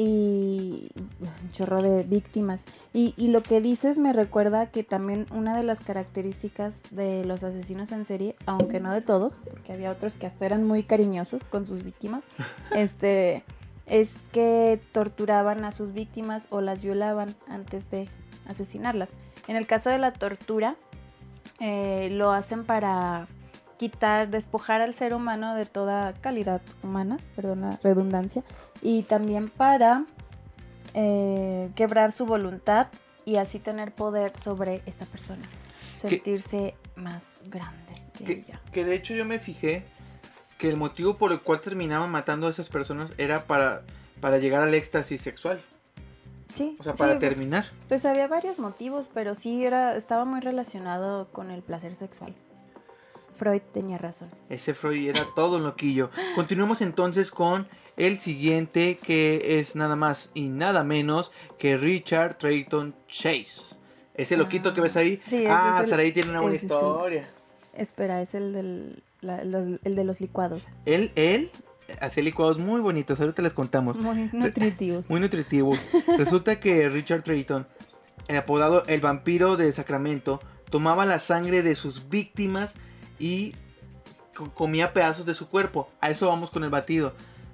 y 0.00 0.88
un 1.20 1.52
chorro 1.52 1.82
de 1.82 2.04
víctimas. 2.04 2.64
Y, 2.94 3.12
y 3.18 3.28
lo 3.28 3.42
que 3.42 3.60
dices 3.60 3.98
me 3.98 4.14
recuerda 4.14 4.70
que 4.70 4.82
también 4.82 5.26
una 5.30 5.54
de 5.54 5.62
las 5.62 5.82
características 5.82 6.80
de 6.90 7.26
los 7.26 7.44
asesinos 7.44 7.92
en 7.92 8.06
serie, 8.06 8.34
aunque 8.46 8.80
no 8.80 8.94
de 8.94 9.02
todos, 9.02 9.34
porque 9.44 9.74
había 9.74 9.90
otros 9.90 10.16
que 10.16 10.26
hasta 10.26 10.46
eran 10.46 10.66
muy 10.66 10.84
cariñosos 10.84 11.42
con 11.44 11.66
sus 11.66 11.84
víctimas, 11.84 12.24
este 12.74 13.44
es 13.84 14.30
que 14.32 14.80
torturaban 14.90 15.66
a 15.66 15.70
sus 15.70 15.92
víctimas 15.92 16.48
o 16.50 16.62
las 16.62 16.80
violaban 16.80 17.34
antes 17.46 17.90
de 17.90 18.08
asesinarlas. 18.46 19.12
En 19.48 19.56
el 19.56 19.66
caso 19.66 19.90
de 19.90 19.98
la 19.98 20.14
tortura, 20.14 20.76
eh, 21.58 22.08
lo 22.12 22.32
hacen 22.32 22.64
para 22.64 23.28
quitar, 23.80 24.28
despojar 24.28 24.82
al 24.82 24.92
ser 24.92 25.14
humano 25.14 25.54
de 25.54 25.64
toda 25.64 26.12
calidad 26.12 26.60
humana, 26.82 27.18
perdona, 27.34 27.80
redundancia, 27.82 28.44
y 28.82 29.04
también 29.04 29.48
para 29.48 30.04
eh, 30.92 31.70
quebrar 31.74 32.12
su 32.12 32.26
voluntad 32.26 32.88
y 33.24 33.36
así 33.36 33.58
tener 33.58 33.92
poder 33.92 34.36
sobre 34.36 34.82
esta 34.84 35.06
persona, 35.06 35.48
sentirse 35.94 36.74
más 36.94 37.38
grande 37.46 37.94
que, 38.12 38.24
que, 38.24 38.32
ella. 38.34 38.60
Que 38.70 38.84
de 38.84 38.96
hecho 38.96 39.14
yo 39.14 39.24
me 39.24 39.38
fijé 39.38 39.86
que 40.58 40.68
el 40.68 40.76
motivo 40.76 41.16
por 41.16 41.32
el 41.32 41.40
cual 41.40 41.62
terminaban 41.62 42.10
matando 42.10 42.48
a 42.48 42.50
esas 42.50 42.68
personas 42.68 43.12
era 43.16 43.46
para, 43.46 43.84
para 44.20 44.36
llegar 44.36 44.62
al 44.62 44.74
éxtasis 44.74 45.22
sexual. 45.22 45.58
Sí. 46.52 46.76
O 46.80 46.82
sea, 46.82 46.92
para 46.92 47.14
sí, 47.14 47.18
terminar. 47.18 47.64
Pues 47.88 48.04
había 48.04 48.28
varios 48.28 48.58
motivos, 48.58 49.08
pero 49.14 49.34
sí 49.34 49.64
era, 49.64 49.96
estaba 49.96 50.26
muy 50.26 50.40
relacionado 50.40 51.28
con 51.32 51.50
el 51.50 51.62
placer 51.62 51.94
sexual. 51.94 52.34
Freud 53.30 53.62
tenía 53.72 53.98
razón. 53.98 54.30
Ese 54.48 54.74
Freud 54.74 55.08
era 55.08 55.24
todo 55.34 55.56
un 55.56 55.64
loquillo. 55.64 56.10
Continuemos 56.34 56.80
entonces 56.82 57.30
con 57.30 57.68
el 57.96 58.18
siguiente 58.18 58.98
que 58.98 59.58
es 59.58 59.76
nada 59.76 59.96
más 59.96 60.30
y 60.34 60.48
nada 60.48 60.84
menos 60.84 61.32
que 61.58 61.76
Richard 61.76 62.38
Trayton 62.38 62.94
Chase. 63.08 63.74
Ese 64.14 64.36
loquito 64.36 64.70
Ah, 64.70 64.74
que 64.74 64.80
ves 64.80 64.96
ahí. 64.96 65.20
sí, 65.26 65.44
ah, 65.48 65.76
es 65.78 65.84
el- 65.84 65.90
Saraí 65.90 66.12
tiene 66.12 66.30
una 66.30 66.40
buena 66.40 66.56
historia. 66.56 67.28
Espera, 67.74 68.20
es 68.20 68.34
el, 68.34 68.52
del, 68.52 69.02
la- 69.20 69.44
los- 69.44 69.78
el 69.84 69.94
de 69.94 70.04
los 70.04 70.20
licuados. 70.20 70.68
Él, 70.86 71.12
él 71.14 71.50
hacía 72.00 72.22
licuados 72.22 72.58
muy 72.58 72.80
bonitos, 72.80 73.18
ahorita 73.20 73.42
les 73.42 73.52
contamos. 73.52 73.96
Muy 73.96 74.28
nutritivos. 74.32 75.08
Muy 75.08 75.20
nutritivos. 75.20 75.78
Resulta 76.18 76.58
que 76.60 76.88
Richard 76.88 77.22
Trayton, 77.22 77.66
el 78.28 78.36
apodado 78.36 78.82
el 78.86 79.00
vampiro 79.00 79.56
de 79.56 79.70
Sacramento, 79.72 80.40
tomaba 80.70 81.06
la 81.06 81.18
sangre 81.18 81.62
de 81.62 81.74
sus 81.74 82.08
víctimas 82.08 82.74
y 83.20 83.54
co- 84.34 84.50
comía 84.52 84.92
pedazos 84.92 85.24
de 85.26 85.34
su 85.34 85.48
cuerpo. 85.48 85.88
A 86.00 86.10
eso 86.10 86.26
vamos 86.26 86.50
con 86.50 86.64
el 86.64 86.70
batido. 86.70 87.12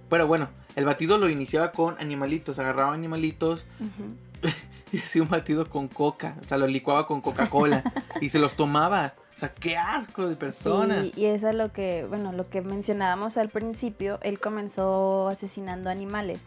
Pero 0.08 0.26
bueno, 0.26 0.48
el 0.76 0.84
batido 0.84 1.18
lo 1.18 1.28
iniciaba 1.28 1.72
con 1.72 1.96
animalitos, 1.98 2.58
agarraba 2.58 2.94
animalitos 2.94 3.64
y 4.92 4.98
hacía 4.98 5.22
un 5.22 5.28
batido 5.28 5.68
con 5.68 5.88
coca, 5.88 6.36
o 6.40 6.44
sea, 6.48 6.58
lo 6.58 6.66
licuaba 6.68 7.06
con 7.06 7.20
Coca-Cola 7.20 7.82
y 8.20 8.28
se 8.28 8.38
los 8.38 8.54
tomaba. 8.54 9.14
O 9.34 9.38
sea, 9.38 9.52
qué 9.52 9.76
asco 9.76 10.26
de 10.28 10.36
persona. 10.36 11.02
Sí, 11.02 11.12
y 11.16 11.24
eso 11.26 11.48
es 11.50 11.54
lo 11.54 11.70
que, 11.72 12.06
bueno, 12.08 12.32
lo 12.32 12.48
que 12.48 12.62
mencionábamos 12.62 13.36
al 13.36 13.48
principio, 13.50 14.18
él 14.22 14.38
comenzó 14.40 15.28
asesinando 15.28 15.90
animales, 15.90 16.44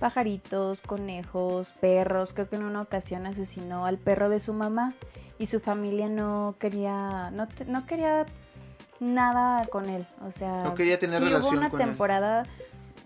pajaritos, 0.00 0.80
conejos, 0.80 1.72
perros, 1.80 2.32
creo 2.32 2.48
que 2.48 2.56
en 2.56 2.64
una 2.64 2.80
ocasión 2.80 3.26
asesinó 3.26 3.86
al 3.86 3.98
perro 3.98 4.28
de 4.28 4.40
su 4.40 4.52
mamá 4.54 4.92
y 5.38 5.46
su 5.46 5.60
familia 5.60 6.08
no 6.08 6.56
quería, 6.58 7.30
no, 7.30 7.46
no 7.68 7.86
quería 7.86 8.26
nada 9.02 9.64
con 9.66 9.88
él, 9.90 10.06
o 10.26 10.30
sea, 10.30 10.62
No 10.62 10.74
quería 10.74 10.98
tener 10.98 11.18
sí 11.18 11.24
relación 11.24 11.52
hubo 11.54 11.58
una 11.58 11.70
con 11.70 11.80
él. 11.80 11.86
temporada 11.88 12.46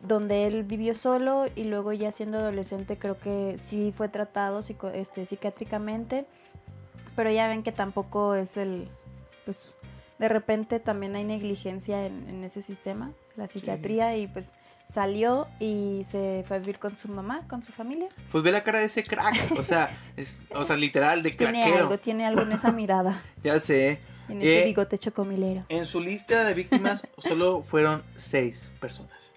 donde 0.02 0.46
él 0.46 0.62
vivió 0.62 0.92
solo 0.94 1.46
y 1.56 1.64
luego 1.64 1.92
ya 1.92 2.12
siendo 2.12 2.38
adolescente 2.38 2.98
creo 2.98 3.18
que 3.18 3.56
sí 3.59 3.92
fue 3.96 4.09
tratado 4.09 4.61
psico- 4.62 4.90
este, 4.92 5.24
psiquiátricamente, 5.26 6.26
pero 7.16 7.30
ya 7.30 7.48
ven 7.48 7.62
que 7.62 7.72
tampoco 7.72 8.35
es 8.35 8.56
el, 8.56 8.88
pues 9.44 9.70
de 10.18 10.28
repente 10.28 10.80
también 10.80 11.16
hay 11.16 11.24
negligencia 11.24 12.04
en, 12.06 12.28
en 12.28 12.44
ese 12.44 12.62
sistema, 12.62 13.12
la 13.37 13.48
psiquiatría, 13.48 14.16
y 14.16 14.26
pues 14.26 14.50
salió 14.87 15.46
y 15.59 16.02
se 16.04 16.42
fue 16.46 16.56
a 16.56 16.61
vivir 16.61 16.78
con 16.78 16.94
su 16.94 17.09
mamá, 17.09 17.42
con 17.48 17.62
su 17.62 17.72
familia. 17.72 18.09
Pues 18.30 18.44
ve 18.44 18.52
la 18.52 18.62
cara 18.62 18.78
de 18.78 18.85
ese 18.87 19.02
crack, 19.02 19.35
o 19.59 19.62
sea, 19.64 19.90
es- 20.16 20.37
o 20.54 20.64
sea, 20.64 20.76
literal 20.76 21.22
de 21.22 21.30
Tiene 21.32 21.62
craquero. 21.62 21.85
algo, 21.85 21.98
tiene 21.98 22.24
algo 22.26 22.42
en 22.42 22.52
esa 22.52 22.70
mirada, 22.72 23.20
Ya 23.42 23.59
sé. 23.59 23.98
En 24.28 24.40
ese 24.42 24.62
Eh, 24.62 24.64
bigote 24.64 24.98
chocomilero. 24.98 25.64
En 25.68 25.86
su 25.86 26.00
lista 26.00 26.44
de 26.44 26.54
víctimas 26.54 27.02
solo 27.18 27.62
fueron 27.62 28.02
seis 28.16 28.66
personas. 28.80 29.32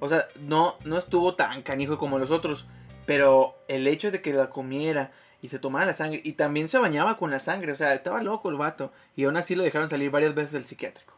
O 0.00 0.08
sea, 0.08 0.26
no, 0.40 0.76
no 0.84 0.98
estuvo 0.98 1.34
tan 1.34 1.62
canijo 1.62 1.98
como 1.98 2.18
los 2.18 2.30
otros. 2.30 2.66
Pero 3.06 3.56
el 3.68 3.86
hecho 3.86 4.10
de 4.10 4.20
que 4.20 4.32
la 4.32 4.50
comiera 4.50 5.12
y 5.42 5.48
se 5.48 5.58
tomara 5.58 5.86
la 5.86 5.92
sangre. 5.92 6.20
Y 6.24 6.32
también 6.32 6.68
se 6.68 6.78
bañaba 6.78 7.16
con 7.16 7.30
la 7.30 7.40
sangre. 7.40 7.72
O 7.72 7.76
sea, 7.76 7.94
estaba 7.94 8.22
loco 8.22 8.48
el 8.50 8.56
vato. 8.56 8.92
Y 9.16 9.24
aún 9.24 9.36
así 9.36 9.54
lo 9.54 9.62
dejaron 9.62 9.88
salir 9.88 10.10
varias 10.10 10.34
veces 10.34 10.52
del 10.52 10.66
psiquiátrico. 10.66 11.14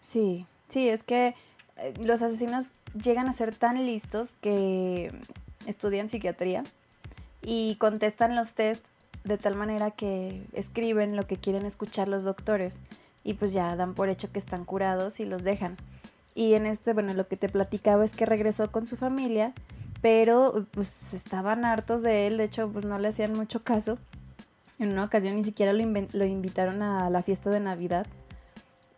Sí, 0.00 0.46
sí, 0.68 0.88
es 0.88 1.02
que 1.02 1.34
eh, 1.76 1.94
los 2.04 2.22
asesinos 2.22 2.70
llegan 2.94 3.28
a 3.28 3.32
ser 3.32 3.54
tan 3.54 3.84
listos 3.86 4.34
que 4.40 5.12
estudian 5.66 6.08
psiquiatría 6.08 6.64
y 7.42 7.76
contestan 7.76 8.34
los 8.36 8.54
test 8.54 8.88
de 9.28 9.38
tal 9.38 9.54
manera 9.54 9.90
que 9.90 10.46
escriben 10.52 11.14
lo 11.14 11.26
que 11.26 11.36
quieren 11.36 11.66
escuchar 11.66 12.08
los 12.08 12.24
doctores 12.24 12.74
y 13.22 13.34
pues 13.34 13.52
ya 13.52 13.76
dan 13.76 13.94
por 13.94 14.08
hecho 14.08 14.32
que 14.32 14.38
están 14.38 14.64
curados 14.64 15.20
y 15.20 15.26
los 15.26 15.44
dejan. 15.44 15.76
Y 16.34 16.54
en 16.54 16.66
este, 16.66 16.94
bueno, 16.94 17.12
lo 17.14 17.28
que 17.28 17.36
te 17.36 17.48
platicaba 17.48 18.04
es 18.04 18.14
que 18.14 18.26
regresó 18.26 18.70
con 18.72 18.86
su 18.86 18.96
familia, 18.96 19.52
pero 20.00 20.66
pues 20.70 21.12
estaban 21.14 21.64
hartos 21.64 22.02
de 22.02 22.26
él, 22.26 22.38
de 22.38 22.44
hecho 22.44 22.70
pues 22.72 22.84
no 22.84 22.98
le 22.98 23.08
hacían 23.08 23.32
mucho 23.34 23.60
caso. 23.60 23.98
En 24.78 24.92
una 24.92 25.04
ocasión 25.04 25.36
ni 25.36 25.42
siquiera 25.42 25.72
lo, 25.72 25.84
lo 26.12 26.24
invitaron 26.24 26.82
a 26.82 27.10
la 27.10 27.22
fiesta 27.22 27.50
de 27.50 27.60
Navidad 27.60 28.06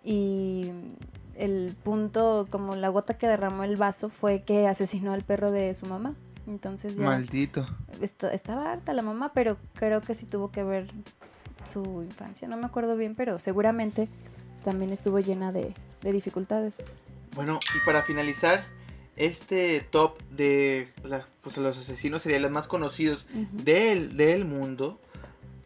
y 0.05 0.71
el 1.35 1.75
punto, 1.83 2.47
como 2.51 2.77
la 2.77 2.91
gota 2.91 3.15
que 3.15 3.27
derramó 3.27 3.65
el 3.65 3.77
vaso, 3.77 4.11
fue 4.11 4.43
que 4.43 4.69
asesinó 4.69 5.13
al 5.13 5.25
perro 5.25 5.51
de 5.51 5.75
su 5.75 5.87
mamá. 5.87 6.15
Entonces 6.47 6.97
ya 6.97 7.05
Maldito. 7.05 7.67
esto- 8.01 8.29
estaba 8.31 8.73
harta 8.73 8.93
la 8.93 9.03
mamá, 9.03 9.33
pero 9.35 9.57
creo 9.75 10.01
que 10.01 10.15
sí 10.15 10.27
tuvo 10.27 10.51
que 10.51 10.63
ver 10.65 10.87
su 11.65 12.03
infancia. 12.03 12.49
No 12.49 12.57
me 12.57 12.67
acuerdo 12.67 12.97
bien, 12.97 13.15
pero 13.15 13.39
seguramente 13.39 14.09
también 14.65 14.93
estuvo 14.93 15.19
llena 15.21 15.53
de, 15.53 15.75
de 16.03 16.13
dificultades. 16.13 16.79
Bueno, 17.35 17.59
y 17.77 17.85
para 17.85 18.03
finalizar, 18.03 18.65
este 19.17 19.81
top 19.91 20.19
de 20.31 20.89
la- 21.05 21.27
pues, 21.43 21.57
los 21.59 21.77
asesinos 21.79 22.23
seriales 22.23 22.51
más 22.51 22.67
conocidos 22.67 23.27
del, 23.53 24.17
del 24.17 24.45
mundo. 24.47 24.99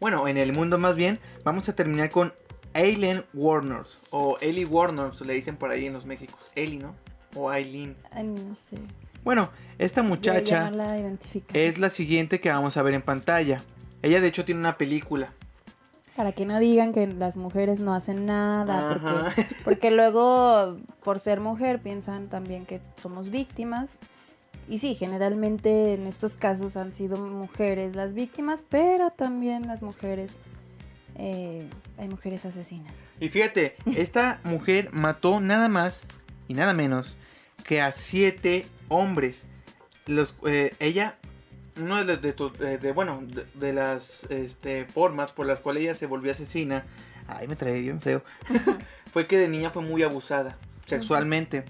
Bueno, 0.01 0.27
en 0.27 0.37
el 0.37 0.51
mundo 0.51 0.77
más 0.77 0.95
bien, 0.95 1.19
vamos 1.45 1.69
a 1.69 1.73
terminar 1.75 2.09
con 2.11 2.33
Aileen 2.73 3.23
Warners. 3.33 3.99
O 4.09 4.37
Ellie 4.41 4.65
Warners, 4.65 5.21
le 5.21 5.33
dicen 5.33 5.55
por 5.55 5.71
ahí 5.71 5.85
en 5.87 5.93
los 5.93 6.05
Méxicos. 6.05 6.39
Ellie, 6.55 6.79
¿no? 6.79 6.93
O 7.33 7.49
Aileen. 7.49 7.95
Ay, 8.11 8.25
no 8.25 8.53
sé. 8.53 8.77
Bueno, 9.25 9.49
esta 9.79 10.03
muchacha 10.03 10.69
la 10.69 10.97
es 11.53 11.79
la 11.79 11.89
siguiente 11.89 12.39
que 12.39 12.49
vamos 12.49 12.77
a 12.77 12.83
ver 12.83 12.93
en 12.93 13.01
pantalla. 13.01 13.59
Ella 14.03 14.21
de 14.21 14.27
hecho 14.27 14.45
tiene 14.45 14.61
una 14.61 14.77
película. 14.77 15.33
Para 16.15 16.31
que 16.31 16.45
no 16.45 16.59
digan 16.59 16.93
que 16.93 17.07
las 17.07 17.35
mujeres 17.35 17.79
no 17.79 17.95
hacen 17.95 18.27
nada. 18.27 19.33
Porque 19.65 19.89
luego, 19.89 20.77
por 21.03 21.17
ser 21.17 21.39
mujer, 21.39 21.81
piensan 21.81 22.29
también 22.29 22.67
que 22.67 22.81
somos 22.95 23.29
víctimas. 23.29 23.97
Y 24.69 24.77
sí, 24.77 24.93
generalmente 24.93 25.95
en 25.95 26.05
estos 26.05 26.35
casos 26.35 26.77
han 26.77 26.93
sido 26.93 27.17
mujeres 27.17 27.95
las 27.95 28.13
víctimas, 28.13 28.63
pero 28.69 29.09
también 29.09 29.65
las 29.65 29.81
mujeres, 29.81 30.35
eh, 31.15 31.67
hay 31.97 32.07
mujeres 32.09 32.45
asesinas. 32.45 32.93
Y 33.19 33.29
fíjate, 33.29 33.75
esta 33.97 34.39
mujer 34.43 34.89
mató 34.93 35.39
nada 35.39 35.67
más 35.67 36.05
y 36.47 36.53
nada 36.53 36.73
menos 36.73 37.17
que 37.63 37.81
a 37.81 37.91
siete 37.91 38.65
hombres. 38.89 39.43
Los, 40.05 40.35
eh, 40.45 40.75
ella, 40.79 41.17
uno 41.81 42.03
de, 42.05 42.17
de, 42.17 42.33
tu- 42.33 42.51
de- 42.53 42.77
de- 42.77 42.91
bueno, 42.91 43.21
de, 43.23 43.45
de 43.55 43.73
las 43.73 44.25
este, 44.29 44.85
formas 44.85 45.31
por 45.31 45.45
las 45.47 45.59
cuales 45.59 45.83
ella 45.83 45.95
se 45.95 46.05
volvió 46.05 46.31
asesina, 46.31 46.85
ay 47.27 47.47
me 47.47 47.55
trae 47.55 47.81
bien 47.81 48.01
feo, 48.01 48.23
fue 49.11 49.25
que 49.27 49.37
de 49.37 49.47
niña 49.47 49.71
fue 49.71 49.81
muy 49.81 50.03
abusada 50.03 50.57
sexualmente. 50.85 51.65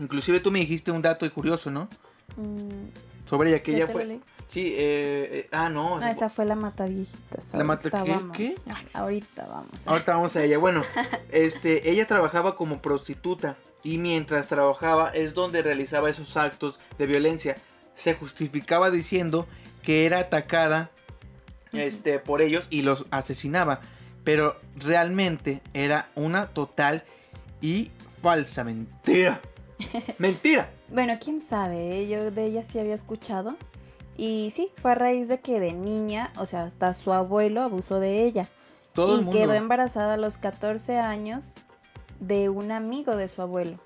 Inclusive 0.00 0.40
tú 0.40 0.50
me 0.50 0.60
dijiste 0.60 0.90
un 0.92 1.02
dato 1.02 1.30
curioso, 1.32 1.70
¿no? 1.70 1.88
Mm, 2.36 2.88
Sobre 3.28 3.50
ella 3.50 3.62
que 3.62 3.72
¿ya 3.72 3.78
ella 3.78 3.86
fue... 3.88 4.20
Sí, 4.48 4.68
eh, 4.78 5.28
eh, 5.30 5.48
ah, 5.52 5.68
no. 5.68 5.98
No, 6.00 6.06
esa 6.06 6.30
fue 6.30 6.46
la 6.46 6.54
mataviejitas. 6.54 7.52
¿La 7.52 7.64
mata- 7.64 7.90
Ahorita 7.98 8.04
qué? 8.04 8.10
vamos. 8.10 8.36
¿Qué? 8.38 8.54
Ahorita 8.94 9.46
vamos. 9.46 9.86
Ahorita 9.86 10.14
vamos 10.14 10.36
a 10.36 10.42
ella. 10.44 10.56
Bueno, 10.56 10.82
este, 11.30 11.90
ella 11.90 12.06
trabajaba 12.06 12.56
como 12.56 12.80
prostituta 12.80 13.58
y 13.88 13.96
mientras 13.96 14.48
trabajaba 14.48 15.08
es 15.14 15.32
donde 15.32 15.62
realizaba 15.62 16.10
esos 16.10 16.36
actos 16.36 16.78
de 16.98 17.06
violencia. 17.06 17.56
Se 17.94 18.12
justificaba 18.12 18.90
diciendo 18.90 19.46
que 19.82 20.04
era 20.04 20.18
atacada 20.18 20.90
este, 21.72 22.18
por 22.18 22.42
ellos 22.42 22.66
y 22.68 22.82
los 22.82 23.06
asesinaba. 23.10 23.80
Pero 24.24 24.58
realmente 24.76 25.62
era 25.72 26.10
una 26.16 26.48
total 26.48 27.04
y 27.62 27.90
falsa 28.20 28.62
mentira. 28.62 29.40
Mentira. 30.18 30.70
Bueno, 30.88 31.14
quién 31.18 31.40
sabe, 31.40 32.02
¿eh? 32.02 32.08
yo 32.08 32.30
de 32.30 32.44
ella 32.44 32.62
sí 32.62 32.78
había 32.78 32.94
escuchado. 32.94 33.56
Y 34.18 34.50
sí, 34.54 34.70
fue 34.82 34.92
a 34.92 34.96
raíz 34.96 35.28
de 35.28 35.40
que 35.40 35.60
de 35.60 35.72
niña, 35.72 36.30
o 36.36 36.44
sea, 36.44 36.64
hasta 36.64 36.92
su 36.92 37.10
abuelo 37.10 37.62
abusó 37.62 38.00
de 38.00 38.24
ella. 38.24 38.48
Todo 38.92 39.14
el 39.14 39.22
y 39.22 39.24
mundo. 39.24 39.38
quedó 39.38 39.54
embarazada 39.54 40.14
a 40.14 40.18
los 40.18 40.36
14 40.36 40.98
años 40.98 41.54
de 42.20 42.48
un 42.48 42.70
amigo 42.72 43.16
de 43.16 43.28
su 43.28 43.42
abuelo. 43.42 43.78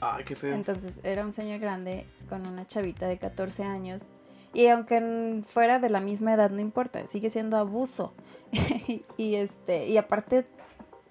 Ay, 0.00 0.24
qué 0.24 0.34
feo. 0.34 0.52
Entonces 0.52 1.00
era 1.04 1.24
un 1.24 1.32
señor 1.32 1.60
grande 1.60 2.06
con 2.28 2.46
una 2.46 2.66
chavita 2.66 3.06
de 3.06 3.18
14 3.18 3.64
años 3.64 4.06
Y 4.54 4.66
aunque 4.68 5.42
fuera 5.44 5.78
de 5.78 5.90
la 5.90 6.00
misma 6.00 6.34
edad, 6.34 6.50
no 6.50 6.60
importa, 6.60 7.06
sigue 7.06 7.30
siendo 7.30 7.56
abuso. 7.56 8.14
y 9.16 9.34
este, 9.36 9.86
y 9.86 9.96
aparte, 9.96 10.44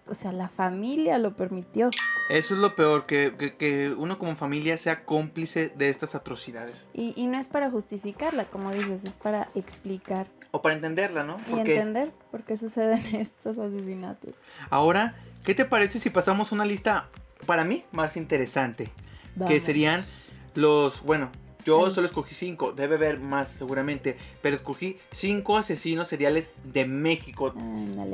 o 0.07 0.13
sea, 0.13 0.31
la 0.31 0.49
familia 0.49 1.17
lo 1.19 1.35
permitió. 1.35 1.89
Eso 2.29 2.53
es 2.53 2.59
lo 2.59 2.75
peor, 2.75 3.05
que, 3.05 3.35
que, 3.37 3.55
que 3.55 3.91
uno 3.97 4.19
como 4.19 4.35
familia 4.35 4.77
sea 4.77 5.05
cómplice 5.05 5.69
de 5.69 5.89
estas 5.89 6.15
atrocidades. 6.15 6.85
Y, 6.93 7.13
y 7.15 7.27
no 7.27 7.39
es 7.39 7.47
para 7.47 7.71
justificarla, 7.71 8.45
como 8.45 8.71
dices, 8.71 9.03
es 9.05 9.17
para 9.17 9.49
explicar 9.55 10.27
O 10.51 10.61
para 10.61 10.75
entenderla, 10.75 11.23
¿no? 11.23 11.39
y 11.47 11.59
entender 11.59 12.11
por 12.31 12.43
qué 12.43 12.57
suceden 12.57 13.03
estos 13.15 13.57
asesinatos. 13.57 14.35
ahora, 14.69 15.15
¿qué 15.43 15.55
te 15.55 15.65
parece 15.65 15.99
si 15.99 16.09
pasamos 16.09 16.51
una 16.51 16.65
lista, 16.65 17.09
para 17.45 17.63
mí, 17.63 17.83
más 17.91 18.17
interesante? 18.17 18.91
Que 19.47 19.59
serían 19.59 20.03
los, 20.55 21.01
bueno, 21.03 21.31
yo 21.65 21.91
solo 21.91 22.07
escogí 22.07 22.33
cinco, 22.33 22.71
debe 22.71 22.95
haber 22.95 23.19
más 23.19 23.49
seguramente, 23.49 24.17
pero 24.41 24.55
escogí 24.55 24.97
cinco 25.11 25.57
asesinos 25.57 26.07
seriales 26.07 26.51
de 26.63 26.85
México. 26.85 27.53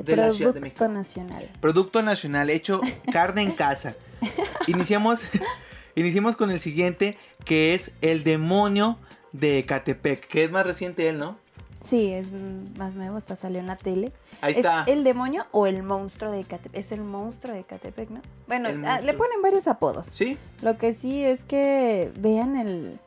De 0.03 0.15
la 0.15 0.29
Ciudad 0.31 0.53
de 0.53 0.59
Producto 0.59 0.59
México. 0.59 0.87
Nacional. 0.87 1.51
Producto 1.61 2.01
nacional, 2.01 2.49
hecho 2.49 2.81
carne 3.11 3.43
en 3.43 3.51
casa. 3.51 3.95
Iniciamos, 4.67 5.21
iniciamos 5.95 6.35
con 6.35 6.51
el 6.51 6.59
siguiente, 6.59 7.17
que 7.43 7.73
es 7.73 7.91
el 8.01 8.23
demonio 8.23 8.97
de 9.31 9.63
Catepec, 9.65 10.27
que 10.27 10.43
es 10.43 10.51
más 10.51 10.65
reciente 10.65 11.07
él, 11.07 11.17
¿no? 11.17 11.37
Sí, 11.85 12.11
es 12.11 12.31
más 12.77 12.93
nuevo, 12.95 13.15
hasta 13.17 13.35
salió 13.35 13.59
en 13.59 13.67
la 13.67 13.75
tele. 13.75 14.11
Ahí 14.41 14.51
¿Es 14.51 14.57
está. 14.57 14.83
el 14.87 15.03
demonio 15.03 15.45
o 15.51 15.67
el 15.67 15.83
monstruo 15.83 16.31
de 16.31 16.43
Catepec? 16.43 16.75
Es 16.75 16.91
el 16.91 17.01
monstruo 17.01 17.53
de 17.53 17.63
Catepec, 17.63 18.09
¿no? 18.09 18.21
Bueno, 18.47 18.69
El 18.69 18.83
ah, 18.85 19.01
le 19.01 19.13
ponen 19.13 19.41
varios 19.43 19.67
apodos. 19.67 20.09
¿Sí? 20.13 20.37
Lo 20.61 20.77
que 20.77 20.93
sí 20.93 21.23
es 21.23 21.43
que 21.43 22.11
vean 22.17 22.55
el, 22.55 22.99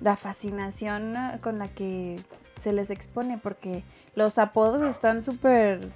la 0.00 0.16
fascinación 0.16 1.16
ah, 1.16 1.38
con 1.42 1.58
la 1.58 1.66
que 1.68 2.20
se 2.56 2.72
les 2.72 2.90
expone, 2.90 3.38
porque 3.38 3.82
los 4.14 4.38
apodos 4.38 4.88
están 4.88 5.22
súper 5.22 5.90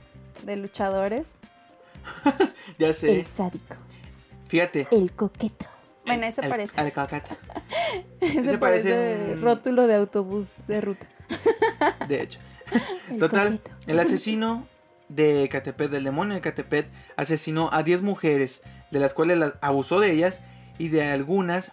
de 0.44 0.56
luchadores. 0.56 1.28
Ya 2.78 2.92
sé. 2.92 3.14
El 3.16 3.24
sádico, 3.24 3.76
Fíjate. 4.48 4.86
el 4.90 5.12
coqueto. 5.12 5.66
Bueno, 6.04 6.26
eso 6.26 6.42
El- 6.42 6.48
parece. 6.50 6.80
el 6.80 6.86
Ese 8.20 8.40
ese 8.40 8.58
parece, 8.58 8.58
parece 8.58 9.32
un- 9.34 9.42
rótulo 9.42 9.86
de 9.86 9.94
autobús 9.96 10.54
de 10.68 10.80
ruta. 10.80 11.06
de 12.08 12.22
hecho. 12.22 12.38
El 13.10 13.18
Total, 13.18 13.60
el 13.86 13.98
asesino 14.00 14.66
de 15.08 15.48
Catepec, 15.50 15.88
del 15.90 16.04
demonio 16.04 16.34
de 16.34 16.40
Catepec, 16.40 16.88
asesinó 17.16 17.70
a 17.72 17.82
10 17.84 18.02
mujeres, 18.02 18.62
de 18.90 18.98
las 18.98 19.14
cuales 19.14 19.38
las 19.38 19.54
abusó 19.60 20.00
de 20.00 20.10
ellas 20.10 20.40
y 20.78 20.88
de 20.88 21.04
algunas 21.04 21.70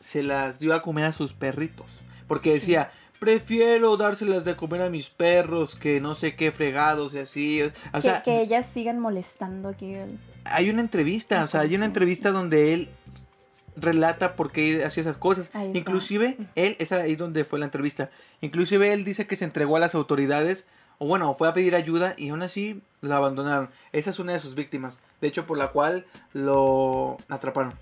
se 0.00 0.22
las 0.24 0.58
dio 0.58 0.74
a 0.74 0.82
comer 0.82 1.04
a 1.04 1.12
sus 1.12 1.32
perritos. 1.32 2.00
Porque 2.26 2.50
Sí. 2.50 2.54
decía, 2.58 2.90
prefiero 3.20 3.96
dárselas 3.96 4.44
de 4.44 4.56
comer 4.56 4.82
a 4.82 4.90
mis 4.90 5.10
perros 5.10 5.76
que 5.76 6.00
no 6.00 6.14
sé 6.16 6.34
qué 6.34 6.50
fregados 6.50 7.14
y 7.14 7.18
así. 7.18 7.62
O 7.62 7.70
que, 7.92 8.02
sea, 8.02 8.22
que 8.22 8.40
ellas 8.40 8.66
sigan 8.66 8.98
molestando 8.98 9.68
aquí. 9.68 9.94
el- 9.94 10.18
hay 10.44 10.70
una 10.70 10.80
entrevista, 10.80 11.44
o 11.44 11.46
sea, 11.46 11.60
hay 11.60 11.76
una 11.76 11.84
entrevista 11.84 12.32
donde 12.32 12.72
él 12.74 12.88
relata 13.80 14.36
por 14.36 14.52
qué 14.52 14.84
hacía 14.84 15.00
esas 15.02 15.16
cosas. 15.16 15.50
Inclusive, 15.74 16.36
él, 16.54 16.76
es 16.78 16.92
ahí 16.92 17.16
donde 17.16 17.44
fue 17.44 17.58
la 17.58 17.64
entrevista. 17.64 18.10
Inclusive 18.40 18.92
él 18.92 19.04
dice 19.04 19.26
que 19.26 19.36
se 19.36 19.44
entregó 19.44 19.76
a 19.76 19.80
las 19.80 19.94
autoridades, 19.94 20.66
o 20.98 21.06
bueno, 21.06 21.32
fue 21.34 21.48
a 21.48 21.52
pedir 21.52 21.74
ayuda 21.74 22.14
y 22.16 22.28
aún 22.28 22.42
así 22.42 22.82
la 23.00 23.16
abandonaron. 23.16 23.70
Esa 23.92 24.10
es 24.10 24.18
una 24.18 24.32
de 24.32 24.38
sus 24.38 24.54
víctimas, 24.54 24.98
de 25.20 25.28
hecho 25.28 25.46
por 25.46 25.56
la 25.58 25.72
cual 25.72 26.04
lo 26.32 27.16
atraparon. 27.28 27.72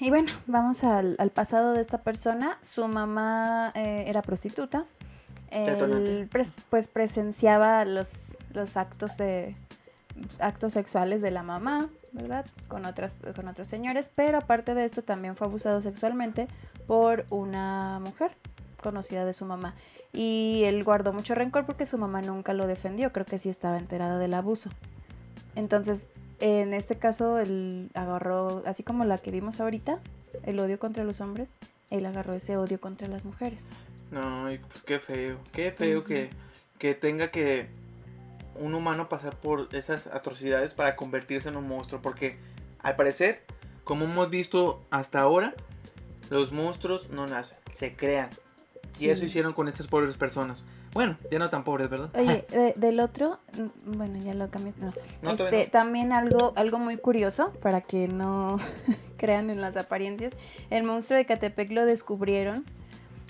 Y 0.00 0.10
bueno, 0.10 0.32
vamos 0.46 0.84
al, 0.84 1.16
al 1.18 1.30
pasado 1.30 1.72
de 1.72 1.80
esta 1.80 1.98
persona. 2.02 2.58
Su 2.62 2.86
mamá 2.88 3.72
eh, 3.74 4.04
era 4.06 4.22
prostituta. 4.22 4.86
Él 5.50 6.28
pres- 6.30 6.52
pues 6.68 6.88
presenciaba 6.88 7.84
los, 7.84 8.36
los 8.52 8.76
actos 8.76 9.16
de 9.16 9.54
actos 10.40 10.72
sexuales 10.72 11.22
de 11.22 11.30
la 11.30 11.42
mamá, 11.42 11.88
¿verdad? 12.14 12.46
Con 12.68 12.86
otras 12.86 13.16
con 13.34 13.48
otros 13.48 13.68
señores, 13.68 14.10
pero 14.14 14.38
aparte 14.38 14.74
de 14.74 14.84
esto 14.84 15.02
también 15.02 15.36
fue 15.36 15.46
abusado 15.46 15.80
sexualmente 15.80 16.48
por 16.86 17.26
una 17.30 18.00
mujer 18.00 18.30
conocida 18.82 19.24
de 19.24 19.32
su 19.32 19.44
mamá. 19.44 19.74
Y 20.12 20.62
él 20.64 20.84
guardó 20.84 21.12
mucho 21.12 21.34
rencor 21.34 21.66
porque 21.66 21.84
su 21.84 21.98
mamá 21.98 22.22
nunca 22.22 22.52
lo 22.54 22.68
defendió, 22.68 23.12
creo 23.12 23.26
que 23.26 23.36
sí 23.36 23.48
estaba 23.48 23.78
enterada 23.78 24.18
del 24.18 24.32
abuso. 24.34 24.70
Entonces, 25.56 26.06
en 26.40 26.72
este 26.72 26.96
caso, 26.96 27.38
él 27.38 27.90
agarró, 27.94 28.62
así 28.64 28.84
como 28.84 29.04
la 29.04 29.18
que 29.18 29.32
vimos 29.32 29.60
ahorita, 29.60 29.98
el 30.44 30.58
odio 30.60 30.78
contra 30.78 31.02
los 31.02 31.20
hombres, 31.20 31.50
él 31.90 32.06
agarró 32.06 32.34
ese 32.34 32.56
odio 32.56 32.80
contra 32.80 33.08
las 33.08 33.24
mujeres. 33.24 33.66
No, 34.12 34.46
pues 34.68 34.82
qué 34.82 35.00
feo, 35.00 35.38
qué 35.52 35.72
feo 35.72 36.04
que, 36.04 36.30
que 36.78 36.94
tenga 36.94 37.32
que 37.32 37.68
un 38.58 38.74
humano 38.74 39.08
pasar 39.08 39.36
por 39.36 39.68
esas 39.72 40.06
atrocidades 40.06 40.74
para 40.74 40.96
convertirse 40.96 41.48
en 41.48 41.56
un 41.56 41.66
monstruo, 41.68 42.00
porque 42.02 42.38
al 42.80 42.96
parecer, 42.96 43.44
como 43.84 44.04
hemos 44.04 44.30
visto 44.30 44.84
hasta 44.90 45.20
ahora, 45.20 45.54
los 46.30 46.52
monstruos 46.52 47.10
no 47.10 47.26
nacen, 47.26 47.58
se 47.72 47.94
crean. 47.96 48.30
Sí. 48.92 49.06
Y 49.06 49.10
eso 49.10 49.24
hicieron 49.24 49.52
con 49.52 49.68
estas 49.68 49.86
pobres 49.88 50.16
personas. 50.16 50.64
Bueno, 50.92 51.16
ya 51.28 51.40
no 51.40 51.50
tan 51.50 51.64
pobres, 51.64 51.90
¿verdad? 51.90 52.10
Oye, 52.16 52.46
de- 52.50 52.74
del 52.76 53.00
otro, 53.00 53.40
mm, 53.58 53.96
bueno, 53.96 54.18
ya 54.22 54.32
lo 54.34 54.48
cambié. 54.50 54.72
No. 54.78 54.92
No, 55.22 55.32
este, 55.32 55.64
no. 55.64 55.70
También 55.72 56.12
algo, 56.12 56.52
algo 56.56 56.78
muy 56.78 56.96
curioso, 56.96 57.52
para 57.60 57.80
que 57.80 58.06
no 58.06 58.58
crean 59.16 59.50
en 59.50 59.60
las 59.60 59.76
apariencias. 59.76 60.32
El 60.70 60.84
monstruo 60.84 61.18
de 61.18 61.26
Catepec 61.26 61.72
lo 61.72 61.84
descubrieron 61.84 62.64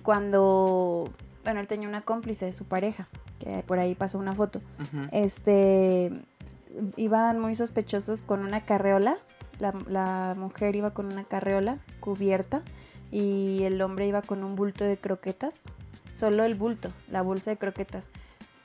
cuando, 0.02 1.10
bueno, 1.44 1.60
él 1.60 1.66
tenía 1.66 1.88
una 1.88 2.02
cómplice 2.02 2.44
de 2.44 2.52
su 2.52 2.66
pareja, 2.66 3.08
que 3.38 3.62
por 3.66 3.78
ahí 3.78 3.94
pasó 3.94 4.18
una 4.18 4.34
foto. 4.34 4.60
Este, 5.12 6.12
iban 6.96 7.38
muy 7.38 7.54
sospechosos 7.54 8.22
con 8.22 8.40
una 8.40 8.64
carreola. 8.64 9.18
La, 9.58 9.72
la 9.88 10.34
mujer 10.36 10.74
iba 10.76 10.92
con 10.92 11.06
una 11.06 11.24
carreola 11.24 11.78
cubierta 12.00 12.62
y 13.10 13.62
el 13.62 13.80
hombre 13.82 14.06
iba 14.06 14.22
con 14.22 14.42
un 14.42 14.56
bulto 14.56 14.84
de 14.84 14.98
croquetas. 14.98 15.62
Solo 16.14 16.44
el 16.44 16.54
bulto, 16.54 16.92
la 17.08 17.22
bolsa 17.22 17.50
de 17.50 17.56
croquetas. 17.56 18.10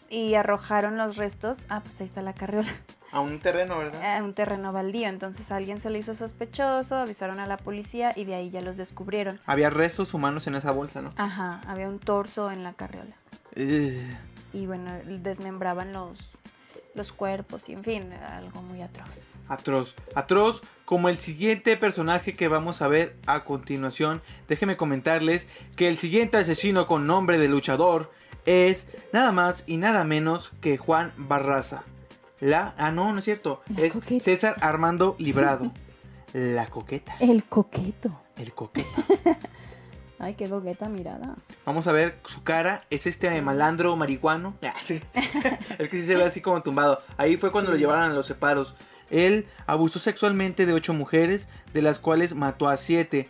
Y 0.09 0.33
arrojaron 0.33 0.97
los 0.97 1.17
restos. 1.17 1.59
Ah, 1.69 1.81
pues 1.83 1.99
ahí 2.01 2.05
está 2.05 2.21
la 2.21 2.33
carreola. 2.33 2.71
A 3.11 3.21
un 3.21 3.39
terreno, 3.39 3.77
¿verdad? 3.77 4.17
A 4.17 4.23
un 4.23 4.33
terreno 4.33 4.71
baldío. 4.71 5.07
Entonces 5.07 5.51
a 5.51 5.55
alguien 5.55 5.79
se 5.79 5.89
le 5.89 5.99
hizo 5.99 6.13
sospechoso, 6.15 6.95
avisaron 6.95 7.39
a 7.39 7.47
la 7.47 7.57
policía 7.57 8.13
y 8.15 8.25
de 8.25 8.35
ahí 8.35 8.49
ya 8.49 8.61
los 8.61 8.77
descubrieron. 8.77 9.39
Había 9.45 9.69
restos 9.69 10.13
humanos 10.13 10.47
en 10.47 10.55
esa 10.55 10.71
bolsa, 10.71 11.01
¿no? 11.01 11.11
Ajá, 11.17 11.61
había 11.67 11.87
un 11.87 11.99
torso 11.99 12.51
en 12.51 12.63
la 12.63 12.73
carreola. 12.73 13.15
Ugh. 13.55 14.17
Y 14.53 14.65
bueno, 14.65 14.91
desmembraban 15.05 15.93
los, 15.93 16.31
los 16.95 17.11
cuerpos 17.11 17.69
y 17.69 17.73
en 17.73 17.83
fin, 17.83 18.13
algo 18.13 18.61
muy 18.61 18.81
atroz. 18.81 19.29
Atroz. 19.47 19.95
Atroz 20.15 20.61
como 20.85 21.09
el 21.09 21.19
siguiente 21.19 21.77
personaje 21.77 22.33
que 22.33 22.47
vamos 22.47 22.81
a 22.81 22.87
ver 22.87 23.15
a 23.25 23.43
continuación. 23.43 24.21
Déjenme 24.47 24.77
comentarles 24.77 25.47
que 25.75 25.87
el 25.87 25.97
siguiente 25.97 26.37
asesino 26.37 26.87
con 26.87 27.07
nombre 27.07 27.37
de 27.37 27.47
luchador 27.47 28.11
es 28.45 28.87
nada 29.13 29.31
más 29.31 29.63
y 29.67 29.77
nada 29.77 30.03
menos 30.03 30.51
que 30.61 30.77
Juan 30.77 31.13
Barraza. 31.17 31.83
La... 32.39 32.73
Ah, 32.77 32.91
no, 32.91 33.11
no 33.11 33.19
es 33.19 33.25
cierto. 33.25 33.61
La 33.67 33.81
es 33.83 33.93
coqueta. 33.93 34.23
César 34.23 34.55
Armando 34.61 35.15
Librado. 35.19 35.71
La 36.33 36.69
coqueta. 36.69 37.15
El 37.19 37.43
coqueto. 37.45 38.21
El 38.35 38.53
coqueta. 38.53 39.03
Ay, 40.19 40.33
qué 40.33 40.49
coqueta 40.49 40.89
mirada. 40.89 41.35
Vamos 41.65 41.87
a 41.87 41.91
ver 41.93 42.19
su 42.25 42.43
cara. 42.43 42.81
Es 42.89 43.07
este 43.07 43.41
malandro 43.41 43.95
marihuano. 43.95 44.53
es 44.89 45.89
que 45.89 45.97
sí 45.97 46.03
se 46.03 46.15
ve 46.15 46.23
así 46.25 46.41
como 46.41 46.61
tumbado. 46.61 47.01
Ahí 47.17 47.37
fue 47.37 47.51
cuando 47.51 47.69
Sí. 47.71 47.73
lo 47.73 47.79
llevaron 47.79 48.11
a 48.11 48.13
los 48.13 48.25
separos. 48.27 48.75
Él 49.09 49.47
abusó 49.65 49.97
sexualmente 49.97 50.65
de 50.65 50.73
ocho 50.73 50.93
mujeres, 50.93 51.47
de 51.73 51.81
las 51.81 51.99
cuales 51.99 52.35
mató 52.35 52.67
a 52.67 52.77
siete. 52.77 53.29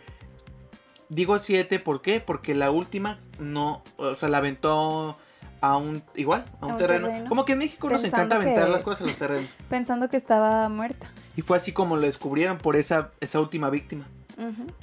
Digo 1.08 1.38
siete, 1.38 1.78
¿por 1.78 2.02
qué? 2.02 2.20
Porque 2.20 2.54
la 2.54 2.70
última 2.70 3.18
no, 3.38 3.82
o 3.96 4.14
sea, 4.14 4.28
la 4.28 4.38
aventó 4.38 5.16
a 5.60 5.76
un, 5.76 6.02
igual, 6.14 6.44
a 6.60 6.66
un, 6.66 6.70
A 6.70 6.74
un 6.74 6.78
terreno. 6.78 7.06
terreno. 7.08 7.28
Como 7.28 7.44
que 7.44 7.52
en 7.52 7.58
México 7.58 7.88
nos 7.90 8.04
encanta 8.04 8.36
aventar 8.36 8.66
que- 8.66 8.70
las 8.72 8.82
cosas 8.82 9.02
a 9.02 9.04
los 9.04 9.16
terrenos. 9.16 9.50
Pensando 9.68 10.08
que 10.08 10.16
estaba 10.16 10.68
muerta. 10.68 11.10
Y 11.36 11.42
fue 11.42 11.56
así 11.56 11.72
como 11.72 11.96
lo 11.96 12.02
descubrieron 12.02 12.58
por 12.58 12.76
esa, 12.76 13.10
esa 13.20 13.40
última 13.40 13.70
víctima. 13.70 14.06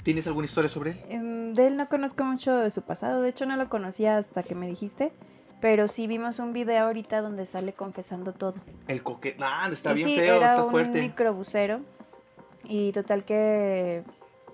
¿Tienes 0.02 0.26
alguna 0.26 0.44
historia 0.46 0.70
sobre 0.70 0.92
él? 0.92 1.00
Em, 1.08 1.52
de 1.54 1.66
él 1.66 1.76
no 1.76 1.88
conozco 1.88 2.24
mucho 2.24 2.56
de 2.56 2.70
su 2.70 2.82
pasado. 2.82 3.22
De 3.22 3.28
hecho, 3.28 3.46
no 3.46 3.56
lo 3.56 3.68
conocía 3.68 4.18
hasta 4.18 4.42
que 4.42 4.54
me 4.54 4.66
dijiste. 4.66 5.12
Pero 5.60 5.88
sí 5.88 6.06
vimos 6.06 6.38
un 6.38 6.52
video 6.52 6.86
ahorita 6.86 7.20
donde 7.20 7.44
sale 7.44 7.72
confesando 7.72 8.32
todo. 8.32 8.54
El 8.86 9.02
coquete. 9.02 9.42
Ah, 9.42 9.68
está 9.72 9.92
bien 9.92 10.08
sí, 10.08 10.16
feo, 10.16 10.36
era 10.36 10.50
está 10.50 10.64
un 10.64 10.70
fuerte. 10.70 11.00
microbusero. 11.00 11.80
Y 12.64 12.92
total 12.92 13.24
que 13.24 14.04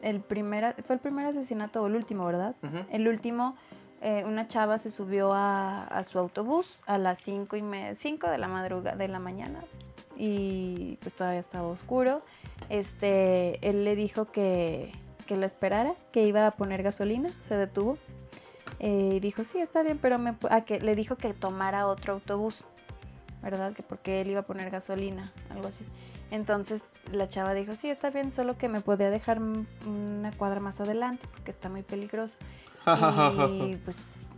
el 0.02 0.20
primer, 0.20 0.74
fue 0.82 0.96
el 0.96 1.00
primer 1.00 1.26
asesinato 1.26 1.82
o 1.82 1.88
el 1.88 1.96
último, 1.96 2.24
¿verdad? 2.24 2.54
El 2.90 3.08
último, 3.08 3.56
eh, 4.04 4.22
una 4.24 4.46
chava 4.46 4.78
se 4.78 4.90
subió 4.90 5.32
a, 5.32 6.00
su 6.04 6.18
autobús 6.20 6.78
a 6.86 6.98
las 6.98 7.18
5 7.18 7.56
y 7.56 7.62
me- 7.62 7.94
cinco 7.96 8.28
de 8.30 8.38
la 8.38 8.46
madrugada 8.46 8.96
de 8.96 9.08
la 9.08 9.18
mañana 9.18 9.64
y 10.16 10.96
pues 11.00 11.14
todavía 11.14 11.40
estaba 11.40 11.66
oscuro. 11.66 12.22
Este, 12.68 13.58
él 13.68 13.84
le 13.84 13.96
dijo 13.96 14.26
que, 14.30 14.92
que 15.26 15.36
la 15.36 15.46
esperara, 15.46 15.94
que 16.12 16.24
iba 16.26 16.46
a 16.46 16.50
poner 16.52 16.82
gasolina, 16.82 17.30
se 17.40 17.56
detuvo 17.56 17.98
Eh, 18.80 19.18
dijo, 19.20 19.44
sí, 19.44 19.58
está 19.60 19.82
bien, 19.82 19.98
pero 19.98 20.18
me, 20.18 20.32
pu- 20.32 20.48
a 20.50 20.62
que 20.64 20.78
le 20.80 20.94
dijo 20.94 21.16
que 21.16 21.32
tomara 21.32 21.86
otro 21.86 22.12
autobús, 22.14 22.64
¿verdad? 23.42 23.72
Que 23.72 23.82
porque 23.82 24.20
él 24.20 24.30
iba 24.30 24.40
a 24.40 24.46
poner 24.46 24.70
gasolina, 24.70 25.32
algo 25.50 25.68
así. 25.68 25.84
Entonces 26.30 26.82
la 27.12 27.26
chava 27.26 27.54
dijo, 27.54 27.74
sí, 27.74 27.88
está 27.88 28.10
bien, 28.10 28.32
solo 28.32 28.58
que 28.58 28.68
me 28.68 28.80
podía 28.80 29.08
dejar 29.10 29.40
una 29.40 30.32
cuadra 30.36 30.60
más 30.60 30.80
adelante 30.80 31.26
porque 31.32 31.50
está 31.50 31.68
muy 31.70 31.82
peligroso. 31.82 32.36
Y 32.86 33.76
pues, 33.84 33.96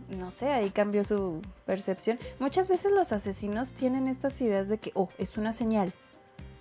no 0.09 0.31
sé, 0.31 0.47
ahí 0.51 0.69
cambió 0.69 1.03
su 1.03 1.41
percepción. 1.65 2.17
Muchas 2.39 2.69
veces 2.69 2.91
los 2.91 3.11
asesinos 3.11 3.71
tienen 3.71 4.07
estas 4.07 4.39
ideas 4.41 4.69
de 4.69 4.77
que, 4.77 4.91
oh, 4.95 5.09
es 5.17 5.37
una 5.37 5.53
señal. 5.53 5.93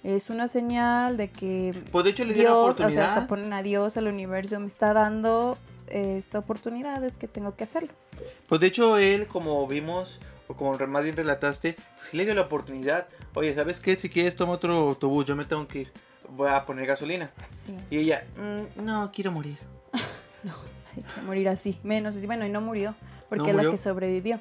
Es 0.02 0.30
una 0.30 0.46
señal 0.46 1.16
de 1.16 1.30
que 1.30 1.74
Pues 1.90 2.04
de 2.04 2.10
hecho 2.10 2.24
le 2.24 2.34
Dios, 2.34 2.78
o 2.78 2.90
sea, 2.90 3.08
hasta 3.14 3.26
ponen 3.26 3.52
a 3.52 3.62
Dios, 3.62 3.96
al 3.96 4.06
universo, 4.06 4.60
me 4.60 4.66
está 4.66 4.92
dando 4.92 5.58
eh, 5.88 6.16
esta 6.16 6.38
oportunidad, 6.38 7.02
es 7.02 7.18
que 7.18 7.26
tengo 7.26 7.56
que 7.56 7.64
hacerlo. 7.64 7.92
Pues 8.48 8.60
de 8.60 8.68
hecho 8.68 8.98
él, 8.98 9.26
como 9.26 9.66
vimos, 9.66 10.20
o 10.46 10.54
como 10.54 10.76
más 10.86 11.02
bien 11.02 11.16
relataste, 11.16 11.74
pues 11.98 12.14
le 12.14 12.24
dio 12.24 12.34
la 12.34 12.42
oportunidad. 12.42 13.08
Oye, 13.34 13.52
¿sabes 13.54 13.80
qué? 13.80 13.96
Si 13.96 14.08
quieres 14.08 14.36
toma 14.36 14.52
otro 14.52 14.74
autobús, 14.76 15.26
yo 15.26 15.34
me 15.34 15.44
tengo 15.44 15.66
que 15.66 15.80
ir. 15.80 15.92
Voy 16.30 16.50
a 16.50 16.64
poner 16.64 16.86
gasolina. 16.86 17.32
Sí, 17.48 17.76
Y 17.90 17.98
ella, 17.98 18.22
"Mm, 18.36 18.84
no, 18.84 19.10
quiero 19.12 19.32
morir. 19.32 19.58
morir 21.24 21.48
así, 21.48 21.78
menos. 21.82 22.20
Bueno, 22.26 22.46
y 22.46 22.50
no 22.50 22.60
murió, 22.60 22.94
porque 23.28 23.52
¿No 23.52 23.60
es 23.60 23.64
la 23.64 23.70
que 23.70 23.76
sobrevivió. 23.76 24.40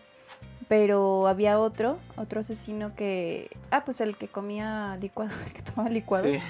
Pero 0.68 1.28
había 1.28 1.60
otro, 1.60 2.00
otro 2.18 2.40
asesino 2.40 2.96
que, 2.96 3.50
ah, 3.70 3.86
pues 3.86 4.02
el 4.02 4.18
que 4.18 4.28
comía 4.28 4.98
licuados, 5.00 5.34
el 5.46 5.54
que 5.54 5.62
tomaba 5.62 5.90
licuados. 5.90 6.36
Sí. 6.36 6.42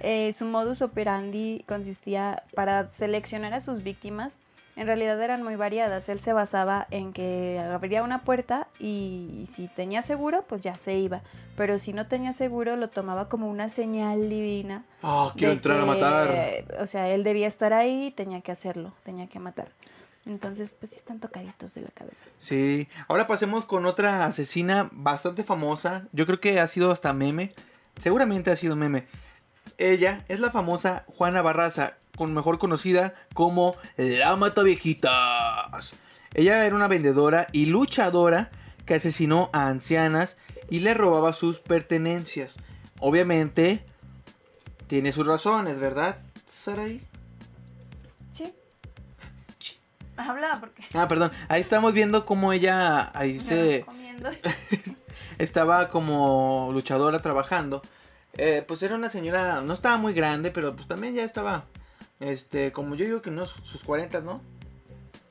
Eh, 0.00 0.32
su 0.32 0.44
modus 0.44 0.80
operandi 0.82 1.64
consistía 1.66 2.44
para 2.54 2.88
seleccionar 2.88 3.54
a 3.54 3.60
sus 3.60 3.82
víctimas. 3.82 4.38
En 4.78 4.86
realidad 4.86 5.20
eran 5.20 5.42
muy 5.42 5.56
variadas. 5.56 6.08
Él 6.08 6.20
se 6.20 6.32
basaba 6.32 6.86
en 6.92 7.12
que 7.12 7.58
abría 7.58 8.04
una 8.04 8.22
puerta 8.22 8.68
y 8.78 9.42
si 9.52 9.66
tenía 9.66 10.02
seguro, 10.02 10.44
pues 10.48 10.62
ya 10.62 10.78
se 10.78 10.94
iba. 10.94 11.22
Pero 11.56 11.78
si 11.78 11.92
no 11.92 12.06
tenía 12.06 12.32
seguro, 12.32 12.76
lo 12.76 12.88
tomaba 12.88 13.28
como 13.28 13.50
una 13.50 13.68
señal 13.68 14.30
divina. 14.30 14.84
Ah, 15.02 15.32
quiero 15.34 15.48
de 15.48 15.56
entrar 15.56 15.80
a 15.80 15.84
matar. 15.84 16.64
O 16.80 16.86
sea, 16.86 17.08
él 17.08 17.24
debía 17.24 17.48
estar 17.48 17.72
ahí 17.72 18.06
y 18.06 18.10
tenía 18.12 18.40
que 18.40 18.52
hacerlo, 18.52 18.94
tenía 19.02 19.26
que 19.26 19.40
matar. 19.40 19.72
Entonces, 20.26 20.76
pues 20.78 20.92
sí 20.92 20.98
están 20.98 21.18
tocaditos 21.18 21.74
de 21.74 21.80
la 21.80 21.90
cabeza. 21.90 22.22
Sí. 22.38 22.86
Ahora 23.08 23.26
pasemos 23.26 23.64
con 23.64 23.84
otra 23.84 24.26
asesina 24.26 24.88
bastante 24.92 25.42
famosa. 25.42 26.06
Yo 26.12 26.24
creo 26.24 26.38
que 26.38 26.60
ha 26.60 26.66
sido 26.68 26.92
hasta 26.92 27.12
meme. 27.12 27.52
Seguramente 27.98 28.52
ha 28.52 28.56
sido 28.56 28.76
meme. 28.76 29.06
Ella 29.76 30.24
es 30.28 30.40
la 30.40 30.50
famosa 30.50 31.04
Juana 31.06 31.42
Barraza, 31.42 31.94
con 32.16 32.32
mejor 32.34 32.58
conocida 32.58 33.14
como 33.34 33.76
la 33.96 34.34
Mata 34.36 34.62
Viejitas. 34.62 35.94
Ella 36.34 36.64
era 36.64 36.76
una 36.76 36.88
vendedora 36.88 37.46
y 37.52 37.66
luchadora 37.66 38.50
que 38.86 38.94
asesinó 38.94 39.50
a 39.52 39.68
ancianas 39.68 40.36
y 40.70 40.80
le 40.80 40.94
robaba 40.94 41.32
sus 41.32 41.60
pertenencias. 41.60 42.56
Obviamente, 43.00 43.84
tiene 44.86 45.12
sus 45.12 45.26
razones, 45.26 45.78
¿verdad, 45.78 46.18
Saraí? 46.46 47.06
Sí. 48.32 48.54
Habla 50.16 50.56
porque 50.58 50.84
Ah, 50.94 51.06
perdón. 51.06 51.30
Ahí 51.48 51.60
estamos 51.60 51.92
viendo 51.92 52.26
cómo 52.26 52.52
ella 52.52 53.10
ahí 53.14 53.38
se 53.38 53.84
estaba 55.38 55.88
como 55.88 56.70
luchadora 56.72 57.20
trabajando. 57.20 57.82
Eh, 58.38 58.64
pues 58.66 58.82
era 58.82 58.94
una 58.94 59.10
señora, 59.10 59.60
no 59.60 59.74
estaba 59.74 59.96
muy 59.98 60.14
grande, 60.14 60.50
pero 60.50 60.74
pues 60.74 60.86
también 60.88 61.12
ya 61.14 61.24
estaba, 61.24 61.66
este, 62.20 62.72
como 62.72 62.94
yo 62.94 63.04
digo 63.04 63.20
que 63.20 63.30
unos 63.30 63.50
sus 63.64 63.82
40, 63.84 64.20
¿no? 64.20 64.40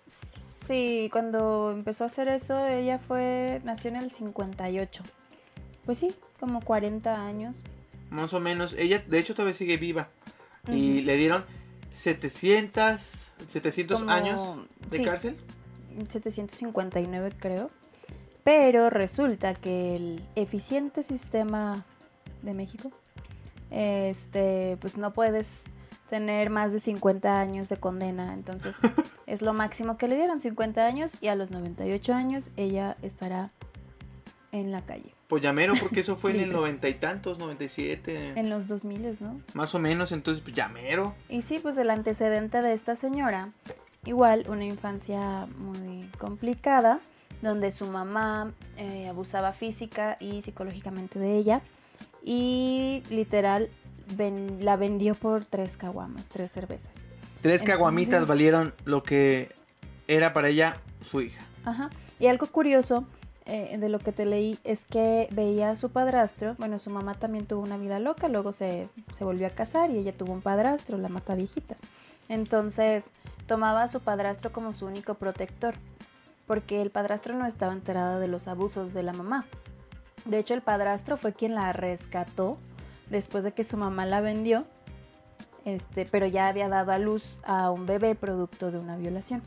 Sí, 0.05 1.09
cuando 1.11 1.71
empezó 1.71 2.03
a 2.03 2.07
hacer 2.07 2.27
eso, 2.27 2.67
ella 2.67 2.99
fue, 2.99 3.61
nació 3.63 3.89
en 3.91 3.95
el 3.97 4.11
58. 4.11 5.03
Pues 5.85 5.97
sí, 5.99 6.13
como 6.39 6.59
40 6.61 7.25
años. 7.25 7.63
Más 8.09 8.33
o 8.33 8.39
menos. 8.41 8.75
Ella, 8.77 9.01
de 9.07 9.19
hecho, 9.19 9.33
todavía 9.33 9.53
sigue 9.53 9.77
viva. 9.77 10.09
Y 10.67 11.01
le 11.01 11.15
dieron 11.15 11.45
700, 11.91 12.99
700 13.47 13.99
Como- 13.99 14.11
años 14.11 14.57
de 14.89 14.97
sí. 14.97 15.05
cárcel. 15.05 15.37
759 16.09 17.31
creo. 17.39 17.71
Pero 18.43 18.89
resulta 18.89 19.53
que 19.55 19.95
el 19.95 20.25
eficiente 20.35 21.03
sistema 21.03 21.85
de 22.47 22.55
México, 22.55 22.91
este, 23.69 24.77
pues 24.79 24.97
no 24.97 25.13
puedes 25.13 25.65
tener 26.09 26.49
más 26.49 26.71
de 26.71 26.79
50 26.79 27.39
años 27.39 27.69
de 27.69 27.77
condena. 27.77 28.33
Entonces 28.33 28.75
es 29.27 29.41
lo 29.41 29.53
máximo 29.53 29.97
que 29.97 30.07
le 30.07 30.15
dieron, 30.15 30.41
50 30.41 30.85
años. 30.85 31.13
Y 31.21 31.27
a 31.27 31.35
los 31.35 31.51
98 31.51 32.13
años 32.13 32.51
ella 32.55 32.95
estará 33.01 33.51
en 34.51 34.71
la 34.71 34.81
calle. 34.85 35.13
Pues 35.27 35.43
llamero, 35.43 35.73
porque 35.79 35.99
eso 35.99 36.15
fue 36.15 36.31
en 36.31 36.39
el 36.39 36.53
noventa 36.53 36.87
y 36.87 36.93
tantos, 36.93 37.37
97, 37.37 38.39
En 38.39 38.49
los 38.49 38.67
2000, 38.67 39.17
¿no? 39.19 39.41
más 39.53 39.75
o 39.75 39.79
menos. 39.79 40.13
Entonces, 40.13 40.41
pues 40.41 40.55
llamero. 40.55 41.15
Y 41.27 41.41
sí, 41.41 41.59
pues 41.59 41.77
el 41.77 41.89
antecedente 41.89 42.61
de 42.61 42.71
esta 42.71 42.95
señora, 42.95 43.51
igual 44.05 44.45
una 44.47 44.63
infancia 44.63 45.47
muy 45.57 46.09
complicada, 46.17 47.01
donde 47.41 47.73
su 47.73 47.87
mamá 47.87 48.53
eh, 48.77 49.09
abusaba 49.09 49.51
física 49.51 50.15
y 50.21 50.41
psicológicamente 50.41 51.19
de 51.19 51.35
ella 51.35 51.61
y 52.23 53.03
literal 53.09 53.69
ven- 54.15 54.63
la 54.63 54.75
vendió 54.77 55.15
por 55.15 55.45
tres 55.45 55.77
caguamas, 55.77 56.29
tres 56.29 56.51
cervezas. 56.51 56.91
Tres 57.41 57.63
caguamitas 57.63 58.13
Entonces- 58.15 58.29
valieron 58.29 58.73
lo 58.85 59.03
que 59.03 59.51
era 60.07 60.33
para 60.33 60.49
ella 60.49 60.81
su 61.01 61.21
hija. 61.21 61.41
Ajá. 61.65 61.89
Y 62.19 62.27
algo 62.27 62.47
curioso 62.47 63.05
eh, 63.45 63.77
de 63.77 63.87
lo 63.89 63.99
que 63.99 64.11
te 64.11 64.25
leí 64.25 64.59
es 64.65 64.83
que 64.85 65.29
veía 65.31 65.69
a 65.69 65.75
su 65.77 65.89
padrastro, 65.89 66.55
bueno, 66.57 66.77
su 66.79 66.89
mamá 66.89 67.13
también 67.15 67.45
tuvo 67.45 67.61
una 67.61 67.77
vida 67.77 67.97
loca, 67.99 68.27
luego 68.27 68.51
se, 68.51 68.89
se 69.15 69.23
volvió 69.23 69.47
a 69.47 69.51
casar 69.51 69.89
y 69.89 69.97
ella 69.97 70.11
tuvo 70.11 70.33
un 70.33 70.41
padrastro, 70.41 70.97
la 70.97 71.07
mata 71.07 71.33
viejitas. 71.35 71.79
Entonces 72.27 73.05
tomaba 73.47 73.83
a 73.83 73.87
su 73.87 74.01
padrastro 74.01 74.51
como 74.51 74.73
su 74.73 74.85
único 74.85 75.13
protector, 75.13 75.75
porque 76.45 76.81
el 76.81 76.89
padrastro 76.91 77.35
no 77.37 77.45
estaba 77.45 77.71
enterado 77.71 78.19
de 78.19 78.27
los 78.27 78.47
abusos 78.49 78.93
de 78.93 79.03
la 79.03 79.13
mamá. 79.13 79.45
De 80.25 80.39
hecho, 80.39 80.53
el 80.53 80.61
padrastro 80.61 81.17
fue 81.17 81.33
quien 81.33 81.55
la 81.55 81.73
rescató 81.73 82.57
después 83.09 83.43
de 83.43 83.53
que 83.53 83.63
su 83.63 83.77
mamá 83.77 84.05
la 84.05 84.21
vendió, 84.21 84.65
este, 85.65 86.05
pero 86.05 86.25
ya 86.25 86.47
había 86.47 86.67
dado 86.69 86.91
a 86.91 86.99
luz 86.99 87.27
a 87.43 87.71
un 87.71 87.85
bebé 87.85 88.15
producto 88.15 88.71
de 88.71 88.79
una 88.79 88.97
violación. 88.97 89.43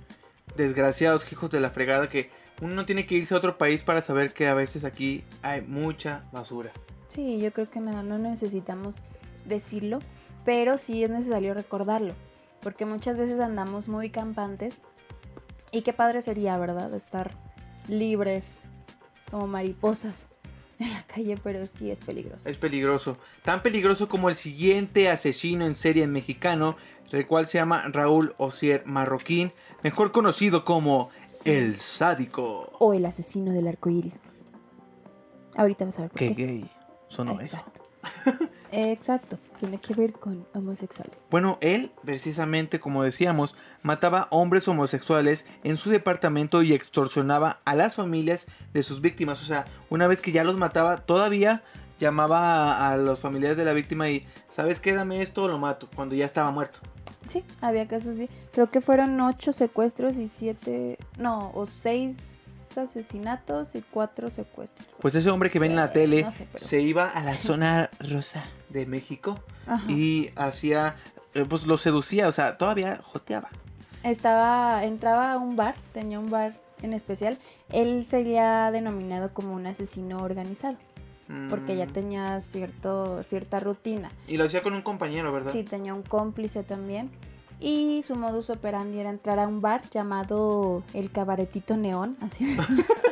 Desgraciados 0.57 1.31
hijos 1.33 1.51
de 1.51 1.61
la 1.61 1.71
fregada 1.71 2.09
que 2.09 2.31
uno 2.61 2.75
no 2.75 2.87
tiene 2.87 3.07
que 3.07 3.15
irse 3.15 3.35
a 3.35 3.39
otro 3.39 3.57
país 3.57 3.85
para 3.85 4.03
saber 4.03 4.33
que 4.33 4.47
a 4.47 4.55
veces 4.55 4.85
aquí 4.85 5.25
hay 5.43 5.63
mucha 5.63 6.25
basura. 6.33 6.73
Sí, 7.07 7.41
yo 7.41 7.53
creo 7.53 7.67
que 7.67 7.81
no, 7.81 8.03
no 8.03 8.19
necesitamos 8.19 9.01
decirlo, 9.45 10.01
pero 10.45 10.79
sí 10.79 11.03
es 11.03 11.11
necesario 11.11 11.55
recordarlo, 11.55 12.15
porque 12.63 12.85
muchas 12.85 13.17
veces 13.17 13.41
andamos 13.41 13.89
muy 13.89 14.11
campantes 14.11 14.83
y 15.73 15.83
qué 15.83 15.93
padre 15.93 16.23
sería, 16.23 16.57
¿verdad? 16.57 16.93
Estar 16.95 17.33
libres 17.89 18.63
como 19.31 19.47
mariposas 19.47 20.29
en 20.81 20.93
la 20.93 21.03
calle, 21.05 21.39
pero 21.43 21.67
sí 21.67 21.91
es 21.91 22.01
peligroso. 22.01 22.49
Es 22.49 22.59
peligroso. 22.59 23.17
Tan 23.45 23.63
peligroso 23.63 24.09
como 24.09 24.29
el 24.29 24.37
siguiente 24.37 25.09
asesino 25.11 25.67
en 25.67 25.75
serie 25.75 26.07
mexicano, 26.07 26.77
el 27.13 27.27
cual 27.27 27.47
se 27.47 27.59
llama 27.59 27.85
Raúl 27.89 28.35
Osier 28.39 28.83
Marroquín, 28.87 29.53
mejor 29.83 30.13
conocido 30.13 30.65
como 30.65 31.11
El 31.45 31.77
Sádico. 31.77 32.73
O 32.79 32.95
el 32.95 33.05
asesino 33.07 33.53
del 33.53 33.69
arco 33.69 33.91
iris. 33.91 34.21
Ahorita 35.57 35.85
vas 35.85 35.99
a 35.99 36.03
ver 36.03 36.11
por 36.11 36.19
Qué 36.19 36.35
qué. 36.35 36.47
gay. 36.47 36.71
Sonó 37.09 37.41
eso. 37.41 37.59
Exacto. 38.73 39.39
Tiene 39.59 39.79
que 39.79 39.95
ver 39.95 40.13
con 40.13 40.47
homosexuales. 40.55 41.17
Bueno, 41.31 41.59
él, 41.61 41.93
precisamente 42.05 42.81
como 42.81 43.03
decíamos, 43.03 43.55
mataba 43.83 44.29
hombres 44.31 44.67
homosexuales 44.69 45.47
en 45.65 45.77
su 45.77 45.91
departamento 45.91 46.63
y 46.63 46.73
extorsionaba 46.73 47.61
a 47.65 47.75
las 47.75 47.97
familias 47.97 48.47
de 48.73 48.83
sus 48.83 49.01
víctimas. 49.01 49.43
O 49.43 49.45
sea, 49.45 49.67
una 49.91 50.07
vez 50.07 50.21
que 50.21 50.33
ya 50.33 50.45
los 50.45 50.57
mataba, 50.57 50.99
todavía 50.99 51.63
llamaba 51.99 52.77
a, 52.77 52.93
a 52.93 52.97
los 52.97 53.21
familiares 53.21 53.57
de 53.57 53.65
la 53.65 53.73
víctima 53.75 54.09
y, 54.09 54.27
¿sabes 54.49 54.81
qué? 54.81 54.95
Dame 54.95 55.21
esto 55.21 55.43
o 55.45 55.49
lo 55.49 55.59
mato, 55.59 55.89
cuando 55.95 56.15
ya 56.15 56.25
estaba 56.25 56.51
muerto. 56.51 56.79
Sí, 57.27 57.45
había 57.61 57.87
casos 57.87 58.15
así. 58.15 58.31
Creo 58.53 58.71
que 58.71 58.81
fueron 58.81 59.21
ocho 59.21 59.53
secuestros 59.53 60.17
y 60.17 60.27
siete, 60.27 60.97
no, 61.19 61.51
o 61.55 61.67
seis 61.67 62.73
asesinatos 62.77 63.75
y 63.75 63.83
cuatro 63.83 64.31
secuestros. 64.31 64.89
Pues 65.01 65.15
ese 65.15 65.29
hombre 65.29 65.51
que 65.51 65.59
ven 65.59 65.73
en 65.73 65.77
la 65.77 65.93
tele 65.93 66.23
no 66.23 66.31
sé, 66.31 66.47
pero- 66.51 66.65
se 66.65 66.81
iba 66.81 67.09
a 67.09 67.23
la 67.23 67.37
zona 67.37 67.91
rosa 67.99 68.45
de 68.71 68.87
México 68.87 69.39
Ajá. 69.67 69.91
y 69.91 70.31
hacía, 70.37 70.97
eh, 71.35 71.45
pues 71.49 71.67
lo 71.67 71.77
seducía, 71.77 72.29
o 72.29 72.33
sea, 72.33 72.57
todavía 72.59 73.01
joteaba. 73.03 73.49
Estaba, 74.03 74.85
entraba 74.85 75.33
a 75.33 75.37
un 75.39 75.57
bar, 75.57 75.75
tenía 75.93 76.19
un 76.19 76.31
bar 76.31 76.53
en 76.83 76.93
especial. 76.93 77.39
Él 77.71 78.05
sería 78.07 78.71
denominado 78.71 79.35
como 79.35 79.55
un 79.55 79.67
asesino 79.67 80.23
organizado, 80.23 80.77
porque 81.49 81.77
ya 81.77 81.87
Mm, 81.87 81.93
tenía 81.93 82.41
cierto, 82.41 83.23
cierta 83.23 83.61
rutina. 83.61 84.11
Y 84.27 84.37
lo 84.37 84.45
hacía 84.45 84.63
con 84.63 84.73
un 84.75 84.83
compañero, 84.83 85.33
¿verdad? 85.33 85.53
Sí, 85.53 85.63
tenía 85.63 85.95
un 85.95 86.03
cómplice 86.03 86.63
también. 86.63 87.11
Y 87.61 88.03
su 88.05 88.17
modus 88.17 88.49
operandi 88.49 88.99
era 88.99 89.11
entrar 89.11 89.39
a 89.39 89.47
un 89.47 89.61
bar 89.61 89.83
llamado 89.91 90.83
el 90.95 91.11
Cabaretito 91.11 91.77
Neón, 91.77 92.17
así 92.23 92.51
es. 92.51 92.59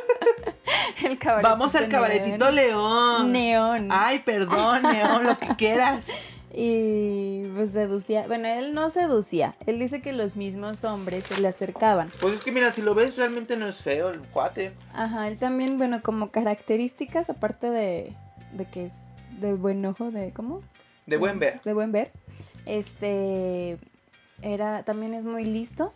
el 1.09 1.19
cabaretito 1.19 1.49
Vamos 1.49 1.75
al 1.75 1.89
Cabaretito 1.89 2.51
León. 2.51 3.31
Neón. 3.31 3.87
Ay, 3.91 4.19
perdón, 4.19 4.83
Neón, 4.83 5.25
lo 5.25 5.37
que 5.37 5.47
quieras. 5.57 6.05
Y 6.53 7.43
pues 7.55 7.71
seducía, 7.71 8.25
bueno, 8.27 8.47
él 8.47 8.73
no 8.73 8.89
seducía, 8.89 9.55
él 9.67 9.77
dice 9.77 10.01
que 10.01 10.13
los 10.13 10.35
mismos 10.35 10.83
hombres 10.83 11.25
se 11.25 11.39
le 11.39 11.47
acercaban. 11.47 12.11
Pues 12.19 12.35
es 12.35 12.41
que 12.41 12.51
mira, 12.51 12.73
si 12.73 12.81
lo 12.81 12.95
ves 12.95 13.15
realmente 13.17 13.55
no 13.55 13.67
es 13.67 13.77
feo 13.77 14.09
el 14.09 14.21
cuate. 14.21 14.73
Ajá, 14.93 15.27
él 15.27 15.37
también, 15.37 15.77
bueno, 15.77 16.01
como 16.01 16.31
características, 16.31 17.29
aparte 17.29 17.69
de, 17.69 18.15
de 18.53 18.65
que 18.65 18.85
es 18.85 19.13
de 19.39 19.53
buen 19.53 19.85
ojo, 19.85 20.09
de 20.09 20.33
¿cómo? 20.33 20.61
De 21.05 21.17
buen 21.17 21.37
ver. 21.37 21.61
De 21.61 21.73
buen 21.73 21.91
ver. 21.91 22.11
Este 22.65 23.77
era 24.41 24.83
también 24.83 25.13
es 25.13 25.25
muy 25.25 25.45
listo, 25.45 25.93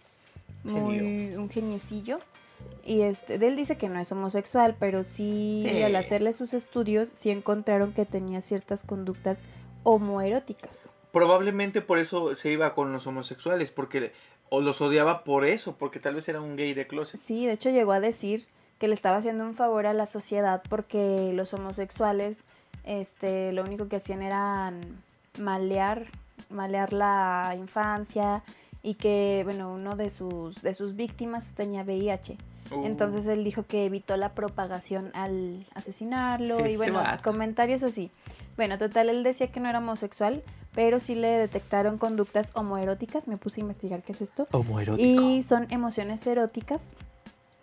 muy 0.64 1.34
un 1.36 1.49
geniecillo. 1.49 2.20
Y 2.86 3.01
este, 3.01 3.36
él 3.36 3.55
dice 3.55 3.78
que 3.78 3.88
no 3.88 3.99
es 3.99 4.11
homosexual, 4.11 4.76
pero 4.78 5.03
sí, 5.03 5.66
al 5.84 5.95
hacerle 5.95 6.34
sus 6.34 6.53
estudios 6.53 7.09
sí 7.09 7.32
encontraron 7.32 7.93
que 7.93 8.05
tenía 8.05 8.41
ciertas 8.41 8.84
conductas 8.84 9.41
homoeróticas. 9.84 10.93
Probablemente 11.11 11.82
por 11.82 11.99
eso 11.99 12.36
se 12.36 12.51
iba 12.51 12.74
con 12.74 12.91
los 12.91 13.07
homosexuales, 13.07 13.72
porque 13.72 14.11
o 14.49 14.61
los 14.61 14.82
odiaba 14.82 15.24
por 15.24 15.45
eso, 15.45 15.76
porque 15.78 15.99
tal 15.99 16.16
vez 16.16 16.28
era 16.28 16.41
un 16.41 16.55
gay 16.55 16.74
de 16.74 16.86
closet. 16.86 17.20
Sí, 17.20 17.45
de 17.45 17.53
hecho 17.53 17.70
llegó 17.70 17.93
a 17.93 17.99
decir 17.99 18.47
que 18.78 18.88
le 18.88 18.95
estaba 18.95 19.18
haciendo 19.18 19.45
un 19.45 19.53
favor 19.53 19.86
a 19.86 19.93
la 19.93 20.05
sociedad 20.05 20.61
porque 20.70 21.32
los 21.34 21.53
homosexuales 21.53 22.39
este 22.84 23.53
lo 23.53 23.64
único 23.64 23.88
que 23.88 23.95
hacían 23.95 24.22
era 24.22 24.74
malear 25.39 26.07
malear 26.49 26.91
la 26.91 27.55
infancia 27.57 28.43
y 28.82 28.95
que 28.95 29.41
bueno 29.45 29.72
uno 29.72 29.95
de 29.95 30.09
sus 30.09 30.61
de 30.61 30.74
sus 30.74 30.95
víctimas 30.95 31.53
tenía 31.55 31.84
VIH 31.84 32.38
uh. 32.72 32.86
entonces 32.86 33.28
él 33.28 33.43
dijo 33.43 33.64
que 33.64 33.86
evitó 33.86 34.18
la 34.18 34.34
propagación 34.34 35.11
al 35.14 35.66
asesinarlo 35.74 36.66
y 36.68 36.78
bueno 36.78 37.01
comentarios 37.24 37.84
así 37.84 38.11
bueno, 38.55 38.78
total, 38.78 39.09
él 39.09 39.24
decía 39.24 39.47
que 39.47 39.59
no 39.59 39.70
era 39.70 39.80
homosexual, 39.80 40.43
pero 40.76 40.99
sí 40.99 41.16
le 41.16 41.30
detectaron 41.30 41.97
conductas 41.97 42.51
homoeróticas. 42.53 43.28
Me 43.28 43.38
puse 43.38 43.61
a 43.61 43.64
investigar 43.64 44.03
qué 44.03 44.11
es 44.11 44.22
esto. 44.22 44.47
Homoerótico. 44.51 45.22
Y 45.22 45.43
son 45.43 45.68
emociones 45.72 46.26
eróticas. 46.28 46.95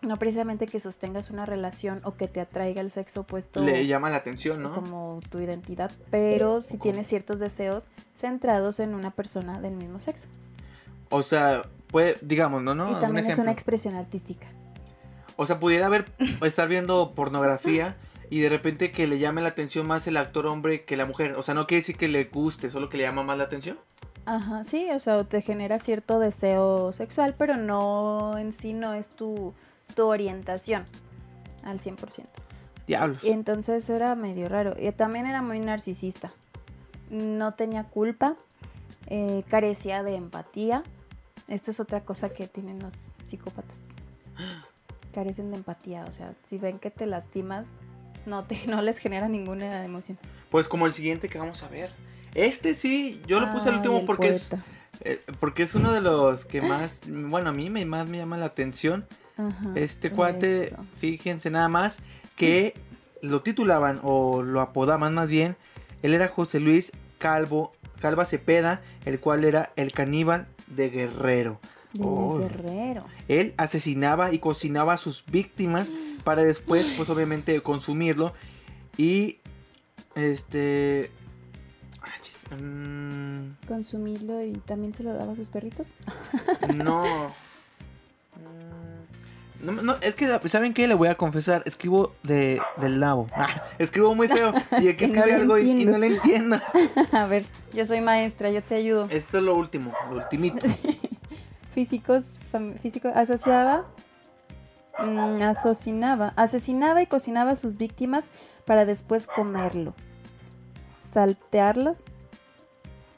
No 0.03 0.17
precisamente 0.17 0.67
que 0.67 0.81
sostengas 0.81 1.29
una 1.29 1.45
relación 1.45 2.01
o 2.05 2.15
que 2.15 2.27
te 2.27 2.41
atraiga 2.41 2.81
el 2.81 2.91
sexo 2.91 3.21
opuesto. 3.21 3.63
Le 3.63 3.87
llama 3.87 4.09
la 4.09 4.17
atención, 4.17 4.63
¿no? 4.63 4.73
Como 4.73 5.21
tu 5.29 5.41
identidad, 5.41 5.93
pero 6.11 6.63
si 6.63 6.79
tienes 6.79 7.07
ciertos 7.07 7.39
deseos 7.39 7.87
centrados 8.15 8.81
en 8.81 8.95
una 8.95 9.11
persona 9.11 9.61
del 9.61 9.75
mismo 9.75 10.01
sexo. 10.01 10.29
O 11.11 11.23
sea, 11.23 11.63
puede, 11.89 12.17
digamos, 12.23 12.63
¿no? 12.63 12.75
¿no? 12.75 12.93
Y 12.93 12.99
también 12.99 13.27
es 13.27 13.39
una 13.39 13.51
expresión 13.51 13.95
artística. 13.95 14.47
O 15.41 15.47
sea, 15.47 15.59
pudiera 15.59 15.87
haber, 15.87 16.05
estar 16.43 16.69
viendo 16.69 17.13
pornografía 17.13 17.97
y 18.29 18.41
de 18.41 18.51
repente 18.51 18.93
que 18.93 19.07
le 19.07 19.19
llame 19.19 19.41
la 19.41 19.49
atención 19.49 19.87
más 19.87 20.07
el 20.07 20.19
actor 20.19 20.45
hombre 20.45 20.85
que 20.85 20.99
la 20.99 21.07
mujer. 21.07 21.35
O 21.37 21.43
sea, 21.43 21.55
no 21.55 21.67
quiere 21.67 21.81
decir 21.81 21.97
que 21.97 22.09
le 22.09 22.25
guste, 22.25 22.69
solo 22.71 22.91
que 22.91 22.99
le 22.99 23.05
llama 23.05 23.23
más 23.23 23.39
la 23.39 23.45
atención. 23.45 23.79
Ajá, 24.27 24.65
sí, 24.65 24.91
o 24.95 24.99
sea, 24.99 25.25
te 25.25 25.41
genera 25.41 25.79
cierto 25.79 26.19
deseo 26.19 26.93
sexual, 26.93 27.37
pero 27.39 27.57
no 27.57 28.37
en 28.37 28.53
sí 28.53 28.75
no 28.75 28.93
es 28.93 29.09
tu, 29.09 29.55
tu 29.95 30.09
orientación 30.09 30.85
al 31.65 31.81
100%. 31.81 31.97
Diablos. 32.87 33.25
Y 33.25 33.31
entonces 33.31 33.89
era 33.89 34.15
medio 34.17 34.47
raro. 34.47 34.75
Y 34.79 34.93
también 34.93 35.25
era 35.25 35.41
muy 35.41 35.59
narcisista. 35.59 36.35
No 37.09 37.55
tenía 37.55 37.85
culpa, 37.85 38.37
eh, 39.07 39.43
carecía 39.49 40.03
de 40.03 40.17
empatía. 40.17 40.85
Esto 41.49 41.71
es 41.71 41.81
otra 41.81 42.05
cosa 42.05 42.29
que 42.29 42.47
tienen 42.47 42.79
los 42.81 42.93
psicópatas. 43.25 43.89
Carecen 45.13 45.51
de 45.51 45.57
empatía, 45.57 46.05
o 46.05 46.13
sea, 46.13 46.35
si 46.45 46.59
ven 46.59 46.79
que 46.79 46.91
te 46.91 47.07
lastimas, 47.07 47.69
no, 48.27 48.45
te, 48.45 48.57
no 48.69 48.83
les 48.83 48.99
genera 48.99 49.29
ninguna 49.29 49.85
emoción. 49.85 50.19
Pues 50.51 50.69
como 50.69 50.87
el 50.87 50.95
siguiente 50.95 51.29
que 51.29 51.39
vamos 51.39 51.63
a 51.63 51.69
ver. 51.69 51.91
Este 52.35 52.75
sí, 52.75 53.21
yo 53.27 53.41
lo 53.41 53.53
puse 53.53 53.69
al 53.69 53.77
último 53.77 54.05
porque 54.05 54.29
es, 54.29 54.51
eh, 55.01 55.21
porque 55.41 55.65
es 55.65 55.75
uno 55.75 55.93
de 55.93 56.01
los 56.01 56.45
que 56.45 56.63
más, 56.63 57.01
bueno, 57.09 57.51
a 57.51 57.53
mí 57.53 57.71
me, 57.71 57.85
más 57.85 58.09
me 58.09 58.19
llama 58.19 58.37
la 58.37 58.47
atención. 58.47 59.07
este 59.75 60.11
cuate, 60.11 60.75
fíjense 60.97 61.51
nada 61.51 61.69
más, 61.69 62.01
que 62.37 62.75
lo 63.23 63.43
titulaban 63.43 64.01
o 64.03 64.43
lo 64.43 64.61
apodaban 64.61 65.15
más 65.15 65.29
bien. 65.29 65.57
Él 66.03 66.15
era 66.15 66.29
José 66.29 66.61
Luis 66.61 66.93
Calvo, 67.19 67.71
Calva 68.01 68.25
Cepeda, 68.25 68.83
el 69.05 69.21
cual 69.21 69.45
era 69.45 69.73
el 69.77 69.93
caníbal 69.93 70.47
de 70.67 70.91
Guerrero. 70.91 71.61
Oh. 71.99 72.39
Guerrero. 72.39 73.05
Él 73.29 73.55
asesinaba 73.57 74.33
y 74.33 74.39
cocinaba 74.39 74.93
a 74.93 74.97
sus 74.97 75.25
víctimas 75.27 75.91
para 76.25 76.45
después, 76.45 76.87
pues 76.97 77.09
obviamente, 77.11 77.61
consumirlo. 77.61 78.33
Y 78.97 79.39
este. 80.15 81.11
Mm, 82.51 83.53
consumirlo 83.69 84.43
y 84.45 84.53
también 84.53 84.93
se 84.93 85.05
lo 85.05 85.15
daba 85.15 85.33
a 85.33 85.37
sus 85.37 85.49
perritos. 85.49 85.89
no. 86.75 87.33
No, 89.63 89.73
no, 89.73 89.97
es 90.01 90.15
que, 90.15 90.49
¿saben 90.49 90.73
qué? 90.73 90.89
Le 90.89 90.95
voy 90.95 91.09
a 91.09 91.17
confesar, 91.17 91.63
escribo 91.67 92.15
de, 92.23 92.61
del 92.79 93.01
lado. 93.01 93.27
Ah, 93.37 93.63
escribo 93.79 94.15
muy 94.15 94.29
feo. 94.29 94.53
Y 94.81 94.89
aquí 94.89 95.05
escribe 95.07 95.35
algo 95.35 95.59
y, 95.59 95.85
no 95.85 95.99
le 95.99 96.09
entiendo. 96.09 96.59
a 97.13 97.27
ver, 97.27 97.45
yo 97.73 97.85
soy 97.85 98.01
maestra, 98.01 98.51
yo 98.51 98.63
te 98.63 98.77
ayudo. 98.77 99.09
Esto 99.11 99.39
es 99.39 99.45
lo 99.45 99.55
último, 99.55 99.93
lo 100.11 100.17
ultimito. 100.17 100.61
Físicos, 101.71 102.25
físico, 102.83 103.09
asociaba 103.15 103.87
Mm, 104.99 105.43
asesinaba, 105.43 106.33
asesinaba 106.37 107.01
y 107.01 107.07
cocinaba 107.07 107.53
a 107.53 107.57
sus 107.57 107.77
víctimas 107.79 108.31
para 108.67 108.85
después 108.85 109.27
comerlo. 109.27 109.95
Saltearlas. 111.13 112.03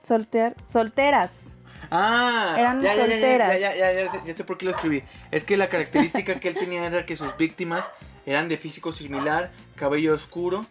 Soltear, 0.03 0.57
solteras. 0.65 1.43
Ah, 1.91 2.57
eran 2.59 2.83
solteras. 2.83 3.61
Ya, 3.61 3.75
ya, 3.75 3.93
ya, 3.93 4.25
ya, 4.25 4.35
sé, 4.35 4.45
por 4.45 4.59
qué 4.59 4.65
lo 4.67 4.73
escribí. 4.73 5.05
Es 5.31 5.45
que 5.45 5.57
la 5.57 5.69
característica 5.69 6.41
que 6.41 6.49
él 6.49 6.55
tenía 6.55 6.85
era 6.87 7.07
que 7.07 7.17
sus 7.17 7.37
víctimas 7.37 7.91
eran 8.27 8.49
de 8.49 8.57
físico 8.57 8.93
similar, 8.93 9.53
cabello 9.77 10.15
oscuro 10.15 10.65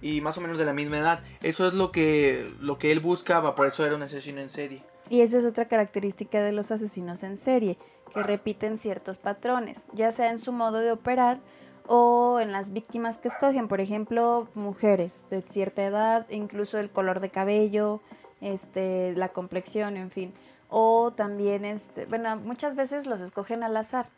y 0.00 0.20
más 0.20 0.38
o 0.38 0.40
menos 0.40 0.58
de 0.58 0.64
la 0.64 0.72
misma 0.72 0.98
edad. 0.98 1.20
Eso 1.42 1.66
es 1.66 1.74
lo 1.74 1.92
que, 1.92 2.50
lo 2.60 2.78
que 2.78 2.92
él 2.92 3.00
buscaba, 3.00 3.54
por 3.54 3.66
eso 3.66 3.84
era 3.84 3.96
un 3.96 4.02
asesino 4.02 4.40
en 4.40 4.48
serie. 4.48 4.82
Y 5.08 5.20
esa 5.20 5.38
es 5.38 5.44
otra 5.44 5.68
característica 5.68 6.42
de 6.42 6.52
los 6.52 6.70
asesinos 6.70 7.22
en 7.22 7.36
serie, 7.36 7.78
que 8.12 8.22
repiten 8.22 8.78
ciertos 8.78 9.18
patrones, 9.18 9.84
ya 9.92 10.12
sea 10.12 10.30
en 10.30 10.38
su 10.38 10.52
modo 10.52 10.78
de 10.78 10.92
operar 10.92 11.40
o 11.86 12.38
en 12.40 12.52
las 12.52 12.72
víctimas 12.72 13.18
que 13.18 13.28
escogen, 13.28 13.68
por 13.68 13.80
ejemplo, 13.80 14.48
mujeres 14.54 15.24
de 15.30 15.42
cierta 15.42 15.84
edad, 15.84 16.26
incluso 16.30 16.78
el 16.78 16.90
color 16.90 17.20
de 17.20 17.30
cabello, 17.30 18.00
este, 18.40 19.14
la 19.16 19.30
complexión, 19.30 19.96
en 19.96 20.10
fin. 20.10 20.32
O 20.68 21.12
también, 21.12 21.64
este, 21.64 22.06
bueno, 22.06 22.36
muchas 22.36 22.76
veces 22.76 23.06
los 23.06 23.20
escogen 23.20 23.62
al 23.62 23.76
azar, 23.76 24.08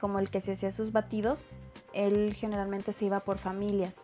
como 0.00 0.18
el 0.18 0.30
que 0.30 0.40
se 0.40 0.52
hacía 0.52 0.72
sus 0.72 0.92
batidos, 0.92 1.46
él 1.92 2.34
generalmente 2.34 2.92
se 2.92 3.04
iba 3.04 3.20
por 3.20 3.38
familias. 3.38 4.00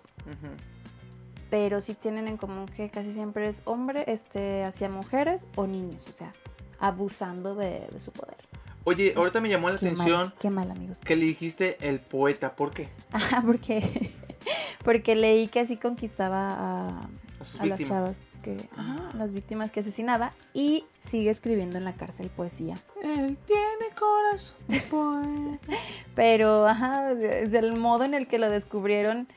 Pero 1.50 1.80
sí 1.80 1.94
tienen 1.94 2.28
en 2.28 2.36
común 2.36 2.66
que 2.66 2.90
casi 2.90 3.12
siempre 3.12 3.48
es 3.48 3.62
hombre 3.64 4.04
este, 4.06 4.64
hacia 4.64 4.88
mujeres 4.88 5.46
o 5.56 5.66
niños, 5.66 6.06
o 6.08 6.12
sea, 6.12 6.32
abusando 6.78 7.54
de 7.54 7.88
su 7.98 8.12
poder. 8.12 8.36
Oye, 8.88 9.12
ahorita 9.14 9.42
me 9.42 9.50
llamó 9.50 9.68
la 9.68 9.76
atención. 9.76 10.32
qué 10.38 10.48
mal, 10.48 10.70
amigos. 10.70 10.96
Que 11.04 11.14
le 11.14 11.26
dijiste 11.26 11.76
el 11.86 12.00
poeta, 12.00 12.56
¿por 12.56 12.72
qué? 12.72 12.88
Ah, 13.12 13.42
porque, 13.44 14.10
porque 14.82 15.14
leí 15.14 15.48
que 15.48 15.60
así 15.60 15.76
conquistaba 15.76 17.02
a, 17.60 17.66
las 17.66 17.86
chavas, 17.86 18.22
que, 18.42 18.56
ah. 18.78 19.10
las 19.12 19.34
víctimas 19.34 19.72
que 19.72 19.80
asesinaba 19.80 20.32
y 20.54 20.86
sigue 21.00 21.28
escribiendo 21.28 21.76
en 21.76 21.84
la 21.84 21.92
cárcel 21.92 22.30
poesía. 22.30 22.78
Él 23.02 23.36
tiene 23.44 23.94
corazón 23.94 24.56
poeta. 24.88 25.76
Pero, 26.14 26.66
ajá, 26.66 27.12
es 27.12 27.52
el 27.52 27.76
modo 27.76 28.04
en 28.04 28.14
el 28.14 28.26
que 28.26 28.38
lo 28.38 28.48
descubrieron. 28.48 29.28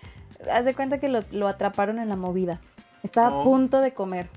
Haz 0.52 0.66
de 0.66 0.74
cuenta 0.74 1.00
que 1.00 1.10
lo, 1.10 1.48
atraparon 1.48 2.00
en 2.00 2.10
la 2.10 2.16
movida. 2.16 2.62
Estaba 3.04 3.42
a 3.42 3.44
punto 3.44 3.82
de 3.82 3.94
comer. 3.94 4.30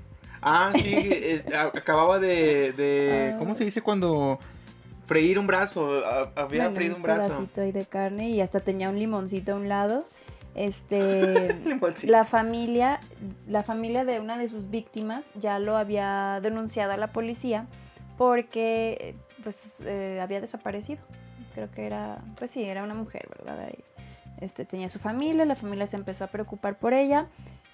Ah, 0.43 0.73
sí, 0.75 1.41
acababa 1.55 2.19
de, 2.19 2.73
de 2.73 3.35
¿Cómo 3.39 3.55
se 3.55 3.65
dice 3.65 3.83
cuando 3.83 4.39
freír 5.07 5.39
un 5.39 5.47
brazo, 5.47 6.03
había 6.35 6.71
freído 6.71 6.97
un, 6.97 7.03
brazo. 7.03 7.23
Un 7.23 7.29
pedacito 7.29 7.61
ahí 7.61 7.73
de 7.73 7.87
carne 7.87 8.31
y 8.31 8.41
hasta 8.41 8.61
tenía 8.61 8.89
un 8.89 8.99
limoncito 8.99 9.53
a 9.53 9.57
un 9.57 9.69
lado. 9.69 10.07
Este, 10.55 11.57
la 12.05 12.25
familia, 12.25 13.01
la 13.49 13.63
familia 13.63 14.05
de 14.05 14.21
una 14.21 14.39
de 14.39 14.49
sus 14.49 14.71
víctimas 14.71 15.31
ya 15.35 15.59
lo 15.59 15.77
había 15.77 16.41
denunciado 16.43 16.93
a 16.93 16.97
la 16.97 17.13
policía 17.13 17.67
porque 18.17 19.17
pues 19.43 19.81
eh, 19.85 20.21
había 20.23 20.41
desaparecido. 20.41 21.03
Creo 21.55 21.71
que 21.71 21.87
era, 21.87 22.19
pues 22.37 22.51
sí, 22.51 22.65
era 22.65 22.83
una 22.83 22.95
mujer, 22.95 23.29
¿verdad? 23.37 23.69
Este, 24.41 24.65
tenía 24.65 24.89
su 24.89 24.99
familia, 24.99 25.45
la 25.45 25.57
familia 25.57 25.87
se 25.87 25.97
empezó 25.97 26.25
a 26.25 26.27
preocupar 26.29 26.79
por 26.79 26.93
ella 26.93 27.29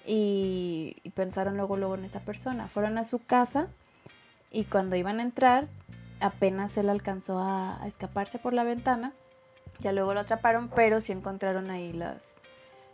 y, 0.05 0.97
y 1.03 1.09
pensaron 1.11 1.57
luego, 1.57 1.77
luego 1.77 1.95
en 1.95 2.05
esa 2.05 2.21
persona. 2.21 2.67
Fueron 2.67 2.97
a 2.97 3.03
su 3.03 3.19
casa 3.19 3.67
y 4.51 4.65
cuando 4.65 4.95
iban 4.95 5.19
a 5.19 5.23
entrar 5.23 5.67
apenas 6.21 6.77
él 6.77 6.89
alcanzó 6.89 7.39
a, 7.39 7.81
a 7.81 7.87
escaparse 7.87 8.39
por 8.39 8.53
la 8.53 8.63
ventana. 8.63 9.13
Ya 9.79 9.91
luego 9.91 10.13
lo 10.13 10.19
atraparon, 10.19 10.69
pero 10.69 11.01
sí 11.01 11.11
encontraron 11.11 11.71
ahí 11.71 11.91
las, 11.91 12.35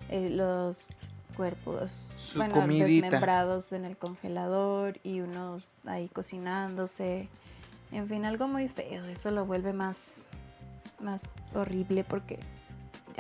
eh, 0.10 0.30
los 0.30 0.88
cuerpos 1.36 2.34
bueno, 2.36 2.66
desmembrados 2.66 3.72
en 3.74 3.86
el 3.86 3.98
congelador 3.98 5.00
y 5.04 5.20
unos 5.20 5.68
ahí 5.86 6.08
cocinándose. 6.08 7.30
En 7.92 8.08
fin, 8.08 8.26
algo 8.26 8.48
muy 8.48 8.68
feo. 8.68 9.06
Eso 9.06 9.32
lo 9.32 9.46
vuelve 9.46 9.74
más, 9.74 10.28
más 11.00 11.24
horrible 11.54 12.04
porque 12.04 12.40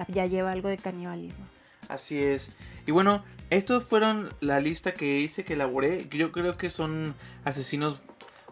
ya- 0.07 0.25
lleva 0.25 0.51
algo 0.51 0.69
de 0.69 0.77
canibalismo. 0.77 1.45
Así 1.89 2.21
es. 2.21 2.49
Y 2.85 2.91
bueno, 2.91 3.23
estos 3.49 3.85
fueron 3.85 4.33
la 4.41 4.59
lista 4.59 4.93
que 4.93 5.19
hice, 5.19 5.45
que 5.45 5.53
elaboré. 5.53 6.07
Yo 6.09 6.31
creo 6.31 6.57
que 6.57 6.69
son 6.69 7.15
asesinos 7.45 8.01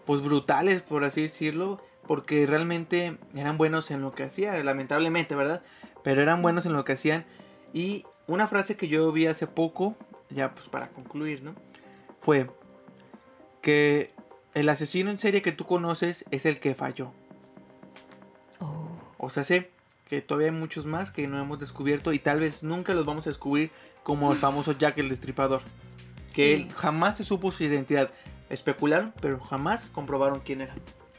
pues 0.05 0.21
brutales, 0.21 0.81
por 0.83 1.03
así 1.03 1.23
decirlo, 1.23 1.81
porque 2.07 2.45
realmente 2.45 3.17
eran 3.33 3.57
buenos 3.57 3.89
en 3.91 4.01
lo 4.01 4.11
que 4.11 4.23
hacían, 4.23 4.63
lamentablemente, 4.65 5.35
¿verdad? 5.35 5.63
Pero 6.03 6.21
eran 6.21 6.41
buenos 6.41 6.65
en 6.65 6.73
lo 6.73 6.85
que 6.85 6.93
hacían. 6.93 7.25
Y 7.73 8.05
una 8.27 8.47
frase 8.47 8.75
que 8.75 8.87
yo 8.87 9.11
vi 9.11 9.27
hace 9.27 9.47
poco, 9.47 9.95
ya 10.29 10.51
pues 10.53 10.67
para 10.67 10.89
concluir, 10.89 11.43
¿no? 11.43 11.55
Fue 12.21 12.49
que 13.61 14.13
el 14.53 14.69
asesino 14.69 15.09
en 15.11 15.17
serie 15.17 15.41
que 15.41 15.51
tú 15.51 15.65
conoces 15.65 16.23
es 16.31 16.45
el 16.45 16.59
que 16.59 16.75
falló. 16.75 17.11
Oh. 18.59 18.87
O 19.17 19.29
sea, 19.29 19.43
sé 19.43 19.71
que 20.06 20.22
todavía 20.22 20.51
hay 20.51 20.56
muchos 20.56 20.86
más 20.86 21.12
que 21.12 21.28
no 21.28 21.41
hemos 21.41 21.60
descubierto 21.60 22.14
y 22.14 22.20
tal 22.20 22.39
vez 22.39 22.64
nunca 22.64 22.93
los 22.93 23.06
vamos 23.06 23.26
a 23.28 23.32
descubrir 23.32 23.72
como 24.03 24.32
el 24.32 24.38
famoso 24.38 24.72
Jack 24.74 24.99
el 24.99 25.10
Destripador. 25.10 25.62
Que 26.34 26.53
él 26.53 26.72
jamás 26.76 27.18
se 27.18 27.24
supo 27.24 27.51
su 27.51 27.64
identidad. 27.64 28.12
Especularon, 28.49 29.14
pero 29.22 29.39
jamás 29.39 29.88
comprobaron 29.88 30.41
quién 30.41 30.62
era. 30.62 30.76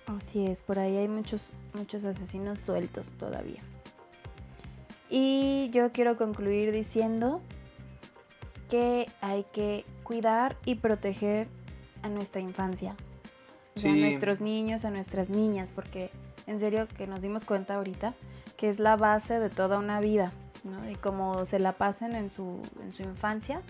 Así 0.07 0.47
es, 0.47 0.61
por 0.61 0.79
ahí 0.79 0.97
hay 0.97 1.09
muchos, 1.09 1.53
muchos 1.75 2.05
asesinos 2.05 2.61
sueltos 2.61 3.11
todavía. 3.19 3.63
Y 5.09 5.71
yo 5.73 5.91
quiero 5.93 6.17
concluir 6.17 6.71
diciendo 6.71 7.43
que 8.69 9.07
hay 9.21 9.45
que 9.53 9.85
cuidar 10.05 10.57
y 10.65 10.77
proteger 10.77 11.49
a 12.03 12.09
nuestra 12.09 12.41
infancia. 12.41 12.97
O 13.75 13.81
sea, 13.81 13.93
a 13.93 13.97
nuestros 13.97 14.41
niños, 14.41 14.85
a 14.85 14.91
nuestras 14.91 15.29
niñas, 15.29 15.73
porque 15.73 16.11
en 16.47 16.61
serio 16.61 16.87
que 16.89 17.07
nos 17.07 17.23
dimos 17.23 17.45
cuenta 17.45 17.75
ahorita 17.75 18.15
que 18.57 18.69
es 18.69 18.79
la 18.79 18.97
base 18.97 19.39
de 19.39 19.51
toda 19.51 19.79
una 19.79 20.01
vida, 20.01 20.33
¿no? 20.65 20.89
Y 20.91 20.95
como 20.97 21.45
se 21.45 21.59
la 21.59 21.73
pasen 21.73 22.15
en 22.15 22.31
su, 22.31 22.63
en 22.83 22.93
su 22.93 23.03
infancia, 23.03 23.63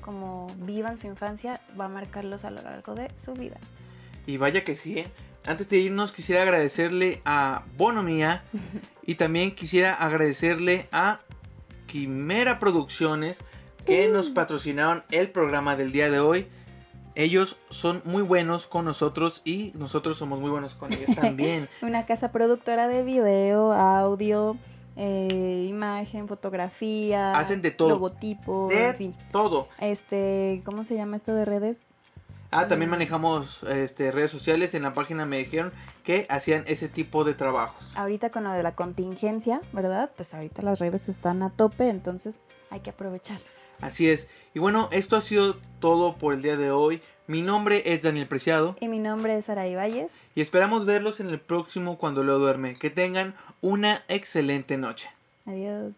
como 0.00 0.48
vivan 0.58 0.98
su 0.98 1.06
infancia, 1.06 1.60
va 1.80 1.86
a 1.86 1.88
marcarlos 1.88 2.44
a 2.44 2.50
lo 2.50 2.62
largo 2.62 2.94
de 2.94 3.10
su 3.16 3.34
vida. 3.34 3.56
Y 4.26 4.36
vaya 4.36 4.64
que 4.64 4.76
sí, 4.76 4.98
¿eh? 4.98 5.10
Antes 5.44 5.68
de 5.68 5.78
irnos 5.78 6.12
quisiera 6.12 6.42
agradecerle 6.42 7.20
a 7.24 7.64
Bonomía 7.76 8.44
y 9.06 9.16
también 9.16 9.54
quisiera 9.54 9.94
agradecerle 9.94 10.88
a 10.92 11.18
Quimera 11.86 12.58
Producciones 12.58 13.38
que 13.84 14.08
nos 14.08 14.30
patrocinaron 14.30 15.02
el 15.10 15.30
programa 15.30 15.76
del 15.76 15.90
día 15.90 16.10
de 16.10 16.20
hoy. 16.20 16.46
Ellos 17.14 17.56
son 17.68 18.00
muy 18.04 18.22
buenos 18.22 18.66
con 18.66 18.84
nosotros 18.84 19.42
y 19.44 19.72
nosotros 19.74 20.16
somos 20.16 20.40
muy 20.40 20.50
buenos 20.50 20.74
con 20.74 20.92
ellos 20.92 21.14
también. 21.14 21.68
Una 21.82 22.06
casa 22.06 22.32
productora 22.32 22.88
de 22.88 23.02
video, 23.02 23.72
audio, 23.72 24.56
eh, 24.96 25.66
imagen, 25.68 26.26
fotografía. 26.26 27.38
Hacen 27.38 27.60
de 27.60 27.70
todo. 27.70 27.90
Logotipo, 27.90 28.68
De 28.68 28.88
en 28.88 28.94
fin. 28.96 29.16
todo. 29.30 29.68
Este, 29.78 30.62
¿cómo 30.64 30.84
se 30.84 30.94
llama 30.96 31.16
esto 31.16 31.34
de 31.34 31.44
redes? 31.44 31.82
Ah, 32.50 32.68
también 32.68 32.90
manejamos 32.90 33.62
este, 33.62 34.12
redes 34.12 34.30
sociales. 34.30 34.74
En 34.74 34.82
la 34.82 34.92
página 34.92 35.24
me 35.24 35.38
dijeron 35.38 35.72
que 36.04 36.26
hacían 36.28 36.64
ese 36.66 36.88
tipo 36.88 37.24
de 37.24 37.32
trabajos. 37.32 37.82
Ahorita 37.94 38.30
con 38.30 38.44
lo 38.44 38.52
de 38.52 38.62
la 38.62 38.74
contingencia, 38.74 39.62
¿verdad? 39.72 40.10
Pues 40.16 40.34
ahorita 40.34 40.60
las 40.60 40.78
redes 40.78 41.08
están 41.08 41.42
a 41.42 41.48
tope, 41.50 41.88
entonces 41.88 42.38
hay 42.70 42.80
que 42.80 42.90
aprovechar. 42.90 43.38
Así 43.82 44.08
es. 44.08 44.28
Y 44.54 44.58
bueno, 44.58 44.88
esto 44.92 45.16
ha 45.16 45.20
sido 45.20 45.56
todo 45.80 46.16
por 46.16 46.32
el 46.34 46.42
día 46.42 46.56
de 46.56 46.70
hoy. 46.70 47.02
Mi 47.26 47.42
nombre 47.42 47.82
es 47.92 48.02
Daniel 48.02 48.26
Preciado 48.26 48.76
Y 48.80 48.88
mi 48.88 48.98
nombre 48.98 49.36
es 49.36 49.48
Araí 49.48 49.74
Valles. 49.74 50.12
y 50.34 50.40
esperamos 50.40 50.86
verlos 50.86 51.20
en 51.20 51.28
el 51.30 51.40
próximo 51.40 51.98
cuando 51.98 52.22
lo 52.22 52.38
duerme. 52.38 52.74
Que 52.74 52.90
tengan 52.90 53.34
una 53.60 54.04
excelente 54.08 54.76
noche. 54.78 55.08
Adiós. 55.46 55.94